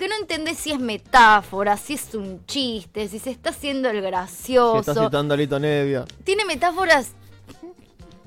que 0.00 0.08
no 0.08 0.16
entendés 0.18 0.56
si 0.56 0.72
es 0.72 0.80
metáfora, 0.80 1.76
si 1.76 1.92
es 1.92 2.14
un 2.14 2.46
chiste, 2.46 3.06
si 3.06 3.18
se 3.18 3.28
está 3.28 3.50
haciendo 3.50 3.90
el 3.90 3.96
Si 3.96 4.02
gracioso 4.02 4.78
está 4.78 5.04
citando 5.04 5.34
a 5.34 5.36
Lito 5.36 5.60
Nevia. 5.60 6.06
tiene 6.24 6.46
metáforas 6.46 7.12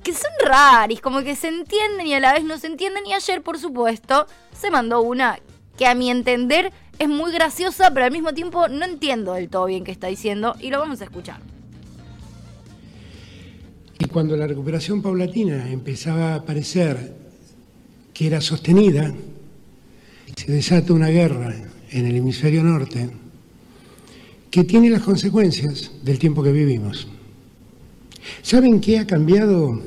que 0.04 0.12
son 0.12 0.30
raras, 0.44 1.00
como 1.00 1.24
que 1.24 1.34
se 1.34 1.48
entienden 1.48 2.06
y 2.06 2.14
a 2.14 2.20
la 2.20 2.32
vez 2.32 2.44
no 2.44 2.58
se 2.58 2.68
entienden. 2.68 3.04
Y 3.06 3.12
ayer, 3.12 3.42
por 3.42 3.58
supuesto, 3.58 4.26
se 4.56 4.70
mandó 4.70 5.02
una 5.02 5.40
que 5.76 5.88
a 5.88 5.96
mi 5.96 6.12
entender 6.12 6.72
es 7.00 7.08
muy 7.08 7.32
graciosa, 7.32 7.90
pero 7.92 8.06
al 8.06 8.12
mismo 8.12 8.32
tiempo 8.32 8.68
no 8.68 8.84
entiendo 8.84 9.32
del 9.32 9.48
todo 9.48 9.66
bien 9.66 9.82
qué 9.82 9.90
está 9.90 10.06
diciendo 10.06 10.54
y 10.60 10.70
lo 10.70 10.78
vamos 10.78 11.00
a 11.00 11.04
escuchar. 11.04 11.40
Y 13.98 14.04
cuando 14.04 14.36
la 14.36 14.46
recuperación 14.46 15.02
paulatina 15.02 15.68
empezaba 15.72 16.36
a 16.36 16.44
parecer 16.44 17.16
que 18.12 18.28
era 18.28 18.40
sostenida, 18.40 19.12
se 20.44 20.52
desata 20.52 20.92
una 20.92 21.08
guerra 21.08 21.54
en 21.90 22.06
el 22.06 22.16
hemisferio 22.16 22.62
norte 22.62 23.08
que 24.50 24.64
tiene 24.64 24.90
las 24.90 25.02
consecuencias 25.02 25.90
del 26.02 26.18
tiempo 26.18 26.42
que 26.42 26.52
vivimos. 26.52 27.08
¿Saben 28.42 28.80
qué 28.80 28.98
ha 28.98 29.06
cambiado 29.06 29.80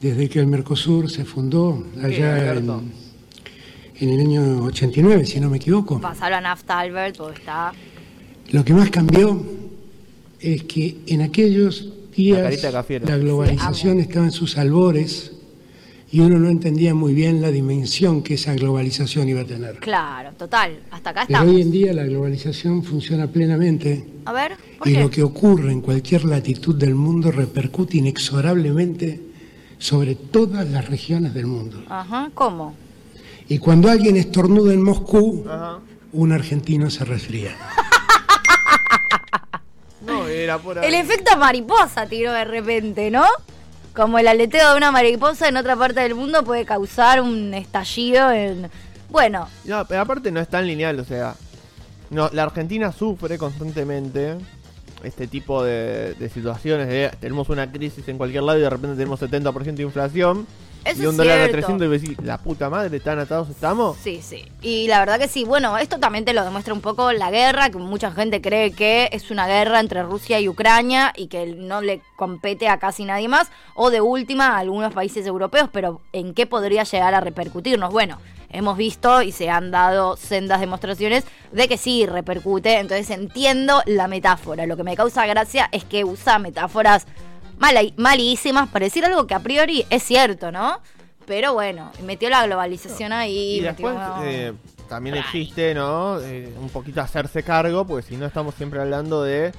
desde 0.00 0.28
que 0.28 0.40
el 0.40 0.46
Mercosur 0.46 1.10
se 1.10 1.24
fundó 1.24 1.86
allá 2.02 2.52
en, 2.54 2.92
en 3.98 4.10
el 4.10 4.20
año 4.20 4.64
89, 4.64 5.24
si 5.24 5.40
no 5.40 5.48
me 5.48 5.56
equivoco? 5.56 6.00
Pasar 6.00 6.34
a 6.34 6.40
nafta, 6.42 6.80
Albert, 6.80 7.16
todo 7.16 7.30
está. 7.30 7.72
Lo 8.50 8.64
que 8.64 8.74
más 8.74 8.90
cambió 8.90 9.42
es 10.38 10.64
que 10.64 10.98
en 11.06 11.22
aquellos 11.22 11.88
días 12.14 12.62
la 12.62 13.16
globalización 13.16 14.00
estaba 14.00 14.26
en 14.26 14.32
sus 14.32 14.58
albores 14.58 15.32
y 16.10 16.20
uno 16.20 16.38
no 16.38 16.48
entendía 16.48 16.94
muy 16.94 17.12
bien 17.12 17.42
la 17.42 17.50
dimensión 17.50 18.22
que 18.22 18.34
esa 18.34 18.54
globalización 18.54 19.28
iba 19.28 19.42
a 19.42 19.44
tener. 19.44 19.76
Claro, 19.80 20.30
total. 20.38 20.78
Hasta 20.90 21.10
acá 21.10 21.24
Pero 21.26 21.38
estamos. 21.38 21.54
hoy 21.54 21.60
en 21.62 21.70
día 21.70 21.92
la 21.92 22.04
globalización 22.04 22.82
funciona 22.82 23.26
plenamente 23.26 24.06
A 24.24 24.32
ver, 24.32 24.52
¿por 24.78 24.88
y 24.88 24.94
qué? 24.94 25.00
lo 25.00 25.10
que 25.10 25.22
ocurre 25.22 25.70
en 25.70 25.80
cualquier 25.82 26.24
latitud 26.24 26.74
del 26.76 26.94
mundo 26.94 27.30
repercute 27.30 27.98
inexorablemente 27.98 29.20
sobre 29.78 30.14
todas 30.14 30.68
las 30.68 30.88
regiones 30.88 31.34
del 31.34 31.46
mundo. 31.46 31.82
Ajá, 31.88 32.30
¿cómo? 32.34 32.74
Y 33.48 33.58
cuando 33.58 33.88
alguien 33.90 34.16
estornuda 34.16 34.72
en 34.72 34.82
Moscú, 34.82 35.44
Ajá. 35.48 35.78
un 36.12 36.32
argentino 36.32 36.90
se 36.90 37.04
resfría. 37.04 37.54
No, 40.00 40.26
era 40.26 40.58
por 40.58 40.78
ahí. 40.78 40.86
El 40.88 40.94
efecto 40.94 41.36
mariposa 41.36 42.06
tiró 42.06 42.32
de 42.32 42.44
repente, 42.44 43.10
¿no? 43.10 43.24
Como 43.98 44.16
el 44.20 44.28
aleteo 44.28 44.70
de 44.70 44.76
una 44.76 44.92
mariposa 44.92 45.48
en 45.48 45.56
otra 45.56 45.74
parte 45.74 45.98
del 45.98 46.14
mundo 46.14 46.44
puede 46.44 46.64
causar 46.64 47.20
un 47.20 47.52
estallido 47.52 48.30
en... 48.30 48.70
Bueno, 49.10 49.48
No, 49.64 49.84
pero 49.88 50.02
aparte 50.02 50.30
no 50.30 50.38
es 50.38 50.46
tan 50.46 50.68
lineal, 50.68 51.00
o 51.00 51.04
sea. 51.04 51.34
No, 52.08 52.30
la 52.32 52.44
Argentina 52.44 52.92
sufre 52.92 53.38
constantemente 53.38 54.36
este 55.02 55.26
tipo 55.26 55.64
de, 55.64 56.14
de 56.14 56.28
situaciones. 56.28 56.86
De, 56.86 57.10
tenemos 57.18 57.48
una 57.48 57.72
crisis 57.72 58.06
en 58.06 58.18
cualquier 58.18 58.44
lado 58.44 58.60
y 58.60 58.62
de 58.62 58.70
repente 58.70 58.96
tenemos 58.96 59.20
70% 59.20 59.74
de 59.74 59.82
inflación. 59.82 60.46
Eso 60.88 61.02
y 61.02 61.06
un 61.06 61.16
dólar 61.16 61.38
a 61.38 61.44
cierto. 61.46 61.66
300 61.66 61.86
y 61.86 61.90
decís, 61.90 62.16
la 62.24 62.38
puta 62.38 62.70
madre, 62.70 63.00
tan 63.00 63.18
atados 63.18 63.48
estamos. 63.50 63.96
Sí, 64.02 64.20
sí. 64.22 64.44
Y 64.62 64.86
la 64.88 65.00
verdad 65.00 65.18
que 65.18 65.28
sí. 65.28 65.44
Bueno, 65.44 65.78
esto 65.78 65.98
también 65.98 66.24
te 66.24 66.32
lo 66.32 66.44
demuestra 66.44 66.74
un 66.74 66.80
poco 66.80 67.12
la 67.12 67.30
guerra, 67.30 67.70
que 67.70 67.78
mucha 67.78 68.10
gente 68.10 68.40
cree 68.40 68.72
que 68.72 69.08
es 69.12 69.30
una 69.30 69.46
guerra 69.46 69.80
entre 69.80 70.02
Rusia 70.02 70.40
y 70.40 70.48
Ucrania 70.48 71.12
y 71.16 71.28
que 71.28 71.46
no 71.46 71.80
le 71.80 72.00
compete 72.16 72.68
a 72.68 72.78
casi 72.78 73.04
nadie 73.04 73.28
más, 73.28 73.50
o 73.74 73.90
de 73.90 74.00
última 74.00 74.56
a 74.56 74.58
algunos 74.58 74.92
países 74.92 75.26
europeos, 75.26 75.68
pero 75.72 76.00
¿en 76.12 76.34
qué 76.34 76.46
podría 76.46 76.84
llegar 76.84 77.14
a 77.14 77.20
repercutirnos? 77.20 77.92
Bueno, 77.92 78.18
hemos 78.50 78.76
visto 78.76 79.22
y 79.22 79.32
se 79.32 79.50
han 79.50 79.70
dado 79.70 80.16
sendas 80.16 80.60
demostraciones 80.60 81.24
de 81.52 81.68
que 81.68 81.76
sí 81.76 82.06
repercute, 82.06 82.78
entonces 82.78 83.10
entiendo 83.10 83.82
la 83.86 84.08
metáfora. 84.08 84.66
Lo 84.66 84.76
que 84.76 84.84
me 84.84 84.96
causa 84.96 85.26
gracia 85.26 85.68
es 85.72 85.84
que 85.84 86.04
usa 86.04 86.38
metáforas 86.38 87.06
mala- 87.58 87.82
malísimas 87.96 88.68
para 88.68 88.84
decir 88.84 89.04
algo 89.04 89.26
que 89.26 89.34
a 89.34 89.40
priori 89.40 89.84
es 89.90 90.02
cierto, 90.02 90.50
¿no? 90.52 90.78
Pero 91.26 91.52
bueno, 91.54 91.90
metió 92.04 92.30
la 92.30 92.46
globalización 92.46 93.12
ahí. 93.12 93.58
Y 93.58 93.60
metió- 93.60 93.88
después 93.92 93.96
eh, 94.24 94.52
también 94.88 95.16
existe, 95.16 95.74
¿no? 95.74 96.18
Eh, 96.20 96.52
un 96.58 96.70
poquito 96.70 97.00
hacerse 97.02 97.42
cargo, 97.42 97.86
porque 97.86 98.06
si 98.06 98.16
no 98.16 98.26
estamos 98.26 98.54
siempre 98.54 98.80
hablando 98.80 99.22
de. 99.22 99.52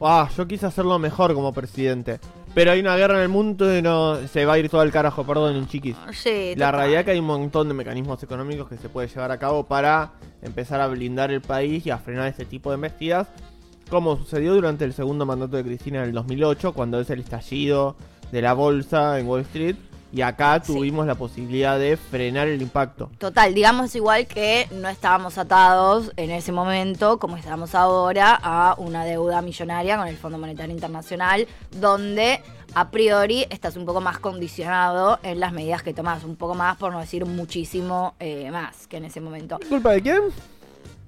Ah, 0.00 0.28
yo 0.36 0.46
quise 0.48 0.66
hacerlo 0.66 0.98
mejor 0.98 1.34
como 1.34 1.52
presidente. 1.52 2.20
Pero 2.54 2.72
hay 2.72 2.80
una 2.80 2.96
guerra 2.96 3.16
en 3.16 3.22
el 3.22 3.28
mundo 3.28 3.76
y 3.76 3.80
no 3.82 4.16
se 4.26 4.44
va 4.44 4.54
a 4.54 4.58
ir 4.58 4.68
todo 4.68 4.80
al 4.80 4.90
carajo, 4.90 5.24
perdón, 5.24 5.68
chiquis. 5.68 5.94
Sí, 6.12 6.54
La 6.56 6.72
realidad 6.72 7.00
es 7.00 7.04
que 7.04 7.10
hay 7.12 7.18
un 7.20 7.26
montón 7.26 7.68
de 7.68 7.74
mecanismos 7.74 8.20
económicos 8.24 8.68
que 8.68 8.76
se 8.76 8.88
puede 8.88 9.06
llevar 9.06 9.30
a 9.30 9.38
cabo 9.38 9.66
para 9.66 10.12
empezar 10.42 10.80
a 10.80 10.88
blindar 10.88 11.30
el 11.30 11.42
país 11.42 11.86
y 11.86 11.90
a 11.90 11.98
frenar 11.98 12.26
este 12.26 12.44
tipo 12.46 12.70
de 12.70 12.74
embestidas, 12.76 13.28
como 13.90 14.16
sucedió 14.16 14.54
durante 14.54 14.84
el 14.84 14.92
segundo 14.94 15.26
mandato 15.26 15.56
de 15.56 15.64
Cristina 15.64 15.98
en 15.98 16.04
el 16.04 16.12
2008, 16.12 16.72
cuando 16.72 17.00
es 17.00 17.10
el 17.10 17.20
estallido 17.20 17.96
de 18.32 18.40
la 18.42 18.52
bolsa 18.54 19.18
en 19.18 19.26
Wall 19.26 19.40
Street, 19.42 19.76
y 20.12 20.22
acá 20.22 20.60
Sí. 20.64 20.72
tuvimos 20.72 21.06
la 21.06 21.14
posibilidad 21.14 21.78
de 21.78 21.96
frenar 21.96 22.48
el 22.48 22.60
impacto. 22.62 23.10
Total, 23.18 23.54
digamos 23.54 23.94
igual 23.94 24.26
que 24.26 24.66
no 24.72 24.88
estábamos 24.88 25.38
atados 25.38 26.10
en 26.16 26.30
ese 26.30 26.50
momento, 26.50 27.18
como 27.18 27.36
estamos 27.36 27.74
ahora, 27.76 28.38
a 28.42 28.74
una 28.78 29.04
deuda 29.04 29.40
millonaria 29.40 29.96
con 29.96 30.08
el 30.08 30.16
Fondo 30.16 30.36
Monetario 30.38 30.74
Internacional, 30.74 31.46
donde 31.80 32.40
a 32.74 32.90
priori 32.90 33.46
estás 33.50 33.76
un 33.76 33.84
poco 33.84 34.00
más 34.00 34.18
condicionado 34.18 35.18
en 35.22 35.38
las 35.38 35.52
medidas 35.52 35.82
que 35.82 35.94
tomas, 35.94 36.24
un 36.24 36.34
poco 36.36 36.54
más, 36.54 36.76
por 36.76 36.92
no 36.92 36.98
decir 37.00 37.24
muchísimo 37.26 38.14
eh, 38.18 38.48
más 38.50 38.86
que 38.88 38.96
en 38.96 39.04
ese 39.04 39.20
momento. 39.20 39.58
¿Culpa 39.68 39.92
de 39.92 40.02
quién? 40.02 40.20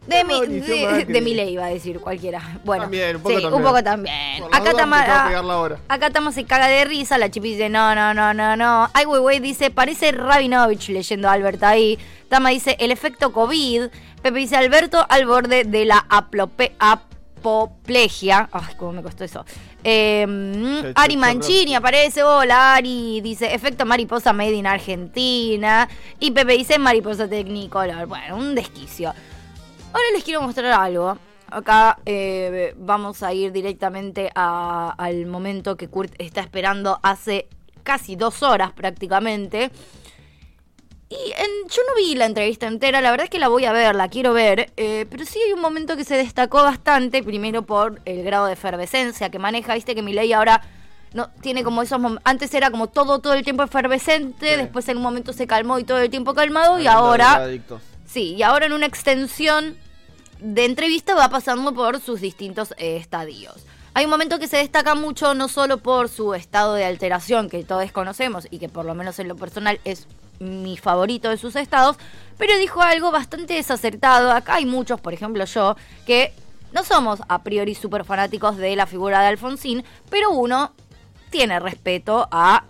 De 0.06 0.24
mi, 0.24 0.40
de, 0.46 1.04
de 1.04 1.20
mi 1.20 1.32
ley 1.32 1.52
iba 1.52 1.64
a 1.66 1.68
decir 1.68 2.00
cualquiera. 2.00 2.40
Bueno, 2.64 2.84
También, 2.84 3.16
un 3.16 3.22
poco 3.22 3.36
sí, 3.36 3.42
también. 3.42 3.62
un 3.62 3.68
poco 3.68 3.82
también. 3.84 4.44
Acá 4.50 4.70
duda, 4.70 4.72
Tamara- 4.82 5.04
empezó 5.06 5.20
a 5.22 5.28
pegarla 5.28 5.54
ahora. 5.54 5.78
Acá 5.88 6.06
estamos 6.08 6.34
se 6.34 6.44
caga 6.44 6.66
de 6.66 6.84
risa, 6.84 7.18
la 7.18 7.30
chipi 7.30 7.52
dice, 7.52 7.68
no, 7.68 7.94
no, 7.94 8.12
no, 8.12 8.34
no, 8.34 8.56
no. 8.56 8.90
Ay, 8.94 9.04
güey, 9.04 9.20
güey, 9.20 9.38
dice, 9.38 9.70
parece 9.70 10.10
Rabinovich 10.10 10.88
leyendo 10.88 11.28
a 11.28 11.32
Albert 11.32 11.62
ahí. 11.62 11.98
Tama 12.28 12.48
dice, 12.50 12.76
el 12.80 12.90
efecto 12.90 13.32
COVID. 13.32 13.82
Pepe 14.22 14.38
dice, 14.38 14.56
Alberto 14.56 15.06
al 15.08 15.24
borde 15.26 15.62
de 15.64 15.84
la 15.84 16.04
aplope- 16.08 16.72
apoplegia. 16.80 18.48
Ay, 18.52 18.74
cómo 18.76 18.92
me 18.92 19.02
costó 19.02 19.24
eso. 19.24 19.44
Eh, 19.84 20.92
Ari 20.94 21.16
Mancini 21.16 21.74
aparece, 21.74 22.22
hola 22.22 22.74
Ari, 22.74 23.20
dice, 23.20 23.52
efecto 23.54 23.84
mariposa 23.84 24.32
made 24.32 24.52
in 24.54 24.66
Argentina. 24.66 25.88
Y 26.20 26.30
Pepe 26.32 26.56
dice, 26.56 26.78
mariposa 26.78 27.28
technicolor. 27.28 28.06
Bueno, 28.06 28.36
un 28.36 28.54
desquicio. 28.54 29.12
Ahora 29.92 30.04
les 30.14 30.24
quiero 30.24 30.42
mostrar 30.42 30.72
algo. 30.72 31.18
acá 31.50 31.98
eh, 32.06 32.74
vamos 32.78 33.22
a 33.22 33.34
ir 33.34 33.52
directamente 33.52 34.30
a- 34.34 34.94
al 34.96 35.26
momento 35.26 35.76
que 35.76 35.86
Kurt 35.86 36.14
está 36.18 36.40
esperando 36.40 36.98
hace 37.02 37.46
casi 37.82 38.16
dos 38.16 38.42
horas 38.42 38.72
prácticamente. 38.72 39.70
Y 41.10 41.14
en- 41.32 41.68
yo 41.68 41.82
no 41.86 41.94
vi 41.94 42.14
la 42.14 42.24
entrevista 42.24 42.66
entera, 42.66 43.02
la 43.02 43.10
verdad 43.10 43.24
es 43.24 43.30
que 43.30 43.38
la 43.38 43.48
voy 43.48 43.66
a 43.66 43.72
ver, 43.72 43.94
la 43.94 44.08
quiero 44.08 44.32
ver, 44.32 44.72
eh, 44.78 45.04
pero 45.10 45.26
sí 45.26 45.38
hay 45.46 45.52
un 45.52 45.60
momento 45.60 45.94
que 45.94 46.04
se 46.04 46.16
destacó 46.16 46.62
bastante, 46.62 47.22
primero 47.22 47.60
por 47.66 48.00
el 48.06 48.22
grado 48.24 48.46
de 48.46 48.54
efervescencia 48.54 49.28
que 49.28 49.38
maneja, 49.38 49.74
viste 49.74 49.94
que 49.94 50.00
mi 50.00 50.14
ley 50.14 50.32
ahora 50.32 50.62
no 51.12 51.28
tiene 51.42 51.62
como 51.62 51.82
esos 51.82 52.00
mom- 52.00 52.18
antes 52.24 52.54
era 52.54 52.70
como 52.70 52.86
todo 52.86 53.18
todo 53.18 53.34
el 53.34 53.44
tiempo 53.44 53.62
efervescente, 53.64 54.52
Sí. 54.52 54.56
después 54.56 54.88
en 54.88 54.96
un 54.96 55.02
momento 55.02 55.34
se 55.34 55.46
calmó 55.46 55.78
y 55.78 55.84
todo 55.84 55.98
el 55.98 56.08
tiempo 56.08 56.32
calmado 56.32 56.78
y 56.80 56.86
Hablando 56.86 57.06
ahora 57.08 57.32
adictos. 57.34 57.82
Sí, 58.12 58.34
y 58.34 58.42
ahora 58.42 58.66
en 58.66 58.74
una 58.74 58.84
extensión 58.84 59.74
de 60.38 60.66
entrevista 60.66 61.14
va 61.14 61.30
pasando 61.30 61.72
por 61.72 61.98
sus 61.98 62.20
distintos 62.20 62.74
eh, 62.76 62.98
estadios. 62.98 63.64
Hay 63.94 64.04
un 64.04 64.10
momento 64.10 64.38
que 64.38 64.48
se 64.48 64.58
destaca 64.58 64.94
mucho 64.94 65.32
no 65.32 65.48
solo 65.48 65.78
por 65.78 66.10
su 66.10 66.34
estado 66.34 66.74
de 66.74 66.84
alteración, 66.84 67.48
que 67.48 67.64
todos 67.64 67.90
conocemos 67.90 68.48
y 68.50 68.58
que 68.58 68.68
por 68.68 68.84
lo 68.84 68.94
menos 68.94 69.18
en 69.18 69.28
lo 69.28 69.36
personal 69.36 69.80
es 69.84 70.08
mi 70.40 70.76
favorito 70.76 71.30
de 71.30 71.38
sus 71.38 71.56
estados, 71.56 71.96
pero 72.36 72.58
dijo 72.58 72.82
algo 72.82 73.12
bastante 73.12 73.54
desacertado. 73.54 74.30
Acá 74.30 74.56
hay 74.56 74.66
muchos, 74.66 75.00
por 75.00 75.14
ejemplo 75.14 75.46
yo, 75.46 75.76
que 76.04 76.34
no 76.70 76.84
somos 76.84 77.20
a 77.28 77.42
priori 77.42 77.74
súper 77.74 78.04
fanáticos 78.04 78.58
de 78.58 78.76
la 78.76 78.84
figura 78.84 79.22
de 79.22 79.28
Alfonsín, 79.28 79.84
pero 80.10 80.32
uno 80.32 80.74
tiene 81.30 81.58
respeto 81.60 82.28
a 82.30 82.64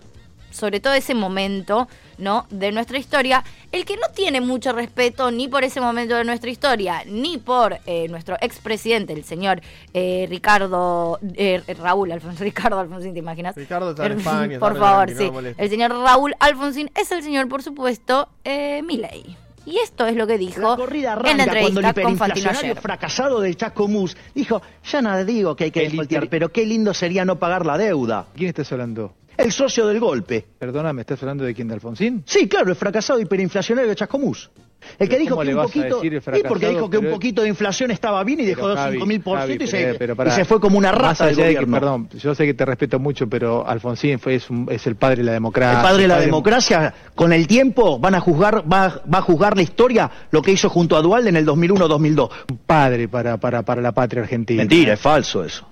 sobre 0.53 0.79
todo 0.79 0.93
ese 0.93 1.15
momento, 1.15 1.89
¿no? 2.17 2.45
De 2.49 2.71
nuestra 2.71 2.97
historia. 2.97 3.43
El 3.71 3.85
que 3.85 3.95
no 3.97 4.07
tiene 4.13 4.41
mucho 4.41 4.71
respeto 4.73 5.31
ni 5.31 5.47
por 5.47 5.63
ese 5.63 5.81
momento 5.81 6.15
de 6.15 6.23
nuestra 6.23 6.49
historia, 6.49 7.03
ni 7.05 7.37
por 7.37 7.77
eh, 7.85 8.07
nuestro 8.09 8.35
expresidente, 8.41 9.13
el 9.13 9.23
señor 9.23 9.61
eh, 9.93 10.25
Ricardo, 10.29 11.19
eh, 11.35 11.61
Raúl 11.79 12.11
Alfonsín, 12.11 12.39
Ricardo 12.45 12.79
Alfonsín, 12.79 13.13
¿te 13.13 13.19
imaginas? 13.19 13.55
Ricardo 13.55 13.91
está 13.91 14.05
en 14.05 14.19
España, 14.19 14.59
Por 14.59 14.77
favor, 14.77 15.11
no 15.11 15.17
sí. 15.17 15.31
El 15.57 15.69
señor 15.69 15.91
Raúl 15.91 16.33
Alfonsín 16.39 16.91
es 16.95 17.11
el 17.11 17.23
señor, 17.23 17.47
por 17.49 17.63
supuesto, 17.63 18.29
eh, 18.43 18.81
Milei. 18.83 19.37
Y 19.65 19.77
esto 19.79 20.05
es 20.05 20.17
lo 20.17 20.27
que 20.27 20.37
dijo 20.37 20.59
La 20.71 20.75
corrida 20.75 21.13
en 21.25 21.37
la 21.37 21.43
arranca 21.45 21.59
cuando 21.61 21.79
el 21.79 21.85
entrevista 21.85 22.01
con 22.03 22.17
Fantino 22.17 22.49
ayer. 22.49 22.75
fracasado 22.81 23.39
de 23.39 23.55
Chascomús 23.55 24.17
dijo, 24.35 24.61
ya 24.83 25.01
nada 25.01 25.23
digo 25.23 25.55
que 25.55 25.63
hay 25.63 25.71
que 25.71 25.85
El 25.85 25.93
hiper- 25.93 26.27
pero 26.29 26.51
qué 26.51 26.65
lindo 26.65 26.93
sería 26.93 27.23
no 27.23 27.39
pagar 27.39 27.65
la 27.65 27.77
deuda. 27.77 28.25
¿Quién 28.35 28.49
estás 28.49 28.69
hablando? 28.73 29.13
El 29.37 29.51
socio 29.51 29.87
del 29.87 29.99
golpe. 29.99 30.45
Perdona, 30.59 30.93
¿me 30.93 31.01
estás 31.01 31.21
hablando 31.23 31.43
de 31.43 31.53
quién? 31.53 31.67
¿De 31.67 31.73
Alfonsín? 31.73 32.23
Sí, 32.25 32.47
claro, 32.47 32.69
el 32.69 32.75
fracasado 32.75 33.19
hiperinflacionario 33.19 33.89
de 33.89 33.95
Chascomús. 33.95 34.51
El 34.99 35.07
que 35.07 35.17
dijo 35.17 35.35
¿cómo 35.37 35.47
que 35.47 35.55
un 35.55 35.61
poquito. 35.61 36.01
Sí, 36.01 36.09
porque 36.45 36.67
dijo 36.67 36.89
que 36.89 36.97
un 36.97 37.09
poquito 37.09 37.41
de 37.41 37.47
inflación 37.47 37.89
estaba 37.91 38.21
bien 38.25 38.41
y 38.41 38.45
dejó 38.45 38.75
Javi, 38.75 38.95
5 38.95 39.05
mil 39.05 39.21
por 39.21 39.37
Javi, 39.39 39.47
ciento 39.53 39.63
y 39.63 39.67
se, 39.69 39.93
pero 39.95 40.13
y 40.13 40.15
pará. 40.17 40.35
se 40.35 40.43
fue 40.43 40.59
como 40.59 40.77
una 40.77 40.91
raza 40.91 41.25
del 41.27 41.35
allá 41.35 41.43
de 41.45 41.49
que, 41.51 41.55
gobierno. 41.65 41.79
perdón, 41.79 42.09
yo 42.19 42.35
sé 42.35 42.45
que 42.45 42.53
te 42.53 42.65
respeto 42.65 42.99
mucho, 42.99 43.27
pero 43.29 43.65
Alfonsín 43.65 44.19
fue, 44.19 44.35
es, 44.35 44.49
un- 44.49 44.67
es 44.69 44.85
el 44.85 44.97
padre 44.97 45.17
de 45.17 45.23
la 45.23 45.31
democracia. 45.31 45.77
el 45.79 45.83
padre 45.83 46.01
de 46.01 46.07
la 46.09 46.15
padre- 46.15 46.25
democracia, 46.25 46.93
con 47.15 47.31
el 47.31 47.47
tiempo 47.47 47.97
van 47.97 48.15
a 48.15 48.19
juzgar, 48.19 48.65
va, 48.71 49.01
va 49.11 49.19
a 49.19 49.21
juzgar 49.21 49.55
la 49.55 49.63
historia 49.63 50.11
lo 50.31 50.41
que 50.41 50.51
hizo 50.51 50.69
junto 50.69 50.97
a 50.97 51.01
Dualde 51.01 51.29
en 51.29 51.37
el 51.37 51.45
2001-2002. 51.45 52.29
Un 52.51 52.57
padre 52.57 53.07
para, 53.07 53.37
para, 53.37 53.61
para 53.63 53.81
la 53.81 53.93
patria 53.93 54.23
argentina. 54.23 54.63
Mentira, 54.63 54.93
es 54.95 54.99
falso 54.99 55.45
eso. 55.45 55.65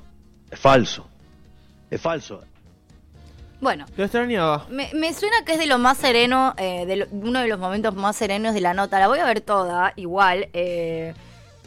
Es 0.50 0.58
falso. 0.58 1.06
Es 1.90 2.00
falso. 2.00 2.42
Bueno, 3.62 3.86
Lo 3.96 4.04
extrañaba. 4.04 4.66
Me, 4.70 4.90
me 4.94 5.14
suena 5.14 5.46
que 5.46 5.54
es 5.54 5.60
de 5.60 5.68
lo 5.68 5.78
más 5.78 5.98
sereno, 6.00 6.54
eh, 6.58 6.86
de 6.88 6.96
lo- 6.98 7.06
uno 7.12 7.40
de 7.42 7.48
los 7.48 7.60
momentos 7.60 7.94
más 7.96 8.16
serenos 8.16 8.54
de 8.56 8.62
la 8.62 8.74
nota. 8.74 9.00
La 9.00 9.08
voy 9.08 9.20
a 9.20 9.26
ver 9.26 9.40
toda, 9.42 9.94
igual. 9.96 10.50
eh, 10.54 11.14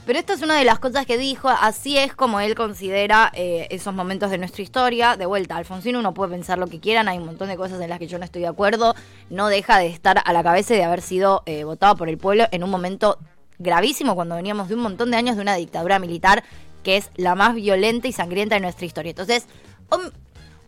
pero 0.04 0.18
esta 0.18 0.34
es 0.34 0.42
una 0.42 0.58
de 0.58 0.64
las 0.66 0.80
cosas 0.80 1.06
que 1.06 1.16
dijo. 1.16 1.48
Así 1.48 1.96
es 1.96 2.14
como 2.14 2.40
él 2.40 2.54
considera 2.54 3.30
eh, 3.34 3.68
esos 3.70 3.94
momentos 3.94 4.30
de 4.30 4.36
nuestra 4.38 4.60
historia. 4.62 5.16
De 5.16 5.24
vuelta, 5.24 5.56
Alfonsín 5.56 5.96
uno 5.96 6.12
puede 6.12 6.32
pensar 6.32 6.58
lo 6.58 6.66
que 6.66 6.78
quieran. 6.78 7.08
Hay 7.08 7.16
un 7.16 7.24
montón 7.24 7.48
de 7.48 7.56
cosas 7.56 7.80
en 7.80 7.88
las 7.88 7.98
que 7.98 8.06
yo 8.06 8.18
no 8.18 8.24
estoy 8.26 8.42
de 8.42 8.48
acuerdo. 8.48 8.94
No 9.30 9.46
deja 9.48 9.78
de 9.78 9.86
estar 9.86 10.20
a 10.22 10.32
la 10.34 10.42
cabeza 10.42 10.74
y 10.74 10.78
de 10.78 10.84
haber 10.84 11.00
sido 11.00 11.42
eh, 11.46 11.64
votado 11.64 11.96
por 11.96 12.10
el 12.10 12.18
pueblo 12.18 12.44
en 12.50 12.62
un 12.64 12.68
momento 12.70 13.18
gravísimo 13.58 14.14
cuando 14.14 14.34
veníamos 14.34 14.68
de 14.68 14.74
un 14.74 14.80
montón 14.82 15.10
de 15.10 15.16
años 15.16 15.36
de 15.36 15.42
una 15.42 15.54
dictadura 15.54 15.98
militar 15.98 16.42
que 16.82 16.96
es 16.98 17.08
la 17.16 17.34
más 17.34 17.54
violenta 17.54 18.06
y 18.08 18.12
sangrienta 18.12 18.56
de 18.56 18.60
nuestra 18.60 18.84
historia. 18.84 19.08
Entonces, 19.10 19.46
un, 19.90 20.12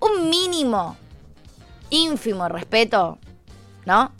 un 0.01 0.31
mínimo 0.31 0.97
ínfimo 1.90 2.49
respeto, 2.49 3.18
¿no? 3.85 4.12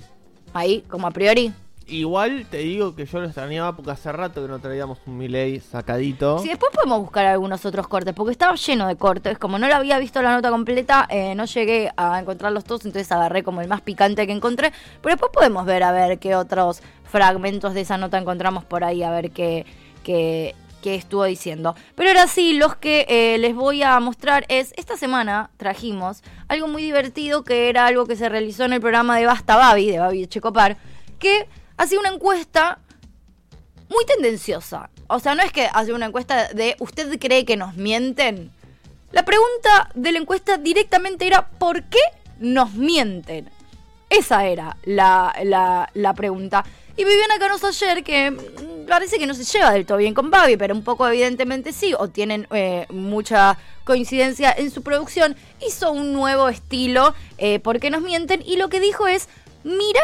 Ahí, 0.53 0.83
como 0.89 1.07
a 1.07 1.11
priori. 1.11 1.53
Igual 1.89 2.47
te 2.51 2.59
digo 2.59 2.97
que 2.97 3.07
yo 3.07 3.21
lo 3.21 3.27
extrañaba 3.27 3.77
porque 3.77 3.93
hace 3.93 4.11
rato 4.11 4.43
que 4.43 4.49
no 4.49 4.59
traíamos 4.59 4.99
un 5.07 5.19
Miley 5.19 5.61
sacadito. 5.61 6.41
Si 6.41 6.49
después 6.49 6.73
podemos 6.75 7.01
buscar 7.01 7.27
algunos 7.27 7.65
otros 7.65 7.87
cortes, 7.87 8.13
porque 8.13 8.33
estaba 8.33 8.57
lleno 8.57 8.89
de 8.89 8.97
cortes. 8.97 9.39
Como 9.39 9.57
no 9.57 9.69
la 9.69 9.77
había 9.77 9.97
visto 10.01 10.21
la 10.21 10.35
nota 10.35 10.51
completa, 10.51 11.07
eh, 11.09 11.37
no 11.37 11.45
llegué 11.45 11.91
a 11.97 12.19
encontrarlos 12.19 12.65
todos, 12.65 12.85
entonces 12.87 13.13
agarré 13.13 13.45
como 13.45 13.61
el 13.61 13.69
más 13.69 13.83
picante 13.83 14.27
que 14.27 14.33
encontré. 14.33 14.73
Pero 15.01 15.15
después 15.15 15.31
podemos 15.33 15.65
ver 15.65 15.85
a 15.85 15.93
ver 15.93 16.19
qué 16.19 16.35
otros 16.35 16.83
fragmentos 17.05 17.73
de 17.73 17.83
esa 17.83 17.99
nota 17.99 18.19
encontramos 18.19 18.65
por 18.65 18.83
ahí, 18.83 19.05
a 19.05 19.11
ver 19.13 19.31
qué, 19.31 19.65
qué, 20.03 20.57
qué 20.87 20.95
estuvo 20.95 21.25
diciendo. 21.25 21.75
Pero 21.97 22.11
ahora 22.11 22.29
sí, 22.29 22.53
los 22.55 22.77
que 22.77 23.07
eh, 23.09 23.39
les 23.39 23.57
voy 23.57 23.83
a 23.83 23.99
mostrar 23.99 24.47
es, 24.49 24.73
esta 24.77 24.97
semana 24.97 25.51
trajimos 25.57 26.23
algo 26.47 26.69
muy 26.69 26.81
divertido 26.81 27.43
que 27.43 27.69
era 27.69 27.87
algo 27.87 28.07
que 28.07 28.15
se 28.15 28.29
realizó 28.29 28.67
en 28.67 28.75
el 28.75 28.81
programa 28.81 29.19
de 29.19 29.27
Basta 29.27 29.57
Babi, 29.57 29.91
de 29.91 29.99
Babi 29.99 30.29
Checopar, 30.29 30.77
que 31.19 31.49
hacía 31.77 31.99
una 31.99 32.11
encuesta 32.11 32.79
muy 33.89 34.05
tendenciosa. 34.05 34.89
O 35.09 35.19
sea, 35.19 35.35
no 35.35 35.43
es 35.43 35.51
que 35.51 35.69
hace 35.73 35.93
una 35.93 36.07
encuesta 36.07 36.47
de 36.55 36.77
¿usted 36.79 37.19
cree 37.19 37.45
que 37.45 37.57
nos 37.57 37.75
mienten? 37.75 38.53
La 39.11 39.25
pregunta 39.25 39.91
de 39.97 40.13
la 40.13 40.21
encuesta 40.21 40.57
directamente 40.57 41.27
era 41.27 41.49
¿por 41.49 41.83
qué 41.83 41.99
nos 42.39 42.75
mienten? 42.75 43.51
Esa 44.09 44.47
era 44.47 44.77
la, 44.85 45.35
la, 45.43 45.91
la 45.95 46.15
pregunta. 46.15 46.65
Y 46.97 47.05
Viviana 47.05 47.41
Canosa 47.41 47.69
ayer, 47.69 48.05
que 48.05 48.31
mm, 48.31 48.76
parece 48.87 49.19
que 49.19 49.27
no 49.27 49.35
se 49.35 49.45
lleva 49.45 49.73
del 49.73 49.85
todo 49.87 49.99
bien 49.99 50.15
con 50.15 50.31
Babi, 50.31 50.57
pero 50.57 50.75
un 50.75 50.83
poco 50.83 51.07
evidentemente 51.09 51.73
sí, 51.73 51.95
o 51.99 52.09
tienen 52.09 52.47
eh, 52.53 52.87
mucha 52.91 53.59
coincidencia 53.85 54.53
en 54.57 54.71
su 54.71 54.83
producción, 54.83 55.37
hizo 55.67 55.93
un 55.93 56.13
nuevo 56.13 56.49
estilo, 56.49 57.15
eh, 57.39 57.59
¿por 57.61 57.79
qué 57.81 57.91
nos 57.91 58.03
mienten? 58.03 58.43
Y 58.45 58.57
lo 58.57 58.69
que 58.69 58.81
dijo 58.81 59.07
es, 59.07 59.29
mira 59.65 60.01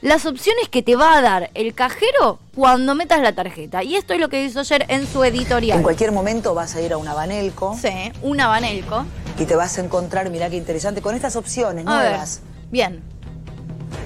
las 0.00 0.26
opciones 0.26 0.68
que 0.68 0.82
te 0.82 0.96
va 0.96 1.16
a 1.16 1.22
dar 1.22 1.50
el 1.54 1.74
cajero 1.74 2.40
cuando 2.56 2.94
metas 2.96 3.20
la 3.20 3.34
tarjeta. 3.34 3.84
Y 3.84 3.94
esto 3.96 4.14
es 4.14 4.20
lo 4.20 4.28
que 4.28 4.44
hizo 4.44 4.60
ayer 4.60 4.84
en 4.88 5.06
su 5.06 5.22
editorial. 5.22 5.76
En 5.78 5.82
cualquier 5.84 6.10
momento 6.10 6.54
vas 6.54 6.74
a 6.74 6.80
ir 6.80 6.92
a 6.92 6.96
una 6.96 7.14
Banelco 7.14 7.76
Sí, 7.80 8.10
una 8.22 8.48
Banelco. 8.48 9.04
y 9.38 9.44
te 9.44 9.54
vas 9.54 9.78
a 9.78 9.80
encontrar, 9.82 10.28
mirá 10.30 10.50
qué 10.50 10.56
interesante, 10.56 11.02
con 11.02 11.14
estas 11.14 11.36
opciones 11.36 11.86
A 11.86 11.98
ver, 11.98 12.10
nuevas. 12.10 12.40
bien. 12.70 13.11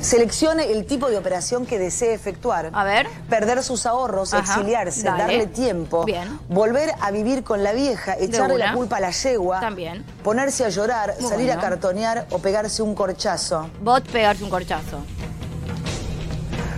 Seleccione 0.01 0.71
el 0.73 0.87
tipo 0.87 1.09
de 1.09 1.17
operación 1.17 1.67
que 1.67 1.79
desee 1.79 2.15
efectuar. 2.15 2.71
A 2.73 2.85
ver. 2.85 3.09
Perder 3.29 3.63
sus 3.63 3.87
ahorros, 3.87 4.35
Ajá, 4.35 4.55
exiliarse, 4.55 5.03
dale. 5.03 5.19
darle 5.19 5.47
tiempo. 5.47 6.05
Bien. 6.05 6.39
Volver 6.49 6.93
a 7.01 7.11
vivir 7.11 7.43
con 7.43 7.63
la 7.63 7.73
vieja, 7.73 8.15
echarle 8.19 8.59
la 8.59 8.75
culpa 8.75 8.99
a 8.99 9.01
la 9.01 9.11
yegua. 9.11 9.61
También. 9.61 10.05
Ponerse 10.23 10.65
a 10.65 10.69
llorar, 10.69 11.15
Muy 11.19 11.31
salir 11.31 11.51
a 11.53 11.59
cartonear 11.59 12.27
o 12.31 12.39
pegarse 12.39 12.83
un 12.83 12.95
corchazo. 12.95 13.69
Bot 13.81 14.09
pegarse 14.11 14.45
un 14.45 14.51
corchazo. 14.51 14.99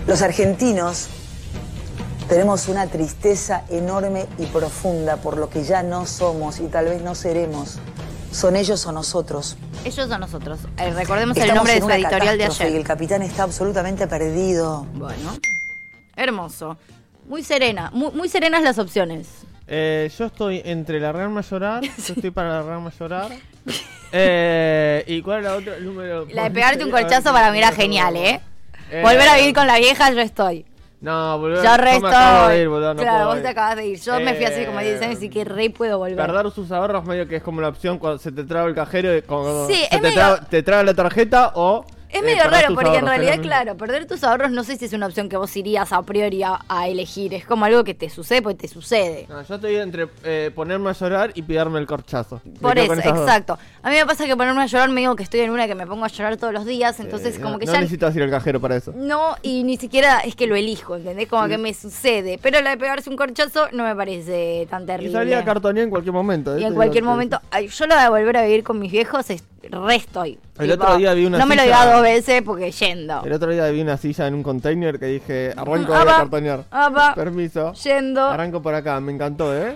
Los 0.07 0.21
argentinos 0.23 1.07
tenemos 2.27 2.67
una 2.67 2.87
tristeza 2.87 3.63
enorme 3.69 4.27
y 4.37 4.45
profunda 4.45 5.17
por 5.17 5.37
lo 5.37 5.49
que 5.49 5.63
ya 5.63 5.83
no 5.83 6.05
somos 6.05 6.59
y 6.59 6.67
tal 6.67 6.85
vez 6.85 7.01
no 7.01 7.15
seremos. 7.15 7.77
Son 8.31 8.55
ellos 8.55 8.85
o 8.85 8.91
nosotros. 8.91 9.57
Ellos 9.83 10.11
a 10.11 10.17
nosotros. 10.17 10.59
Eh, 10.77 10.91
recordemos 10.93 11.37
el 11.37 11.53
nombre 11.53 11.73
de 11.73 11.81
su 11.81 11.89
editorial 11.89 12.37
de 12.37 12.43
y 12.43 12.47
ayer. 12.47 12.75
el 12.75 12.83
capitán 12.83 13.21
está 13.21 13.43
absolutamente 13.43 14.07
perdido. 14.07 14.85
Bueno. 14.93 15.37
Hermoso. 16.15 16.77
Muy 17.27 17.43
serena. 17.43 17.89
Muy, 17.93 18.11
muy 18.11 18.29
serenas 18.29 18.61
las 18.61 18.77
opciones. 18.77 19.27
Eh, 19.67 20.11
yo 20.17 20.25
estoy 20.25 20.61
entre 20.65 20.99
largarme 20.99 21.39
a 21.39 21.43
llorar. 21.43 21.83
Yo 22.07 22.13
estoy 22.15 22.31
para 22.31 22.49
largarme 22.49 22.87
a 22.89 22.99
llorar. 22.99 23.31
Eh, 24.11 25.03
¿Y 25.05 25.21
cuál 25.21 25.37
es 25.37 25.43
la 25.45 25.55
otra? 25.55 25.75
El 25.75 25.85
número. 25.85 26.25
La 26.33 26.45
de 26.45 26.49
pegarte 26.49 26.83
un 26.83 26.89
corchazo 26.89 27.31
para 27.31 27.51
mí 27.51 27.59
era 27.59 27.71
genial, 27.71 28.15
¿eh? 28.15 28.41
Eh, 28.89 29.03
Volver 29.03 29.29
a 29.29 29.35
vivir 29.35 29.53
con 29.53 29.67
la 29.67 29.77
vieja, 29.77 30.11
yo 30.11 30.19
estoy. 30.19 30.65
No, 31.01 31.39
boludo. 31.39 31.63
Yo 31.63 31.77
re 31.77 31.99
me 31.99 32.07
acabo 32.09 32.47
de 32.49 32.61
ir, 32.61 32.67
boludo, 32.67 32.93
no 32.93 33.01
claro, 33.01 33.17
puedo 33.17 33.27
vos 33.29 33.37
ir. 33.37 33.41
te 33.43 33.47
acabas 33.49 33.75
de 33.77 33.87
ir. 33.87 33.99
Yo 34.01 34.19
me 34.19 34.33
fui 34.35 34.45
así 34.45 34.65
como 34.65 34.79
10 34.79 35.01
años 35.01 35.23
y 35.23 35.29
que 35.29 35.45
re 35.45 35.69
puedo 35.69 35.97
volver. 35.97 36.17
Perder 36.17 36.51
sus 36.51 36.71
ahorros 36.71 37.05
medio 37.05 37.25
que 37.27 37.37
es 37.37 37.43
como 37.43 37.61
la 37.61 37.69
opción 37.69 37.97
cuando 37.99 38.17
se 38.19 38.31
te 38.33 38.43
traba 38.43 38.67
el 38.67 38.75
cajero 38.75 39.09
como 39.25 39.65
Sí, 39.67 39.75
se 39.75 39.83
es 39.83 39.89
te, 39.89 39.99
medio- 40.01 40.15
traba, 40.15 40.39
te 40.41 40.61
traba 40.63 40.83
la 40.83 40.93
tarjeta 40.93 41.51
o 41.55 41.85
Es 42.09 42.21
Eh, 42.21 42.25
medio 42.25 42.43
raro 42.49 42.73
porque 42.73 42.97
en 42.97 43.05
realidad, 43.05 43.39
claro, 43.41 43.77
perder 43.77 44.05
tus 44.07 44.23
ahorros 44.23 44.49
no 44.51 44.63
sé 44.63 44.77
si 44.77 44.85
es 44.85 44.93
una 44.93 45.05
opción 45.05 45.29
que 45.29 45.37
vos 45.37 45.55
irías 45.55 45.93
a 45.93 46.01
priori 46.01 46.41
a, 46.41 46.59
a 46.67 46.87
elegir. 46.87 47.33
Es 47.35 47.45
como 47.45 47.65
algo 47.65 47.83
que 47.83 47.93
te 47.93 48.09
sucede 48.09 48.41
porque 48.41 48.57
te 48.57 48.67
sucede. 48.67 49.27
No, 49.29 49.41
yo 49.43 49.55
estoy 49.55 49.75
entre 49.75 50.07
eh, 50.23 50.51
ponerme 50.55 50.89
a 50.89 50.93
llorar 50.93 51.31
y 51.35 51.43
pillarme 51.43 51.77
el 51.79 51.85
corchazo. 51.85 52.41
Por 52.59 52.79
eso, 52.79 52.95
dos. 52.95 53.05
exacto. 53.05 53.59
A 53.83 53.89
mí 53.89 53.95
me 53.95 54.05
pasa 54.07 54.25
que 54.25 54.35
ponerme 54.35 54.61
a 54.63 54.65
llorar 54.65 54.89
me 54.89 55.01
digo 55.01 55.15
que 55.15 55.21
estoy 55.23 55.41
en 55.41 55.51
una 55.51 55.67
que 55.67 55.75
me 55.75 55.85
pongo 55.85 56.03
a 56.03 56.07
llorar 56.07 56.37
todos 56.37 56.51
los 56.51 56.65
días, 56.65 56.99
entonces 56.99 57.37
Eh, 57.37 57.41
como 57.41 57.53
no, 57.53 57.59
que 57.59 57.65
no 57.67 57.73
ya 57.73 57.79
necesitas 57.81 58.15
ir 58.15 58.23
al 58.23 58.31
cajero 58.31 58.59
para 58.59 58.75
eso. 58.75 58.91
no 58.95 59.35
y 59.43 59.63
ni 59.63 59.77
siquiera 59.77 60.19
es 60.21 60.35
que 60.35 60.47
lo 60.47 60.55
elijo, 60.55 60.95
¿entendés? 60.95 61.27
Como 61.27 61.47
que 61.47 61.57
me 61.59 61.73
sucede. 61.75 62.39
Pero 62.41 62.59
la 62.61 62.71
de 62.71 62.77
pegarse 62.77 63.09
un 63.09 63.17
corchazo 63.17 63.67
no 63.71 63.83
me 63.83 63.95
parece 63.95 64.67
tan 64.69 64.83
Y 64.83 64.85
terrible. 64.87 65.11
salía 65.13 65.39
a 65.39 65.45
cartonía 65.45 65.83
en 65.83 65.89
cualquier 65.91 66.13
momento. 66.13 66.55
Y 66.57 66.61
eso 66.61 66.67
en 66.69 66.73
cualquier 66.75 67.03
momento, 67.03 67.39
ay, 67.51 67.67
yo 67.67 67.85
lo 67.85 67.95
de 67.95 68.09
volver 68.09 68.37
a 68.37 68.41
vivir 68.43 68.63
con 68.63 68.79
mis 68.79 68.91
viejos 68.91 69.29
es 69.29 69.43
re 69.69 69.95
estoy. 69.95 70.39
El 70.57 70.71
otro 70.71 70.97
día 70.97 71.13
vi 71.13 71.25
una 71.25 71.37
No 71.37 71.45
me 71.45 71.55
lo 71.55 71.63
diga 71.63 71.93
dos 71.93 72.01
veces 72.01 72.41
porque 72.41 72.71
yendo. 72.71 73.23
El 73.23 73.33
otro 73.33 73.51
día 73.51 73.67
vi 73.69 73.81
una 73.81 73.97
silla 73.97 74.27
en 74.27 74.33
un 74.33 74.43
container 74.43 74.99
que 74.99 75.05
dije, 75.07 75.53
arranco 75.55 75.91
voy 75.93 76.01
a 76.01 76.05
va. 76.05 76.17
cartonear. 76.17 76.63
Permiso. 77.15 77.73
Yendo. 77.73 78.25
Arranco 78.25 78.61
por 78.61 78.73
acá, 78.75 78.99
me 78.99 79.11
encantó, 79.11 79.55
¿eh? 79.55 79.75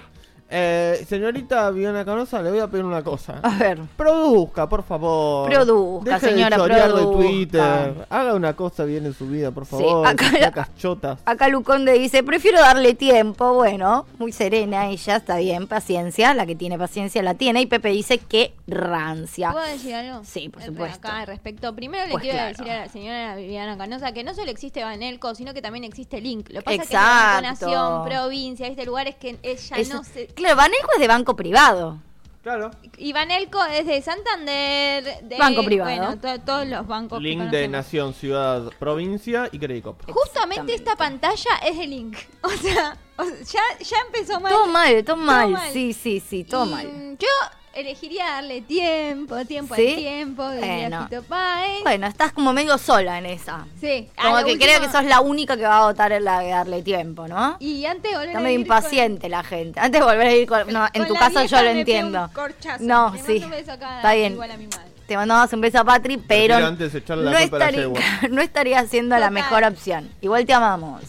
Eh, 0.55 1.03
señorita 1.09 1.69
Viviana 1.71 2.05
Canosa, 2.05 2.41
le 2.43 2.51
voy 2.51 2.59
a 2.59 2.67
pedir 2.67 2.85
una 2.85 3.01
cosa. 3.03 3.39
A 3.41 3.57
ver. 3.57 3.79
Produzca, 3.97 4.69
por 4.69 4.83
favor. 4.83 5.49
Produzca, 5.49 6.19
Deje 6.19 6.29
señora, 6.29 6.55
de 6.57 6.61
chorear 6.61 6.87
de 6.89 6.93
produzca. 6.93 7.17
Twitter. 7.27 8.07
Haga 8.09 8.33
una 8.35 8.55
cosa 8.55 8.83
bien 8.85 9.05
en 9.07 9.13
su 9.13 9.27
vida, 9.27 9.49
por 9.51 9.65
Sí, 9.65 9.71
favor. 9.71 10.05
acá 10.07 10.29
placas 10.29 10.75
chotas. 10.75 11.19
Acá 11.25 11.47
Luconde 11.47 11.93
dice, 11.93 12.21
prefiero 12.23 12.59
darle 12.59 12.93
tiempo. 12.93 13.53
Bueno, 13.55 14.05
muy 14.19 14.31
serena 14.31 14.89
ella, 14.89 15.15
está 15.15 15.37
bien, 15.37 15.67
paciencia. 15.67 16.33
La 16.35 16.45
que 16.45 16.55
tiene 16.55 16.77
paciencia 16.77 17.23
la 17.23 17.33
tiene. 17.33 17.61
Y 17.61 17.65
Pepe 17.65 17.89
dice 17.89 18.19
que 18.19 18.53
rancia. 18.67 19.51
¿Puedo 19.51 19.65
decir 19.65 19.95
algo? 19.95 20.21
Sí, 20.23 20.49
por 20.49 20.61
Eh, 20.61 20.65
supuesto. 20.67 20.97
Acá 21.07 21.21
al 21.21 21.27
respecto. 21.27 21.73
Primero 21.75 22.05
le 22.05 22.11
Pues 22.11 22.21
quiero 22.21 22.37
claro. 22.37 22.49
decir 22.57 22.71
a 22.71 22.79
la 22.85 22.89
señora 22.89 23.35
Viviana 23.35 23.77
Canosa 23.77 24.11
que 24.11 24.23
no 24.23 24.33
solo 24.35 24.51
existe 24.51 24.83
Banelco, 24.83 25.33
sino 25.33 25.53
que 25.53 25.61
también 25.61 25.83
existe 25.83 26.21
Link. 26.21 26.49
Lo 26.49 26.59
que 26.61 26.77
pasa 26.77 26.83
Exacto. 26.83 27.47
es 27.47 27.59
que 27.59 27.65
Nación, 27.65 28.05
provincia, 28.05 28.67
¿viste? 28.67 28.85
Lugares 28.85 29.15
que 29.15 29.37
ella 29.41 29.77
Es- 29.77 29.89
no 29.89 30.03
se... 30.03 30.27
Claro, 30.43 30.55
Banelco 30.57 30.89
es 30.93 30.99
de 30.99 31.07
banco 31.07 31.35
privado. 31.35 31.99
Claro. 32.43 32.71
Y 32.97 33.13
Banelco 33.13 33.63
es 33.63 33.85
de 33.85 34.01
Santander, 34.01 35.21
de... 35.23 35.37
Banco 35.37 35.63
privado. 35.63 35.95
Bueno, 35.95 36.19
to- 36.19 36.41
todos 36.41 36.67
los 36.67 36.85
bancos 36.85 37.19
que 37.19 37.23
Link 37.23 37.39
de 37.39 37.45
conocemos. 37.45 37.71
Nación, 37.71 38.13
Ciudad, 38.13 38.63
Provincia 38.79 39.47
y 39.51 39.59
Credicop. 39.59 40.01
Justamente 40.11 40.73
esta 40.75 40.95
pantalla 40.97 41.57
es 41.65 41.77
de 41.77 41.87
Link. 41.87 42.17
O 42.41 42.49
sea, 42.49 42.97
o 43.17 43.23
sea, 43.23 43.35
ya, 43.45 43.61
ya 43.79 43.97
empezó 44.07 44.39
mal. 44.41 44.51
Todo 44.51 44.67
mal, 44.67 45.03
todo 45.05 45.15
mal. 45.15 45.51
mal. 45.51 45.71
Sí, 45.71 45.93
sí, 45.93 46.19
sí, 46.19 46.43
todo 46.43 46.65
Y, 46.65 46.69
mal. 46.69 46.87
mm, 46.87 47.17
Yo 47.17 47.27
elegiría 47.73 48.25
darle 48.25 48.61
tiempo, 48.61 49.43
tiempo 49.45 49.75
¿Sí? 49.75 49.87
al 49.89 49.95
tiempo, 49.95 50.47
de 50.47 50.59
Bueno. 50.59 51.03
Fito 51.09 51.23
Páez. 51.23 51.81
Bueno, 51.83 52.07
estás 52.07 52.31
como 52.31 52.53
medio 52.53 52.77
sola 52.77 53.17
en 53.17 53.25
esa. 53.25 53.65
Sí. 53.79 54.09
a 54.17 54.23
Como 54.23 54.37
que 54.37 54.53
último- 54.53 54.61
creo 54.63 54.81
que 54.81 54.89
sos 54.89 55.03
la 55.05 55.21
única 55.21 55.57
que 55.57 55.63
va 55.63 55.79
a 55.79 55.85
votar 55.85 56.11
en 56.11 56.23
la 56.23 56.39
de 56.39 56.49
darle 56.49 56.81
tiempo, 56.83 57.27
¿no? 57.27 57.57
Y 57.59 57.85
antes 57.85 58.11
de 58.11 58.17
volver 58.17 58.29
Está 58.29 58.39
a 58.39 58.41
medio 58.43 58.55
con- 58.57 58.61
impaciente 58.61 59.29
la 59.29 59.43
gente. 59.43 59.79
Antes 59.79 59.99
de 60.01 60.05
volver 60.05 60.27
a 60.27 60.33
ir 60.33 60.47
con... 60.47 60.71
No, 60.71 60.85
en 60.93 61.01
con 61.03 61.07
tu 61.07 61.13
caso 61.15 61.43
yo 61.45 61.61
lo 61.63 61.69
entiendo. 61.69 62.23
un 62.25 62.29
corchazo. 62.29 62.83
No, 62.83 63.11
Le 63.13 63.23
sí. 63.23 63.43
un 63.43 63.49
beso 63.51 63.71
a 63.71 63.77
cada- 63.77 63.95
Está 63.97 64.13
bien. 64.13 64.33
igual 64.33 64.51
a 64.51 64.57
mi 64.57 64.67
madre. 64.67 64.91
Te 65.07 65.17
mandamos 65.17 65.51
un 65.51 65.59
beso 65.61 65.79
a 65.79 65.83
Patri, 65.83 66.17
pero 66.17 66.55
antes 66.55 66.95
echarle 66.95 67.25
la 67.25 67.31
no, 67.31 67.39
culpa 67.39 67.57
a 67.57 67.59
la 67.59 67.65
estaría, 67.69 68.29
no 68.29 68.41
estaría 68.41 68.85
siendo 68.87 69.17
la 69.17 69.29
mejor 69.29 69.63
opción. 69.65 70.09
Igual 70.21 70.45
te 70.45 70.53
amamos. 70.53 71.01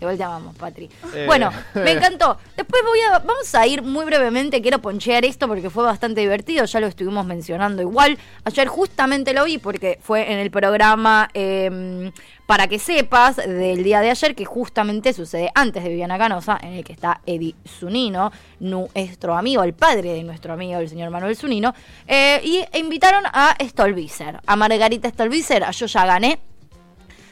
Igual 0.00 0.16
te 0.18 0.24
amamos, 0.24 0.54
Patri. 0.56 0.90
Eh. 1.14 1.24
Bueno, 1.26 1.50
me 1.74 1.92
encantó. 1.96 2.38
Después 2.56 2.82
voy 2.84 2.98
a, 3.00 3.18
vamos 3.20 3.54
a 3.54 3.66
ir 3.66 3.82
muy 3.82 4.04
brevemente. 4.04 4.60
Quiero 4.60 4.80
ponchear 4.80 5.24
esto 5.24 5.48
porque 5.48 5.70
fue 5.70 5.84
bastante 5.84 6.20
divertido. 6.20 6.64
Ya 6.66 6.80
lo 6.80 6.86
estuvimos 6.86 7.24
mencionando 7.24 7.80
igual. 7.82 8.18
Ayer 8.44 8.68
justamente 8.68 9.32
lo 9.32 9.44
vi 9.44 9.58
porque 9.58 9.98
fue 10.02 10.30
en 10.30 10.38
el 10.38 10.50
programa 10.50 11.28
eh, 11.32 12.10
Para 12.46 12.68
que 12.68 12.78
sepas 12.78 13.36
del 13.36 13.82
día 13.82 14.00
de 14.00 14.10
ayer, 14.10 14.34
que 14.34 14.44
justamente 14.44 15.12
sucede 15.14 15.50
antes 15.54 15.82
de 15.82 15.88
Viviana 15.88 16.18
Canosa, 16.18 16.58
en 16.62 16.74
el 16.74 16.84
que 16.84 16.92
está 16.92 17.20
Eddie 17.26 17.54
Zunino, 17.66 18.30
nuestro 18.60 19.34
amigo, 19.36 19.62
el 19.64 19.72
padre 19.72 20.12
de 20.12 20.22
nuestro 20.22 20.52
amigo, 20.52 20.78
el 20.78 20.88
señor 20.88 21.10
Manuel 21.10 21.36
Zunino. 21.36 21.74
eh, 22.06 22.40
y 22.44 22.64
invitaron 22.78 23.24
a 23.26 23.56
Stolbizer, 23.60 24.40
a 24.46 24.56
Margarita 24.56 25.08
Stolbizer, 25.08 25.64
a 25.64 25.70
Yo 25.72 25.86
Ya 25.86 26.06
Gané. 26.06 26.38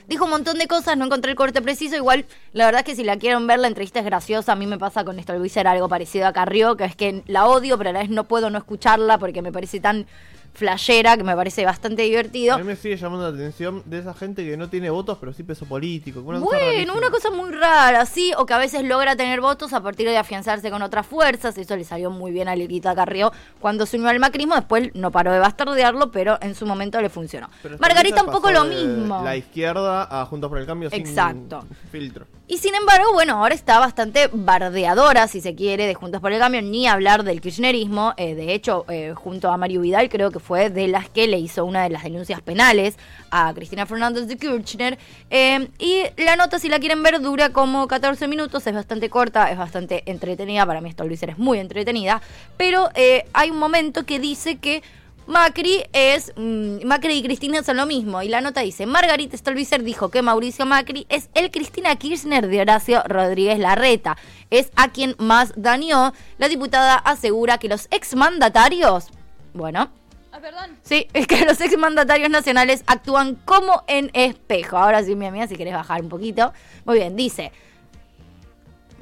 Dijo 0.06 0.24
un 0.24 0.30
montón 0.30 0.58
de 0.58 0.66
cosas, 0.66 0.98
no 0.98 1.06
encontré 1.06 1.30
el 1.30 1.36
corte 1.36 1.62
preciso. 1.62 1.96
Igual, 1.96 2.26
la 2.52 2.66
verdad 2.66 2.80
es 2.80 2.86
que 2.86 2.96
si 2.96 3.04
la 3.04 3.16
quieren 3.16 3.46
ver, 3.46 3.58
la 3.58 3.68
entrevista 3.68 4.00
es 4.00 4.04
graciosa. 4.04 4.52
A 4.52 4.56
mí 4.56 4.66
me 4.66 4.78
pasa 4.78 5.04
con 5.04 5.18
Stolbizer 5.20 5.66
algo 5.66 5.88
parecido 5.88 6.26
a 6.26 6.32
Carrió, 6.32 6.76
que 6.76 6.84
es 6.84 6.94
que 6.94 7.22
la 7.26 7.46
odio, 7.46 7.78
pero 7.78 7.90
a 7.90 7.92
la 7.94 8.00
vez 8.00 8.10
no 8.10 8.24
puedo 8.24 8.50
no 8.50 8.58
escucharla 8.58 9.18
porque 9.18 9.40
me 9.40 9.50
parece 9.50 9.80
tan 9.80 10.06
flashera 10.54 11.16
que 11.16 11.24
me 11.24 11.34
parece 11.34 11.64
bastante 11.64 12.02
divertido. 12.02 12.54
A 12.54 12.58
mí 12.58 12.64
me 12.64 12.76
sigue 12.76 12.96
llamando 12.96 13.30
la 13.30 13.36
atención 13.36 13.82
de 13.84 13.98
esa 13.98 14.14
gente 14.14 14.44
que 14.44 14.56
no 14.56 14.70
tiene 14.70 14.88
votos, 14.88 15.18
pero 15.18 15.32
sí 15.32 15.42
peso 15.42 15.66
político. 15.66 16.20
Una 16.20 16.38
Bueno, 16.38 16.94
una 16.94 17.10
cosa 17.10 17.30
muy 17.30 17.50
rara, 17.50 18.06
sí, 18.06 18.32
o 18.38 18.46
que 18.46 18.54
a 18.54 18.58
veces 18.58 18.84
logra 18.84 19.16
tener 19.16 19.40
votos 19.40 19.72
a 19.72 19.82
partir 19.82 20.08
de 20.08 20.16
afianzarse 20.16 20.70
con 20.70 20.82
otras 20.82 21.06
fuerzas, 21.06 21.58
eso 21.58 21.76
le 21.76 21.84
salió 21.84 22.10
muy 22.10 22.30
bien 22.30 22.48
a 22.48 22.56
Lilita 22.56 22.94
Carrió 22.94 23.32
cuando 23.60 23.84
se 23.84 23.96
unió 23.96 24.08
al 24.08 24.20
macrismo, 24.20 24.54
después 24.54 24.94
no 24.94 25.10
paró 25.10 25.32
de 25.32 25.40
bastardearlo, 25.40 26.10
pero 26.10 26.38
en 26.40 26.54
su 26.54 26.66
momento 26.66 27.00
le 27.00 27.08
funcionó. 27.08 27.48
Pero 27.62 27.78
Margarita 27.78 28.22
un 28.22 28.30
poco 28.30 28.50
lo 28.50 28.64
mismo. 28.64 29.22
La 29.24 29.36
izquierda 29.36 30.06
a 30.10 30.24
Juntos 30.26 30.48
por 30.48 30.58
el 30.58 30.66
Cambio 30.66 30.90
sin 30.90 31.00
Exacto. 31.00 31.64
filtro. 31.90 32.26
Y 32.46 32.58
sin 32.58 32.74
embargo, 32.74 33.10
bueno, 33.14 33.38
ahora 33.38 33.54
está 33.54 33.78
bastante 33.78 34.28
bardeadora, 34.30 35.28
si 35.28 35.40
se 35.40 35.54
quiere, 35.54 35.86
de 35.86 35.94
Juntos 35.94 36.20
por 36.20 36.30
el 36.30 36.38
Cambio, 36.38 36.60
ni 36.60 36.86
hablar 36.86 37.24
del 37.24 37.40
kirchnerismo. 37.40 38.12
Eh, 38.18 38.34
de 38.34 38.52
hecho, 38.52 38.84
eh, 38.90 39.14
junto 39.16 39.50
a 39.50 39.56
Mario 39.56 39.80
Vidal, 39.80 40.10
creo 40.10 40.30
que 40.30 40.40
fue 40.40 40.68
de 40.68 40.86
las 40.86 41.08
que 41.08 41.26
le 41.26 41.38
hizo 41.38 41.64
una 41.64 41.84
de 41.84 41.88
las 41.88 42.02
denuncias 42.02 42.42
penales 42.42 42.98
a 43.30 43.54
Cristina 43.54 43.86
Fernández 43.86 44.26
de 44.26 44.36
Kirchner. 44.36 44.98
Eh, 45.30 45.68
y 45.78 46.02
la 46.22 46.36
nota, 46.36 46.58
si 46.58 46.68
la 46.68 46.80
quieren 46.80 47.02
ver, 47.02 47.18
dura 47.22 47.48
como 47.48 47.88
14 47.88 48.28
minutos, 48.28 48.66
es 48.66 48.74
bastante 48.74 49.08
corta, 49.08 49.50
es 49.50 49.56
bastante 49.56 50.02
entretenida. 50.04 50.66
Para 50.66 50.82
mí, 50.82 50.90
esto 50.90 51.04
Luis 51.04 51.22
es 51.22 51.38
muy 51.38 51.58
entretenida. 51.58 52.20
Pero 52.58 52.90
eh, 52.94 53.24
hay 53.32 53.52
un 53.52 53.58
momento 53.58 54.04
que 54.04 54.18
dice 54.18 54.56
que 54.56 54.82
Macri 55.26 55.84
es. 55.92 56.32
mm, 56.36 56.84
Macri 56.84 57.14
y 57.14 57.22
Cristina 57.22 57.62
son 57.62 57.76
lo 57.78 57.86
mismo. 57.86 58.20
Y 58.22 58.28
la 58.28 58.40
nota 58.40 58.60
dice: 58.60 58.86
Margarita 58.86 59.36
Stolbizer 59.36 59.82
dijo 59.82 60.10
que 60.10 60.20
Mauricio 60.22 60.66
Macri 60.66 61.06
es 61.08 61.30
el 61.34 61.50
Cristina 61.50 61.96
Kirchner 61.96 62.46
de 62.46 62.60
Horacio 62.60 63.02
Rodríguez 63.06 63.58
Larreta. 63.58 64.16
Es 64.50 64.70
a 64.76 64.88
quien 64.90 65.14
más 65.18 65.52
dañó. 65.56 66.12
La 66.38 66.48
diputada 66.48 66.94
asegura 66.96 67.58
que 67.58 67.68
los 67.68 67.88
exmandatarios. 67.90 69.08
Bueno. 69.54 69.90
Ah, 70.32 70.40
perdón. 70.40 70.76
Sí, 70.82 71.06
es 71.14 71.26
que 71.26 71.44
los 71.46 71.60
exmandatarios 71.60 72.28
nacionales 72.28 72.82
actúan 72.86 73.36
como 73.44 73.82
en 73.86 74.10
espejo. 74.14 74.76
Ahora 74.76 75.02
sí, 75.04 75.14
mi 75.14 75.26
amiga, 75.26 75.46
si 75.46 75.56
querés 75.56 75.74
bajar 75.74 76.02
un 76.02 76.08
poquito. 76.08 76.52
Muy 76.84 76.96
bien, 76.98 77.16
dice. 77.16 77.50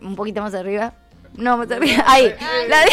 Un 0.00 0.14
poquito 0.16 0.42
más 0.42 0.54
arriba. 0.54 0.92
No, 1.34 1.56
más 1.56 1.70
arriba. 1.70 2.04
Ahí. 2.06 2.34
La 2.68 2.80
di- 2.84 2.90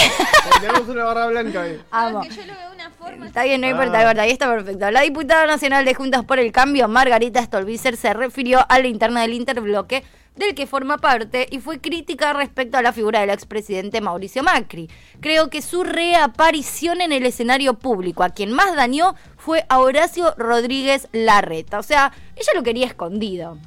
Tenemos 0.62 0.88
una 0.88 1.04
barra 1.04 1.28
blanca 1.28 1.62
ahí. 1.64 1.82
Amo. 1.92 2.22
Que 2.22 2.30
yo 2.30 2.42
lo 2.46 2.54
veo 2.54 2.70
de 2.70 2.76
una 2.76 2.79
forma. 3.10 3.28
Está 3.28 3.44
bien, 3.44 3.62
no 3.62 3.68
importa, 3.70 3.98
Ah. 3.98 4.02
importa, 4.02 4.22
ahí 4.24 4.32
está 4.32 4.50
perfecto. 4.50 4.92
La 4.92 5.02
diputada 5.02 5.46
nacional 5.46 5.86
de 5.86 5.94
Juntas 5.94 6.24
por 6.26 6.40
el 6.40 6.52
Cambio, 6.52 6.88
Margarita 6.88 7.44
Stolbizer, 7.44 7.98
se 7.98 8.14
refirió 8.14 8.66
a 8.68 8.80
la 8.80 8.88
interna 8.88 9.22
del 9.22 9.34
interbloque 9.34 10.04
del 10.36 10.56
que 10.56 10.68
forma 10.68 10.98
parte 10.98 11.48
y 11.52 11.60
fue 11.60 11.82
crítica 11.82 12.32
respecto 12.32 12.78
a 12.78 12.82
la 12.82 12.94
figura 12.94 13.20
del 13.20 13.30
expresidente 13.32 14.00
Mauricio 14.00 14.42
Macri. 14.42 14.90
Creo 15.20 15.50
que 15.50 15.62
su 15.62 15.84
reaparición 15.84 17.02
en 17.02 17.12
el 17.12 17.26
escenario 17.26 17.74
público 17.74 18.24
a 18.24 18.30
quien 18.30 18.54
más 18.54 18.74
dañó 18.76 19.16
fue 19.36 19.66
a 19.68 19.80
Horacio 19.80 20.34
Rodríguez 20.38 21.10
Larreta. 21.12 21.78
O 21.80 21.84
sea, 21.84 22.14
ella 22.38 22.52
lo 22.56 22.64
quería 22.64 22.86
escondido. 22.86 23.58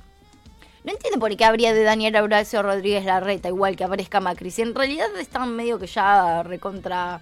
No 0.85 0.93
entiendo 0.93 1.21
por 1.21 1.37
qué 1.37 1.45
habría 1.45 1.75
de 1.75 1.83
dañar 1.83 2.17
a 2.17 2.23
Horacio 2.23 2.63
Rodríguez 2.63 3.05
Larreta, 3.05 3.49
igual 3.49 3.77
que 3.77 3.85
aparezca 3.85 4.21
Macri. 4.21 4.51
Si 4.51 4.63
en 4.63 4.75
realidad 4.75 5.09
están 5.21 5.55
medio 5.55 5.79
que 5.79 5.87
ya 5.87 6.43
recontra 6.43 7.21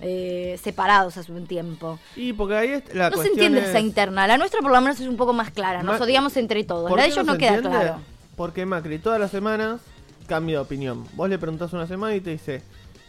eh, 0.00 0.58
separados 0.62 1.16
hace 1.16 1.32
un 1.32 1.46
tiempo. 1.46 1.98
Y 2.16 2.32
porque 2.32 2.54
ahí 2.56 2.68
es- 2.68 2.94
la 2.94 3.10
No 3.10 3.16
se 3.22 3.28
entiende 3.28 3.60
es- 3.60 3.68
esa 3.68 3.80
interna. 3.80 4.26
La 4.26 4.36
nuestra 4.38 4.60
por 4.60 4.70
lo 4.72 4.80
menos 4.80 5.00
es 5.00 5.08
un 5.08 5.16
poco 5.16 5.32
más 5.32 5.50
clara. 5.50 5.82
Nos 5.82 5.98
Ma- 5.98 6.04
odiamos 6.04 6.36
entre 6.36 6.64
todos. 6.64 6.88
¿Por 6.88 6.98
La 6.98 7.04
de 7.04 7.10
ellos 7.10 7.24
no, 7.26 7.38
queda 7.38 7.60
claro. 7.60 8.00
Porque 8.36 8.66
Macri 8.66 8.98
todas 8.98 9.18
las 9.18 9.30
semanas 9.30 9.80
cambia 10.26 10.56
de 10.56 10.62
opinión. 10.62 11.04
Vos 11.14 11.28
le 11.30 11.38
preguntás 11.38 11.72
una 11.72 11.86
semana 11.86 12.14
y 12.14 12.20
te 12.20 12.30
dice, 12.30 12.62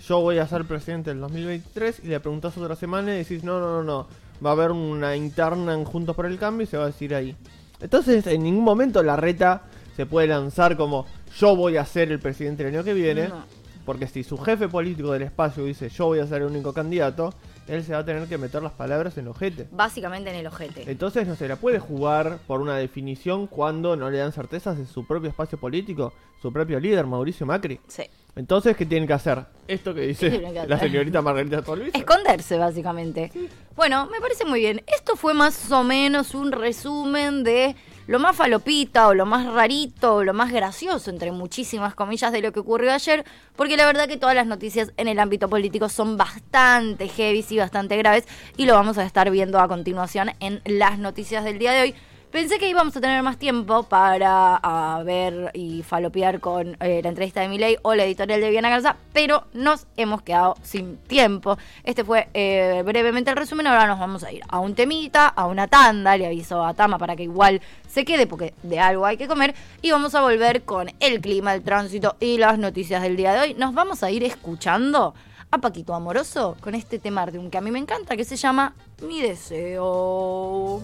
yo 0.07 0.21
voy 0.21 0.38
a 0.38 0.47
ser 0.47 0.63
presidente 0.65 1.09
del 1.09 1.19
2023 1.19 1.99
y 2.03 2.07
le 2.07 2.19
preguntás 2.19 2.57
otra 2.57 2.75
semana 2.75 3.13
y 3.13 3.17
decís, 3.17 3.43
no, 3.43 3.59
no, 3.59 3.67
no, 3.67 3.83
no, 3.83 4.07
va 4.45 4.51
a 4.51 4.53
haber 4.53 4.71
una 4.71 5.15
interna 5.15 5.73
en 5.73 5.83
Juntos 5.83 6.15
por 6.15 6.25
el 6.25 6.38
Cambio 6.39 6.63
y 6.63 6.67
se 6.67 6.77
va 6.77 6.83
a 6.83 6.88
decir 6.88 7.13
ahí. 7.13 7.35
Entonces 7.81 8.25
en 8.27 8.43
ningún 8.43 8.63
momento 8.63 9.03
la 9.03 9.15
reta 9.17 9.63
se 9.97 10.05
puede 10.05 10.27
lanzar 10.27 10.77
como, 10.77 11.05
yo 11.38 11.55
voy 11.55 11.75
a 11.77 11.85
ser 11.85 12.11
el 12.11 12.19
presidente 12.19 12.63
el 12.63 12.73
año 12.73 12.83
que 12.83 12.93
viene. 12.93 13.27
No. 13.27 13.43
Porque 13.88 14.05
si 14.05 14.21
su 14.21 14.38
jefe 14.38 14.67
político 14.67 15.13
del 15.13 15.21
espacio 15.21 15.63
dice, 15.63 15.88
yo 15.88 16.07
voy 16.07 16.19
a 16.19 16.27
ser 16.27 16.41
el 16.41 16.49
único 16.49 16.73
candidato, 16.73 17.33
él 17.69 17.85
se 17.85 17.93
va 17.93 17.99
a 17.99 18.05
tener 18.05 18.27
que 18.27 18.38
meter 18.38 18.61
las 18.61 18.73
palabras 18.73 19.17
en 19.17 19.23
el 19.23 19.29
ojete. 19.29 19.69
Básicamente 19.71 20.29
en 20.29 20.35
el 20.35 20.45
ojete. 20.45 20.83
Entonces 20.91 21.25
no 21.25 21.38
se 21.38 21.47
la 21.47 21.55
puede 21.55 21.79
jugar 21.79 22.39
por 22.47 22.59
una 22.59 22.75
definición 22.75 23.47
cuando 23.47 23.95
no 23.95 24.09
le 24.09 24.17
dan 24.17 24.33
certezas 24.33 24.77
de 24.77 24.85
su 24.85 25.07
propio 25.07 25.29
espacio 25.29 25.57
político, 25.57 26.11
su 26.41 26.51
propio 26.51 26.81
líder, 26.81 27.05
Mauricio 27.05 27.45
Macri. 27.45 27.79
Sí. 27.88 28.03
Entonces, 28.35 28.75
¿qué 28.75 28.85
tienen 28.85 29.07
que 29.07 29.13
hacer? 29.13 29.45
Esto 29.69 29.95
que 29.95 30.01
dice 30.01 30.29
que 30.53 30.67
la 30.67 30.77
señorita 30.77 31.21
Margarita 31.21 31.61
Tolvis. 31.61 31.95
Esconderse, 31.95 32.57
básicamente. 32.57 33.31
Bueno, 33.77 34.07
me 34.07 34.19
parece 34.19 34.43
muy 34.43 34.59
bien. 34.59 34.83
Esto 34.85 35.15
fue 35.15 35.33
más 35.33 35.71
o 35.71 35.85
menos 35.85 36.35
un 36.35 36.51
resumen 36.51 37.45
de 37.45 37.77
lo 38.07 38.19
más 38.19 38.35
falopita 38.35 39.07
o 39.07 39.13
lo 39.13 39.25
más 39.25 39.45
rarito 39.45 40.15
o 40.15 40.23
lo 40.23 40.33
más 40.33 40.51
gracioso, 40.51 41.11
entre 41.11 41.31
muchísimas 41.31 41.93
comillas, 41.93 42.31
de 42.31 42.41
lo 42.41 42.51
que 42.51 42.61
ocurrió 42.61 42.93
ayer, 42.93 43.25
porque 43.55 43.77
la 43.77 43.85
verdad 43.85 44.07
que 44.07 44.17
todas 44.17 44.35
las 44.35 44.47
noticias 44.47 44.91
en 44.97 45.07
el 45.07 45.19
ámbito 45.19 45.49
político 45.49 45.89
son 45.89 46.17
bastante 46.17 47.07
heavy 47.07 47.45
y 47.49 47.57
bastante 47.57 47.97
graves 47.97 48.25
y 48.55 48.65
lo 48.65 48.73
vamos 48.73 48.97
a 48.97 49.05
estar 49.05 49.29
viendo 49.29 49.59
a 49.59 49.67
continuación 49.67 50.31
en 50.39 50.61
las 50.65 50.97
noticias 50.97 51.43
del 51.43 51.59
día 51.59 51.73
de 51.73 51.81
hoy. 51.81 51.95
Pensé 52.32 52.59
que 52.59 52.67
íbamos 52.67 52.95
a 52.95 52.99
tener 52.99 53.23
más 53.23 53.38
tiempo 53.38 53.84
para 53.84 55.01
ver 55.05 55.49
y 55.53 55.82
falopear 55.84 56.41
con 56.41 56.75
eh, 56.82 56.99
la 57.01 57.09
entrevista 57.09 57.39
de 57.39 57.47
Milei 57.47 57.78
o 57.84 57.95
la 57.95 58.03
editorial 58.03 58.41
de 58.41 58.49
Viana 58.49 58.69
Garza, 58.69 58.97
pero 59.13 59.45
nos 59.53 59.88
hemos 59.95 60.21
quedado 60.23 60.55
sin 60.61 60.97
tiempo. 60.97 61.57
Este 61.86 62.03
fue 62.03 62.28
eh, 62.34 62.84
brevemente 62.86 63.32
el 63.32 63.38
resumen. 63.38 63.65
Ahora 63.67 63.88
nos 63.88 63.97
vamos 63.97 64.25
a 64.25 64.32
ir 64.34 64.41
a 64.49 64.59
un 64.59 64.75
temita, 64.75 65.28
a 65.28 65.45
una 65.45 65.67
tanda. 65.67 66.17
Le 66.17 66.28
aviso 66.28 66.65
a 66.65 66.73
Tama 66.73 66.97
para 66.97 67.15
que 67.15 67.23
igual 67.23 67.61
se 67.88 68.03
quede 68.03 68.28
porque 68.28 68.53
de 68.61 68.80
algo 68.80 69.05
hay 69.05 69.15
que 69.15 69.30
comer. 69.30 69.55
Y 69.82 69.91
vamos 69.91 70.13
a 70.13 70.21
volver 70.21 70.63
con 70.63 70.91
el 70.99 71.21
clima, 71.21 71.53
el 71.53 71.63
tránsito 71.63 72.17
y 72.19 72.38
las 72.38 72.59
noticias 72.59 73.01
del 73.01 73.15
día 73.15 73.34
de 73.34 73.39
hoy. 73.39 73.53
Nos 73.53 73.73
vamos 73.73 74.03
a 74.03 74.11
ir 74.11 74.25
escuchando 74.25 75.13
a 75.49 75.57
Paquito 75.59 75.93
Amoroso 75.93 76.57
con 76.59 76.75
este 76.75 76.99
tema 76.99 77.25
de 77.25 77.39
un 77.39 77.49
que 77.49 77.57
a 77.57 77.61
mí 77.61 77.71
me 77.71 77.80
encanta 77.80 78.17
que 78.17 78.25
se 78.25 78.36
llama 78.36 78.75
Mi 79.01 79.21
Deseo. 79.21 80.84